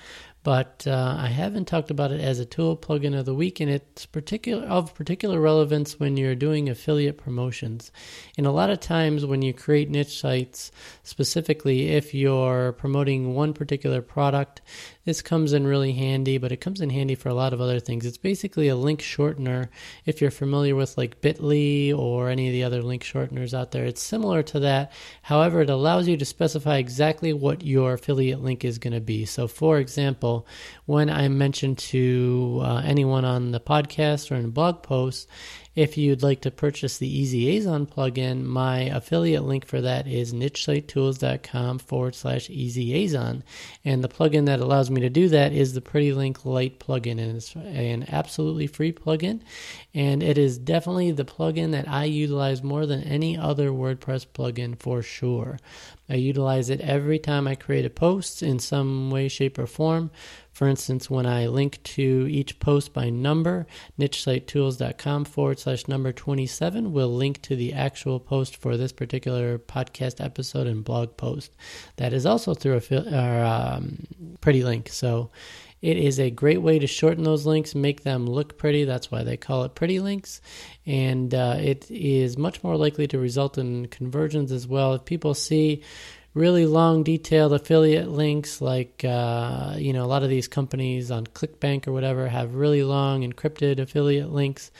but 0.46 0.86
uh, 0.86 1.16
I 1.18 1.26
haven't 1.26 1.64
talked 1.64 1.90
about 1.90 2.12
it 2.12 2.20
as 2.20 2.38
a 2.38 2.44
tool 2.44 2.76
plugin 2.76 3.18
of 3.18 3.26
the 3.26 3.34
week, 3.34 3.58
and 3.58 3.68
it's 3.68 4.06
particular 4.06 4.64
of 4.68 4.94
particular 4.94 5.40
relevance 5.40 5.98
when 5.98 6.16
you're 6.16 6.36
doing 6.36 6.68
affiliate 6.68 7.18
promotions. 7.18 7.90
And 8.38 8.46
a 8.46 8.52
lot 8.52 8.70
of 8.70 8.78
times 8.78 9.26
when 9.26 9.42
you 9.42 9.52
create 9.52 9.90
niche 9.90 10.20
sites, 10.20 10.70
specifically 11.02 11.88
if 11.88 12.14
you're 12.14 12.74
promoting 12.74 13.34
one 13.34 13.54
particular 13.54 14.00
product, 14.00 14.62
this 15.06 15.22
comes 15.22 15.52
in 15.52 15.66
really 15.66 15.92
handy, 15.92 16.36
but 16.36 16.52
it 16.52 16.60
comes 16.60 16.80
in 16.80 16.90
handy 16.90 17.14
for 17.14 17.28
a 17.28 17.34
lot 17.34 17.52
of 17.52 17.60
other 17.60 17.80
things. 17.80 18.04
It's 18.04 18.18
basically 18.18 18.68
a 18.68 18.76
link 18.76 19.00
shortener. 19.00 19.68
If 20.04 20.20
you're 20.20 20.32
familiar 20.32 20.74
with 20.74 20.98
like 20.98 21.20
Bitly 21.20 21.96
or 21.96 22.28
any 22.28 22.48
of 22.48 22.52
the 22.52 22.64
other 22.64 22.82
link 22.82 23.04
shorteners 23.04 23.54
out 23.54 23.70
there, 23.70 23.86
it's 23.86 24.02
similar 24.02 24.42
to 24.42 24.60
that. 24.60 24.92
However, 25.22 25.62
it 25.62 25.70
allows 25.70 26.08
you 26.08 26.16
to 26.16 26.24
specify 26.24 26.76
exactly 26.76 27.32
what 27.32 27.64
your 27.64 27.94
affiliate 27.94 28.42
link 28.42 28.64
is 28.64 28.78
going 28.78 28.94
to 28.94 29.00
be. 29.00 29.24
So, 29.24 29.46
for 29.46 29.78
example, 29.78 30.46
when 30.86 31.08
I 31.08 31.28
mention 31.28 31.76
to 31.76 32.60
uh, 32.62 32.82
anyone 32.84 33.24
on 33.24 33.52
the 33.52 33.60
podcast 33.60 34.30
or 34.32 34.34
in 34.34 34.46
a 34.46 34.48
blog 34.48 34.82
post, 34.82 35.28
if 35.76 35.98
you'd 35.98 36.22
like 36.22 36.40
to 36.40 36.50
purchase 36.50 36.96
the 36.96 37.06
Easy 37.06 37.60
EasyAzon 37.60 37.86
plugin, 37.86 38.44
my 38.44 38.80
affiliate 38.80 39.44
link 39.44 39.66
for 39.66 39.82
that 39.82 40.06
is 40.06 40.32
nichesitetools.com 40.32 41.78
forward 41.80 42.14
slash 42.14 42.48
EasyAzon. 42.48 43.42
And 43.84 44.02
the 44.02 44.08
plugin 44.08 44.46
that 44.46 44.60
allows 44.60 44.90
me 44.90 45.02
to 45.02 45.10
do 45.10 45.28
that 45.28 45.52
is 45.52 45.74
the 45.74 45.82
Pretty 45.82 46.14
Link 46.14 46.46
Lite 46.46 46.80
plugin. 46.80 47.20
And 47.20 47.36
it's 47.36 47.54
an 47.54 48.06
absolutely 48.08 48.66
free 48.66 48.90
plugin. 48.90 49.42
And 49.92 50.22
it 50.22 50.38
is 50.38 50.56
definitely 50.56 51.12
the 51.12 51.26
plugin 51.26 51.72
that 51.72 51.86
I 51.86 52.04
utilize 52.04 52.62
more 52.62 52.86
than 52.86 53.02
any 53.02 53.36
other 53.36 53.68
WordPress 53.68 54.26
plugin 54.28 54.80
for 54.80 55.02
sure. 55.02 55.58
I 56.08 56.14
utilize 56.14 56.70
it 56.70 56.80
every 56.80 57.18
time 57.18 57.48
I 57.48 57.54
create 57.54 57.84
a 57.84 57.90
post 57.90 58.42
in 58.42 58.58
some 58.58 59.10
way, 59.10 59.28
shape, 59.28 59.58
or 59.58 59.66
form. 59.66 60.10
For 60.52 60.68
instance, 60.68 61.10
when 61.10 61.26
I 61.26 61.48
link 61.48 61.82
to 61.82 62.26
each 62.30 62.58
post 62.60 62.94
by 62.94 63.10
number, 63.10 63.66
nichesitetools.com 63.98 65.26
forward 65.26 65.58
slash 65.58 65.86
number 65.86 66.12
27 66.12 66.92
will 66.92 67.14
link 67.14 67.42
to 67.42 67.56
the 67.56 67.74
actual 67.74 68.18
post 68.20 68.56
for 68.56 68.76
this 68.76 68.92
particular 68.92 69.58
podcast 69.58 70.24
episode 70.24 70.66
and 70.66 70.82
blog 70.82 71.16
post. 71.16 71.52
That 71.96 72.12
is 72.12 72.24
also 72.24 72.54
through 72.54 72.80
a 72.90 73.42
um, 73.42 74.06
pretty 74.40 74.64
link. 74.64 74.88
So 74.88 75.30
it 75.82 75.96
is 75.96 76.18
a 76.18 76.30
great 76.30 76.62
way 76.62 76.78
to 76.78 76.86
shorten 76.86 77.24
those 77.24 77.46
links, 77.46 77.74
make 77.74 78.02
them 78.02 78.26
look 78.26 78.58
pretty. 78.58 78.84
That's 78.84 79.10
why 79.10 79.24
they 79.24 79.36
call 79.36 79.64
it 79.64 79.74
pretty 79.74 80.00
links. 80.00 80.40
And 80.86 81.34
uh, 81.34 81.56
it 81.58 81.90
is 81.90 82.38
much 82.38 82.64
more 82.64 82.76
likely 82.76 83.06
to 83.08 83.18
result 83.18 83.58
in 83.58 83.86
conversions 83.86 84.52
as 84.52 84.66
well. 84.66 84.94
If 84.94 85.04
people 85.04 85.34
see 85.34 85.82
really 86.34 86.66
long, 86.66 87.02
detailed 87.02 87.52
affiliate 87.52 88.08
links, 88.08 88.60
like 88.60 89.04
uh, 89.04 89.74
you 89.78 89.92
know, 89.92 90.04
a 90.04 90.06
lot 90.06 90.22
of 90.22 90.28
these 90.28 90.48
companies 90.48 91.10
on 91.10 91.26
ClickBank 91.26 91.86
or 91.86 91.92
whatever 91.92 92.28
have 92.28 92.54
really 92.54 92.82
long 92.82 93.22
encrypted 93.22 93.78
affiliate 93.78 94.30
links 94.30 94.70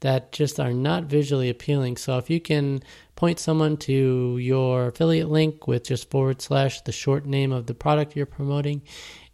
that 0.00 0.30
just 0.32 0.60
are 0.60 0.72
not 0.72 1.04
visually 1.04 1.48
appealing. 1.48 1.96
So 1.96 2.18
if 2.18 2.28
you 2.28 2.40
can 2.40 2.82
point 3.14 3.38
someone 3.38 3.78
to 3.78 4.36
your 4.38 4.88
affiliate 4.88 5.30
link 5.30 5.66
with 5.66 5.84
just 5.84 6.10
forward 6.10 6.42
slash 6.42 6.82
the 6.82 6.92
short 6.92 7.24
name 7.24 7.50
of 7.50 7.66
the 7.66 7.74
product 7.74 8.14
you're 8.14 8.26
promoting, 8.26 8.82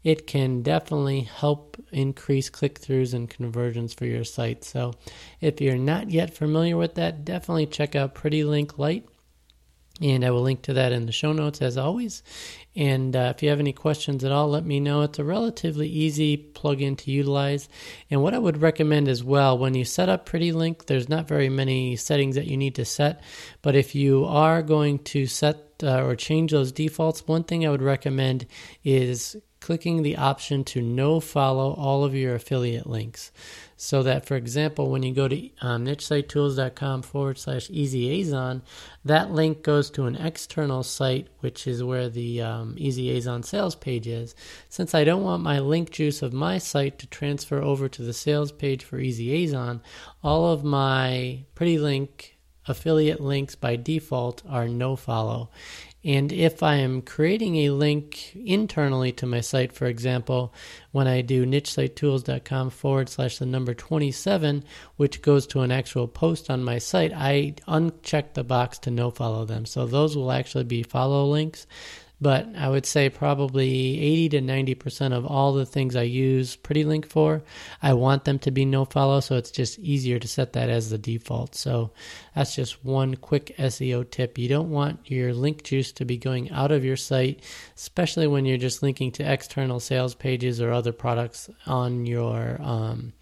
it 0.04 0.26
can 0.26 0.62
definitely 0.62 1.22
help 1.22 1.76
increase 1.92 2.50
click 2.50 2.80
throughs 2.80 3.14
and 3.14 3.30
conversions 3.30 3.94
for 3.94 4.06
your 4.06 4.24
site. 4.24 4.64
So 4.64 4.94
if 5.40 5.60
you're 5.60 5.76
not 5.76 6.10
yet 6.10 6.34
familiar 6.34 6.76
with 6.76 6.94
that, 6.96 7.24
definitely 7.24 7.66
check 7.66 7.94
out 7.94 8.14
Pretty 8.14 8.44
Link 8.44 8.78
Lite. 8.78 9.06
And 10.00 10.24
I 10.24 10.30
will 10.30 10.42
link 10.42 10.62
to 10.62 10.72
that 10.72 10.90
in 10.90 11.06
the 11.06 11.12
show 11.12 11.32
notes 11.32 11.62
as 11.62 11.76
always. 11.76 12.22
And 12.74 13.14
uh, 13.14 13.32
if 13.36 13.42
you 13.42 13.50
have 13.50 13.60
any 13.60 13.74
questions 13.74 14.24
at 14.24 14.32
all, 14.32 14.48
let 14.48 14.64
me 14.64 14.80
know. 14.80 15.02
It's 15.02 15.18
a 15.18 15.24
relatively 15.24 15.86
easy 15.86 16.36
plugin 16.54 16.96
to 16.98 17.10
utilize. 17.10 17.68
And 18.10 18.22
what 18.22 18.34
I 18.34 18.38
would 18.38 18.62
recommend 18.62 19.06
as 19.06 19.22
well, 19.22 19.56
when 19.56 19.74
you 19.74 19.84
set 19.84 20.08
up 20.08 20.26
Pretty 20.26 20.50
Link, 20.50 20.86
there's 20.86 21.10
not 21.10 21.28
very 21.28 21.50
many 21.50 21.94
settings 21.96 22.34
that 22.36 22.46
you 22.46 22.56
need 22.56 22.74
to 22.76 22.86
set. 22.86 23.22
But 23.60 23.76
if 23.76 23.94
you 23.94 24.24
are 24.24 24.62
going 24.62 25.00
to 25.00 25.26
set 25.26 25.58
uh, 25.82 26.02
or 26.02 26.16
change 26.16 26.52
those 26.52 26.72
defaults, 26.72 27.28
one 27.28 27.44
thing 27.44 27.64
I 27.64 27.70
would 27.70 27.82
recommend 27.82 28.46
is 28.82 29.36
clicking 29.62 30.02
the 30.02 30.16
option 30.16 30.64
to 30.64 30.82
no 30.82 31.20
follow 31.20 31.72
all 31.74 32.04
of 32.04 32.14
your 32.14 32.34
affiliate 32.34 32.86
links. 32.86 33.30
So 33.76 34.02
that, 34.02 34.26
for 34.26 34.36
example, 34.36 34.90
when 34.90 35.04
you 35.04 35.14
go 35.14 35.28
to 35.28 35.50
um, 35.60 35.86
nichesitetools.com 35.86 37.02
forward 37.02 37.38
slash 37.38 37.68
easyazon, 37.68 38.62
that 39.04 39.30
link 39.30 39.62
goes 39.62 39.88
to 39.90 40.06
an 40.06 40.16
external 40.16 40.82
site, 40.82 41.28
which 41.40 41.66
is 41.66 41.82
where 41.82 42.08
the 42.08 42.42
um, 42.42 42.76
EasyAzon 42.76 43.44
sales 43.44 43.76
page 43.76 44.08
is. 44.08 44.34
Since 44.68 44.94
I 44.94 45.04
don't 45.04 45.22
want 45.22 45.42
my 45.42 45.60
link 45.60 45.90
juice 45.90 46.22
of 46.22 46.32
my 46.32 46.58
site 46.58 46.98
to 46.98 47.06
transfer 47.06 47.62
over 47.62 47.88
to 47.88 48.02
the 48.02 48.12
sales 48.12 48.50
page 48.52 48.84
for 48.84 48.98
EasyAzon, 48.98 49.80
all 50.24 50.52
of 50.52 50.64
my 50.64 51.44
Pretty 51.54 51.78
Link 51.78 52.36
affiliate 52.66 53.20
links 53.20 53.54
by 53.54 53.76
default 53.76 54.42
are 54.48 54.68
no 54.68 54.96
follow. 54.96 55.50
And 56.04 56.32
if 56.32 56.64
I 56.64 56.76
am 56.76 57.02
creating 57.02 57.56
a 57.56 57.70
link 57.70 58.34
internally 58.34 59.12
to 59.12 59.26
my 59.26 59.40
site, 59.40 59.72
for 59.72 59.86
example, 59.86 60.52
when 60.90 61.06
I 61.06 61.20
do 61.20 61.46
nichesitetools.com 61.46 62.70
forward 62.70 63.08
slash 63.08 63.38
the 63.38 63.46
number 63.46 63.72
27, 63.72 64.64
which 64.96 65.22
goes 65.22 65.46
to 65.48 65.60
an 65.60 65.70
actual 65.70 66.08
post 66.08 66.50
on 66.50 66.64
my 66.64 66.78
site, 66.78 67.12
I 67.14 67.54
uncheck 67.68 68.34
the 68.34 68.42
box 68.42 68.78
to 68.80 68.90
no 68.90 69.12
follow 69.12 69.44
them. 69.44 69.64
So 69.64 69.86
those 69.86 70.16
will 70.16 70.32
actually 70.32 70.64
be 70.64 70.82
follow 70.82 71.24
links 71.26 71.68
but 72.22 72.46
I 72.56 72.68
would 72.68 72.86
say 72.86 73.10
probably 73.10 73.98
80 74.00 74.28
to 74.28 74.40
90% 74.42 75.12
of 75.12 75.26
all 75.26 75.52
the 75.52 75.66
things 75.66 75.96
I 75.96 76.02
use 76.02 76.54
Pretty 76.54 76.84
Link 76.84 77.08
for, 77.08 77.42
I 77.82 77.94
want 77.94 78.24
them 78.24 78.38
to 78.40 78.52
be 78.52 78.64
no 78.64 78.84
follow, 78.84 79.18
so 79.18 79.36
it's 79.36 79.50
just 79.50 79.80
easier 79.80 80.20
to 80.20 80.28
set 80.28 80.52
that 80.52 80.68
as 80.68 80.90
the 80.90 80.98
default. 80.98 81.56
So 81.56 81.90
that's 82.36 82.54
just 82.54 82.84
one 82.84 83.16
quick 83.16 83.56
SEO 83.58 84.08
tip. 84.08 84.38
You 84.38 84.48
don't 84.48 84.70
want 84.70 85.10
your 85.10 85.34
link 85.34 85.64
juice 85.64 85.90
to 85.92 86.04
be 86.04 86.16
going 86.16 86.48
out 86.52 86.70
of 86.70 86.84
your 86.84 86.96
site, 86.96 87.42
especially 87.74 88.28
when 88.28 88.44
you're 88.44 88.56
just 88.56 88.84
linking 88.84 89.10
to 89.12 89.30
external 89.30 89.80
sales 89.80 90.14
pages 90.14 90.60
or 90.60 90.70
other 90.70 90.92
products 90.92 91.50
on 91.66 92.06
your 92.06 92.56
um, 92.62 93.14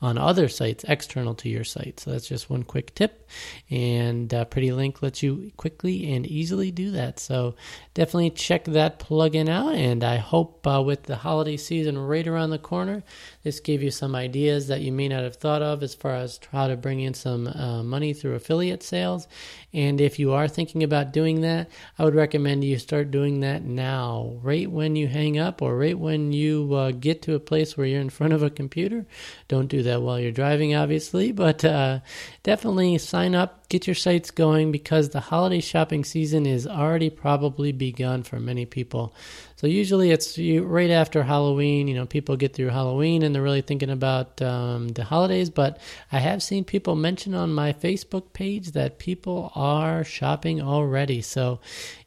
on 0.00 0.18
other 0.18 0.48
sites 0.48 0.84
external 0.88 1.34
to 1.36 1.48
your 1.48 1.64
site. 1.64 2.00
So 2.00 2.10
that's 2.10 2.28
just 2.28 2.50
one 2.50 2.62
quick 2.62 2.94
tip. 2.94 3.28
And 3.70 4.32
uh, 4.32 4.44
Pretty 4.46 4.72
Link 4.72 5.02
lets 5.02 5.22
you 5.22 5.52
quickly 5.56 6.12
and 6.12 6.26
easily 6.26 6.70
do 6.70 6.90
that. 6.92 7.18
So 7.18 7.54
definitely 7.94 8.30
check 8.30 8.64
that 8.64 8.98
plugin 8.98 9.48
out. 9.48 9.74
And 9.74 10.04
I 10.04 10.16
hope 10.16 10.66
uh, 10.66 10.82
with 10.82 11.04
the 11.04 11.16
holiday 11.16 11.56
season 11.56 11.98
right 11.98 12.26
around 12.26 12.50
the 12.50 12.58
corner, 12.58 13.02
this 13.44 13.60
gave 13.60 13.82
you 13.82 13.90
some 13.90 14.14
ideas 14.14 14.68
that 14.68 14.80
you 14.80 14.92
may 14.92 15.08
not 15.08 15.22
have 15.22 15.36
thought 15.36 15.62
of 15.62 15.82
as 15.82 15.94
far 15.94 16.14
as 16.14 16.40
how 16.50 16.66
to 16.66 16.76
bring 16.76 17.00
in 17.00 17.14
some 17.14 17.46
uh, 17.46 17.82
money 17.82 18.12
through 18.12 18.34
affiliate 18.34 18.82
sales. 18.82 19.28
And 19.72 20.00
if 20.00 20.18
you 20.18 20.32
are 20.32 20.48
thinking 20.48 20.82
about 20.82 21.12
doing 21.12 21.42
that, 21.42 21.68
I 21.98 22.04
would 22.04 22.14
recommend 22.14 22.64
you 22.64 22.78
start 22.78 23.10
doing 23.10 23.40
that 23.40 23.62
now, 23.62 24.38
right 24.42 24.70
when 24.70 24.96
you 24.96 25.06
hang 25.08 25.38
up 25.38 25.62
or 25.62 25.76
right 25.76 25.98
when 25.98 26.32
you 26.32 26.74
uh, 26.74 26.90
get 26.90 27.22
to 27.22 27.34
a 27.34 27.40
place 27.40 27.76
where 27.76 27.86
you're 27.86 28.00
in 28.00 28.10
front 28.10 28.32
of 28.32 28.42
a 28.42 28.50
computer. 28.50 29.06
Don't 29.46 29.68
do 29.68 29.82
that 29.82 30.02
while 30.02 30.18
you're 30.18 30.32
driving, 30.32 30.74
obviously, 30.74 31.32
but 31.32 31.64
uh, 31.64 32.00
definitely 32.42 32.98
sign 32.98 33.34
up, 33.34 33.68
get 33.68 33.86
your 33.86 33.94
sites 33.94 34.30
going 34.30 34.72
because 34.72 35.10
the 35.10 35.20
holiday 35.20 35.60
shopping 35.60 36.04
season 36.04 36.46
is 36.46 36.66
already 36.66 37.10
probably 37.10 37.72
begun 37.72 38.22
for 38.22 38.40
many 38.40 38.64
people. 38.64 39.14
So 39.58 39.66
usually 39.66 40.12
it's 40.12 40.38
right 40.38 40.88
after 40.90 41.24
Halloween. 41.24 41.88
You 41.88 41.94
know, 41.96 42.06
people 42.06 42.36
get 42.36 42.54
through 42.54 42.68
Halloween 42.68 43.24
and 43.24 43.34
they're 43.34 43.42
really 43.42 43.60
thinking 43.60 43.90
about 43.90 44.40
um, 44.40 44.86
the 44.90 45.02
holidays. 45.02 45.50
But 45.50 45.80
I 46.12 46.20
have 46.20 46.44
seen 46.44 46.62
people 46.62 46.94
mention 46.94 47.34
on 47.34 47.52
my 47.52 47.72
Facebook 47.72 48.32
page 48.32 48.70
that 48.72 49.00
people 49.00 49.50
are 49.56 50.04
shopping 50.04 50.62
already. 50.62 51.22
So 51.22 51.58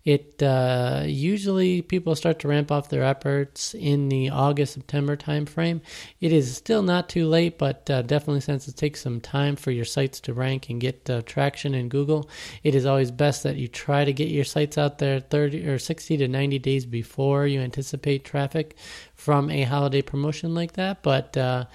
it 0.04 0.42
uh, 0.42 1.04
usually 1.06 1.82
people 1.82 2.16
start 2.16 2.40
to 2.40 2.48
ramp 2.48 2.72
off 2.72 2.90
their 2.90 3.04
efforts 3.04 3.76
in 3.76 4.10
the 4.10 4.30
August 4.30 4.74
September 4.74 5.16
timeframe. 5.16 5.82
It 6.20 6.34
is 6.34 6.58
still 6.58 6.82
not 6.82 7.08
too 7.08 7.28
late, 7.28 7.58
but 7.58 7.90
uh, 7.90 8.02
definitely 8.02 8.42
since 8.42 8.68
it 8.68 8.76
takes 8.76 9.02
some 9.02 9.22
time 9.22 9.56
for 9.56 9.70
your 9.70 9.86
sites 9.86 10.20
to 10.22 10.34
rank 10.34 10.70
and 10.70 10.82
get 10.82 11.08
uh, 11.10 11.22
traction 11.22 11.76
in 11.76 11.88
Google, 11.88 12.30
it 12.64 12.74
is 12.74 12.86
always 12.86 13.12
best 13.12 13.44
that 13.44 13.58
you 13.58 13.68
try 13.68 14.04
to 14.04 14.14
get 14.14 14.30
your 14.30 14.46
sites 14.46 14.78
out 14.78 14.98
there 14.98 15.20
30 15.20 15.68
or 15.68 15.78
60 15.78 16.18
to 16.18 16.28
90 16.28 16.60
days 16.60 16.86
before 16.86 17.46
you 17.46 17.60
anticipate 17.60 18.26
traffic 18.26 18.76
from 19.14 19.52
a 19.52 19.64
holiday 19.64 20.02
promotion 20.02 20.56
like 20.56 20.74
that. 20.74 21.04
But 21.04 21.38
uh, 21.38 21.66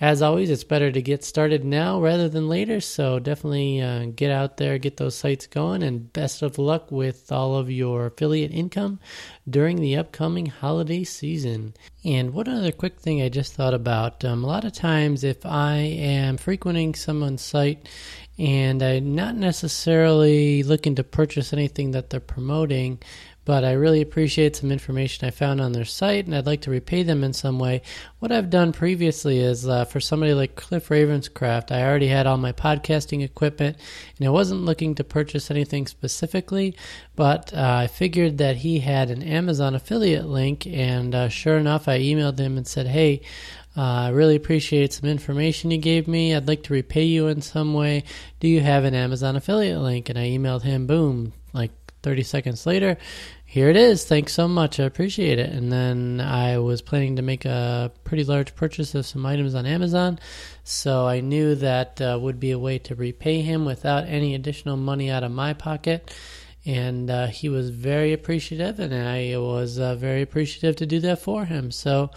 as 0.00 0.22
always, 0.22 0.50
it's 0.50 0.64
better 0.64 0.90
to 0.90 1.00
get 1.00 1.22
started 1.22 1.64
now 1.64 2.00
rather 2.00 2.28
than 2.28 2.48
later. 2.48 2.80
So 2.80 3.20
definitely 3.20 3.80
uh, 3.80 4.06
get 4.06 4.30
out 4.30 4.56
there, 4.56 4.76
get 4.78 4.96
those 4.96 5.14
sites 5.14 5.46
going, 5.46 5.82
and 5.82 6.12
best 6.12 6.42
of 6.42 6.58
luck 6.58 6.90
with 6.90 7.30
all 7.30 7.54
of 7.54 7.70
your 7.70 8.06
affiliate 8.06 8.50
income 8.50 8.98
during 9.48 9.76
the 9.76 9.96
upcoming 9.96 10.46
holiday 10.46 11.04
season. 11.04 11.74
And 12.04 12.34
one 12.34 12.48
other 12.48 12.72
quick 12.72 12.98
thing 12.98 13.22
I 13.22 13.28
just 13.28 13.54
thought 13.54 13.72
about 13.72 14.24
um, 14.24 14.42
a 14.42 14.46
lot 14.46 14.64
of 14.64 14.72
times, 14.72 15.22
if 15.22 15.46
I 15.46 15.76
am 15.76 16.38
frequenting 16.38 16.94
someone's 16.94 17.42
site 17.42 17.88
and 18.36 18.82
I'm 18.82 19.14
not 19.14 19.36
necessarily 19.36 20.64
looking 20.64 20.96
to 20.96 21.04
purchase 21.04 21.52
anything 21.52 21.92
that 21.92 22.10
they're 22.10 22.18
promoting, 22.18 22.98
but 23.44 23.64
I 23.64 23.72
really 23.72 24.00
appreciate 24.00 24.56
some 24.56 24.72
information 24.72 25.26
I 25.26 25.30
found 25.30 25.60
on 25.60 25.72
their 25.72 25.84
site 25.84 26.26
and 26.26 26.34
I'd 26.34 26.46
like 26.46 26.62
to 26.62 26.70
repay 26.70 27.02
them 27.02 27.22
in 27.22 27.32
some 27.32 27.58
way. 27.58 27.82
What 28.18 28.32
I've 28.32 28.50
done 28.50 28.72
previously 28.72 29.40
is 29.40 29.68
uh, 29.68 29.84
for 29.84 30.00
somebody 30.00 30.32
like 30.34 30.56
Cliff 30.56 30.88
Ravenscraft, 30.88 31.70
I 31.70 31.84
already 31.84 32.08
had 32.08 32.26
all 32.26 32.38
my 32.38 32.52
podcasting 32.52 33.22
equipment 33.22 33.76
and 34.18 34.26
I 34.26 34.30
wasn't 34.30 34.64
looking 34.64 34.94
to 34.94 35.04
purchase 35.04 35.50
anything 35.50 35.86
specifically, 35.86 36.76
but 37.16 37.52
uh, 37.52 37.80
I 37.82 37.86
figured 37.86 38.38
that 38.38 38.56
he 38.56 38.80
had 38.80 39.10
an 39.10 39.22
Amazon 39.22 39.74
affiliate 39.74 40.26
link 40.26 40.66
and 40.66 41.14
uh, 41.14 41.28
sure 41.28 41.58
enough, 41.58 41.86
I 41.88 42.00
emailed 42.00 42.38
him 42.38 42.56
and 42.56 42.66
said, 42.66 42.86
hey, 42.86 43.20
uh, 43.76 43.80
I 43.80 44.08
really 44.10 44.36
appreciate 44.36 44.92
some 44.92 45.08
information 45.08 45.70
you 45.70 45.78
gave 45.78 46.06
me. 46.06 46.34
I'd 46.34 46.46
like 46.46 46.62
to 46.64 46.72
repay 46.72 47.04
you 47.04 47.26
in 47.26 47.42
some 47.42 47.74
way. 47.74 48.04
Do 48.38 48.46
you 48.46 48.60
have 48.60 48.84
an 48.84 48.94
Amazon 48.94 49.34
affiliate 49.34 49.80
link? 49.80 50.08
And 50.08 50.18
I 50.18 50.28
emailed 50.28 50.62
him, 50.62 50.86
boom, 50.86 51.32
like 51.52 51.72
30 52.04 52.22
seconds 52.22 52.66
later, 52.66 52.96
here 53.44 53.68
it 53.68 53.76
is. 53.76 54.04
Thanks 54.04 54.32
so 54.32 54.46
much. 54.46 54.78
I 54.78 54.84
appreciate 54.84 55.38
it. 55.38 55.50
And 55.50 55.72
then 55.72 56.20
I 56.20 56.58
was 56.58 56.82
planning 56.82 57.16
to 57.16 57.22
make 57.22 57.44
a 57.44 57.90
pretty 58.04 58.24
large 58.24 58.54
purchase 58.54 58.94
of 58.94 59.06
some 59.06 59.24
items 59.24 59.54
on 59.54 59.66
Amazon. 59.66 60.18
So 60.62 61.06
I 61.06 61.20
knew 61.20 61.54
that 61.56 62.00
uh, 62.00 62.18
would 62.20 62.38
be 62.38 62.50
a 62.50 62.58
way 62.58 62.78
to 62.80 62.94
repay 62.94 63.40
him 63.40 63.64
without 63.64 64.04
any 64.04 64.34
additional 64.34 64.76
money 64.76 65.10
out 65.10 65.24
of 65.24 65.32
my 65.32 65.54
pocket. 65.54 66.14
And 66.66 67.10
uh, 67.10 67.26
he 67.26 67.50
was 67.50 67.68
very 67.70 68.14
appreciative, 68.14 68.80
and 68.80 68.94
I 68.94 69.36
was 69.36 69.78
uh, 69.78 69.96
very 69.96 70.22
appreciative 70.22 70.76
to 70.76 70.86
do 70.86 70.98
that 71.00 71.20
for 71.20 71.44
him. 71.44 71.70
So 71.70 72.10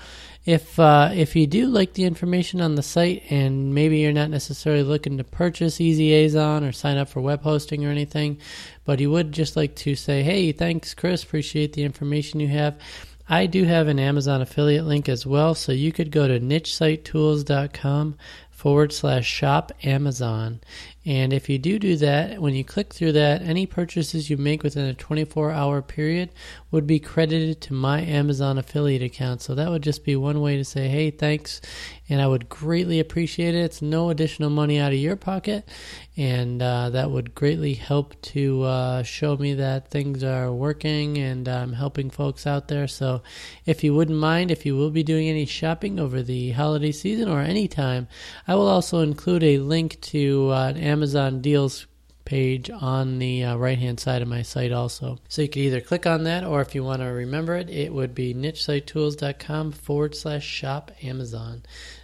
if 0.48 0.80
uh, 0.80 1.12
if 1.14 1.36
you 1.36 1.46
do 1.46 1.68
like 1.68 1.94
the 1.94 2.06
information 2.06 2.62
on 2.62 2.76
the 2.76 2.82
site 2.82 3.24
and 3.30 3.76
maybe 3.76 3.98
you're 3.98 4.14
not 4.14 4.30
necessarily 4.30 4.84
looking 4.84 5.18
to 5.18 5.26
purchase 5.26 5.82
Easy 5.82 6.12
EasyAzon 6.12 6.68
or 6.68 6.72
sign 6.72 6.96
up 6.96 7.10
for 7.10 7.20
web 7.20 7.42
hosting 7.42 7.86
or 7.86 7.90
anything, 7.90 8.40
but 8.86 9.02
you 9.02 9.12
would 9.12 9.34
just 9.34 9.58
like 9.58 9.76
to 9.76 9.94
say, 9.96 10.24
hey, 10.24 10.54
thanks, 10.54 10.94
Chris, 10.94 11.24
appreciate 11.24 11.74
the 11.74 11.84
information 11.84 12.40
you 12.40 12.48
have. 12.48 12.80
I 13.28 13.46
do 13.46 13.66
have 13.66 13.90
an 13.90 14.00
Amazon 14.00 14.42
affiliate 14.42 14.86
link 14.86 15.10
as 15.10 15.26
well, 15.26 15.54
so 15.54 15.74
you 15.74 15.92
could 15.92 16.12
go 16.12 16.30
to 16.30 16.40
nichesitetools.com 16.40 18.16
forward 18.50 18.94
slash 18.94 19.28
shop 19.28 19.74
Amazon. 19.84 20.62
And 21.08 21.32
if 21.32 21.48
you 21.48 21.58
do 21.58 21.80
do 21.80 21.96
that, 21.96 22.42
when 22.42 22.54
you 22.54 22.66
click 22.66 22.94
through 22.94 23.14
that, 23.14 23.42
any 23.42 23.66
purchases 23.66 24.30
you 24.30 24.36
make 24.36 24.62
within 24.62 24.84
a 24.84 24.94
24 24.94 25.52
hour 25.52 25.82
period 25.82 26.32
would 26.70 26.86
be 26.86 27.00
credited 27.00 27.62
to 27.62 27.74
my 27.74 28.02
Amazon 28.02 28.58
affiliate 28.58 29.02
account. 29.02 29.42
So 29.42 29.56
that 29.56 29.70
would 29.70 29.84
just 29.84 30.04
be 30.04 30.18
one 30.18 30.42
way 30.42 30.58
to 30.58 30.66
say, 30.66 30.90
hey, 30.90 31.12
thanks. 31.12 31.62
And 32.10 32.22
I 32.22 32.28
would 32.28 32.48
greatly 32.48 33.00
appreciate 33.00 33.54
it. 33.54 33.60
It's 33.60 33.82
no 33.82 34.10
additional 34.10 34.50
money 34.50 34.80
out 34.80 34.94
of 34.94 35.00
your 35.00 35.16
pocket. 35.16 35.68
And 36.16 36.62
uh, 36.62 36.90
that 36.92 37.12
would 37.12 37.36
greatly 37.36 37.74
help 37.74 38.20
to 38.34 38.64
uh, 38.64 39.04
show 39.04 39.36
me 39.36 39.56
that 39.56 39.90
things 39.90 40.24
are 40.24 40.52
working 40.52 41.18
and 41.18 41.48
I'm 41.48 41.74
helping 41.74 42.10
folks 42.10 42.48
out 42.48 42.70
there. 42.70 42.88
So 42.88 43.24
if 43.66 43.84
you 43.84 43.94
wouldn't 43.94 44.18
mind, 44.18 44.52
if 44.52 44.66
you 44.66 44.76
will 44.76 44.92
be 44.92 45.04
doing 45.04 45.28
any 45.28 45.46
shopping 45.46 46.00
over 46.00 46.24
the 46.24 46.52
holiday 46.52 46.92
season 46.92 47.28
or 47.30 47.42
any 47.42 47.68
time, 47.68 48.08
I 48.48 48.56
will 48.56 48.68
also 48.68 49.00
include 49.00 49.44
a 49.44 49.60
link 49.60 50.00
to 50.02 50.52
uh, 50.52 50.70
an 50.70 50.78
Amazon 50.78 51.42
deals 51.42 51.88
page 52.28 52.70
on 52.70 53.20
the 53.20 53.42
uh, 53.42 53.56
right 53.56 53.80
hand 53.80 54.02
side 54.02 54.22
of 54.22 54.28
my 54.28 54.42
site 54.42 54.74
also. 54.74 55.18
So 55.30 55.42
you 55.42 55.48
could 55.48 55.62
either 55.62 55.80
click 55.80 56.06
on 56.06 56.26
that 56.26 56.44
or 56.44 56.60
if 56.60 56.76
you 56.76 56.84
want 56.84 57.02
to 57.02 57.08
remember 57.08 57.56
it, 57.56 57.70
it 57.70 57.94
would 57.94 58.14
be 58.14 58.34
nichesitetools.com 58.34 59.72
forward 59.72 60.14
slash 60.14 60.46
shop 60.46 60.92
Amazon. 61.02 61.64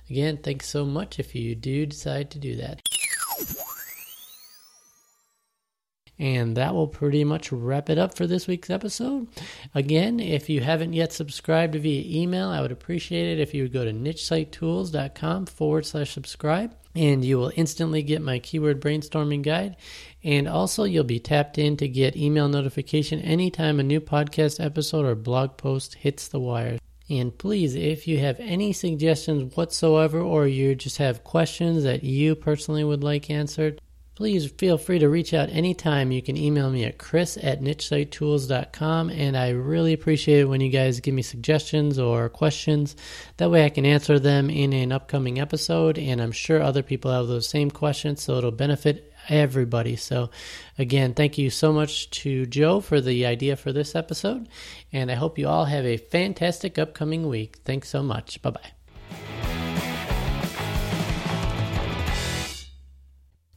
Again, 0.09 0.37
thanks 0.37 0.67
so 0.67 0.85
much 0.85 1.19
if 1.19 1.35
you 1.35 1.55
do 1.55 1.85
decide 1.85 2.31
to 2.31 2.39
do 2.39 2.55
that. 2.55 2.81
And 6.19 6.55
that 6.57 6.73
will 6.73 6.87
pretty 6.87 7.23
much 7.23 7.51
wrap 7.51 7.89
it 7.89 7.97
up 7.97 8.15
for 8.15 8.27
this 8.27 8.47
week's 8.47 8.69
episode. 8.69 9.27
Again, 9.73 10.19
if 10.19 10.49
you 10.49 10.61
haven't 10.61 10.93
yet 10.93 11.11
subscribed 11.11 11.75
via 11.75 12.21
email, 12.21 12.49
I 12.49 12.61
would 12.61 12.71
appreciate 12.71 13.37
it 13.37 13.41
if 13.41 13.53
you 13.53 13.63
would 13.63 13.73
go 13.73 13.83
to 13.83 13.91
nichesitetools.com 13.91 15.47
forward 15.47 15.85
slash 15.85 16.11
subscribe 16.11 16.75
and 16.95 17.25
you 17.25 17.37
will 17.37 17.51
instantly 17.55 18.03
get 18.03 18.21
my 18.21 18.39
keyword 18.39 18.81
brainstorming 18.81 19.41
guide. 19.41 19.75
And 20.23 20.47
also, 20.47 20.83
you'll 20.83 21.03
be 21.03 21.19
tapped 21.19 21.57
in 21.57 21.75
to 21.77 21.87
get 21.87 22.15
email 22.15 22.47
notification 22.47 23.19
anytime 23.19 23.79
a 23.79 23.83
new 23.83 23.99
podcast 23.99 24.63
episode 24.63 25.05
or 25.05 25.15
blog 25.15 25.57
post 25.57 25.95
hits 25.95 26.27
the 26.27 26.39
wire. 26.39 26.77
And 27.09 27.37
please, 27.37 27.75
if 27.75 28.07
you 28.07 28.19
have 28.19 28.39
any 28.39 28.71
suggestions 28.71 29.55
whatsoever, 29.55 30.19
or 30.21 30.47
you 30.47 30.75
just 30.75 30.97
have 30.99 31.23
questions 31.23 31.83
that 31.83 32.03
you 32.03 32.35
personally 32.35 32.83
would 32.83 33.03
like 33.03 33.29
answered, 33.29 33.81
please 34.15 34.51
feel 34.51 34.77
free 34.77 34.99
to 34.99 35.09
reach 35.09 35.33
out 35.33 35.49
anytime. 35.49 36.11
You 36.11 36.21
can 36.21 36.37
email 36.37 36.69
me 36.69 36.83
at 36.83 36.97
chris 36.97 37.37
at 37.41 37.61
nichesitetools.com. 37.61 39.09
And 39.09 39.35
I 39.37 39.49
really 39.49 39.93
appreciate 39.93 40.41
it 40.41 40.49
when 40.49 40.61
you 40.61 40.69
guys 40.69 40.99
give 40.99 41.13
me 41.13 41.21
suggestions 41.21 41.97
or 41.97 42.29
questions. 42.29 42.95
That 43.37 43.51
way 43.51 43.65
I 43.65 43.69
can 43.69 43.85
answer 43.85 44.19
them 44.19 44.49
in 44.49 44.73
an 44.73 44.91
upcoming 44.91 45.39
episode. 45.39 45.97
And 45.97 46.21
I'm 46.21 46.31
sure 46.31 46.61
other 46.61 46.83
people 46.83 47.11
have 47.11 47.27
those 47.27 47.47
same 47.47 47.71
questions, 47.71 48.21
so 48.21 48.37
it'll 48.37 48.51
benefit 48.51 49.11
everybody. 49.29 49.95
So, 49.95 50.29
again, 50.77 51.13
thank 51.13 51.37
you 51.37 51.49
so 51.49 51.71
much 51.71 52.09
to 52.21 52.45
Joe 52.45 52.81
for 52.81 53.01
the 53.01 53.25
idea 53.25 53.55
for 53.55 53.71
this 53.71 53.95
episode. 53.95 54.47
And 54.91 55.09
I 55.11 55.15
hope 55.15 55.39
you 55.39 55.47
all 55.47 55.65
have 55.65 55.85
a 55.85 55.97
fantastic 55.97 56.77
upcoming 56.77 57.27
week. 57.27 57.59
Thanks 57.65 57.89
so 57.89 58.03
much. 58.03 58.41
Bye 58.41 58.51
bye. 58.51 58.82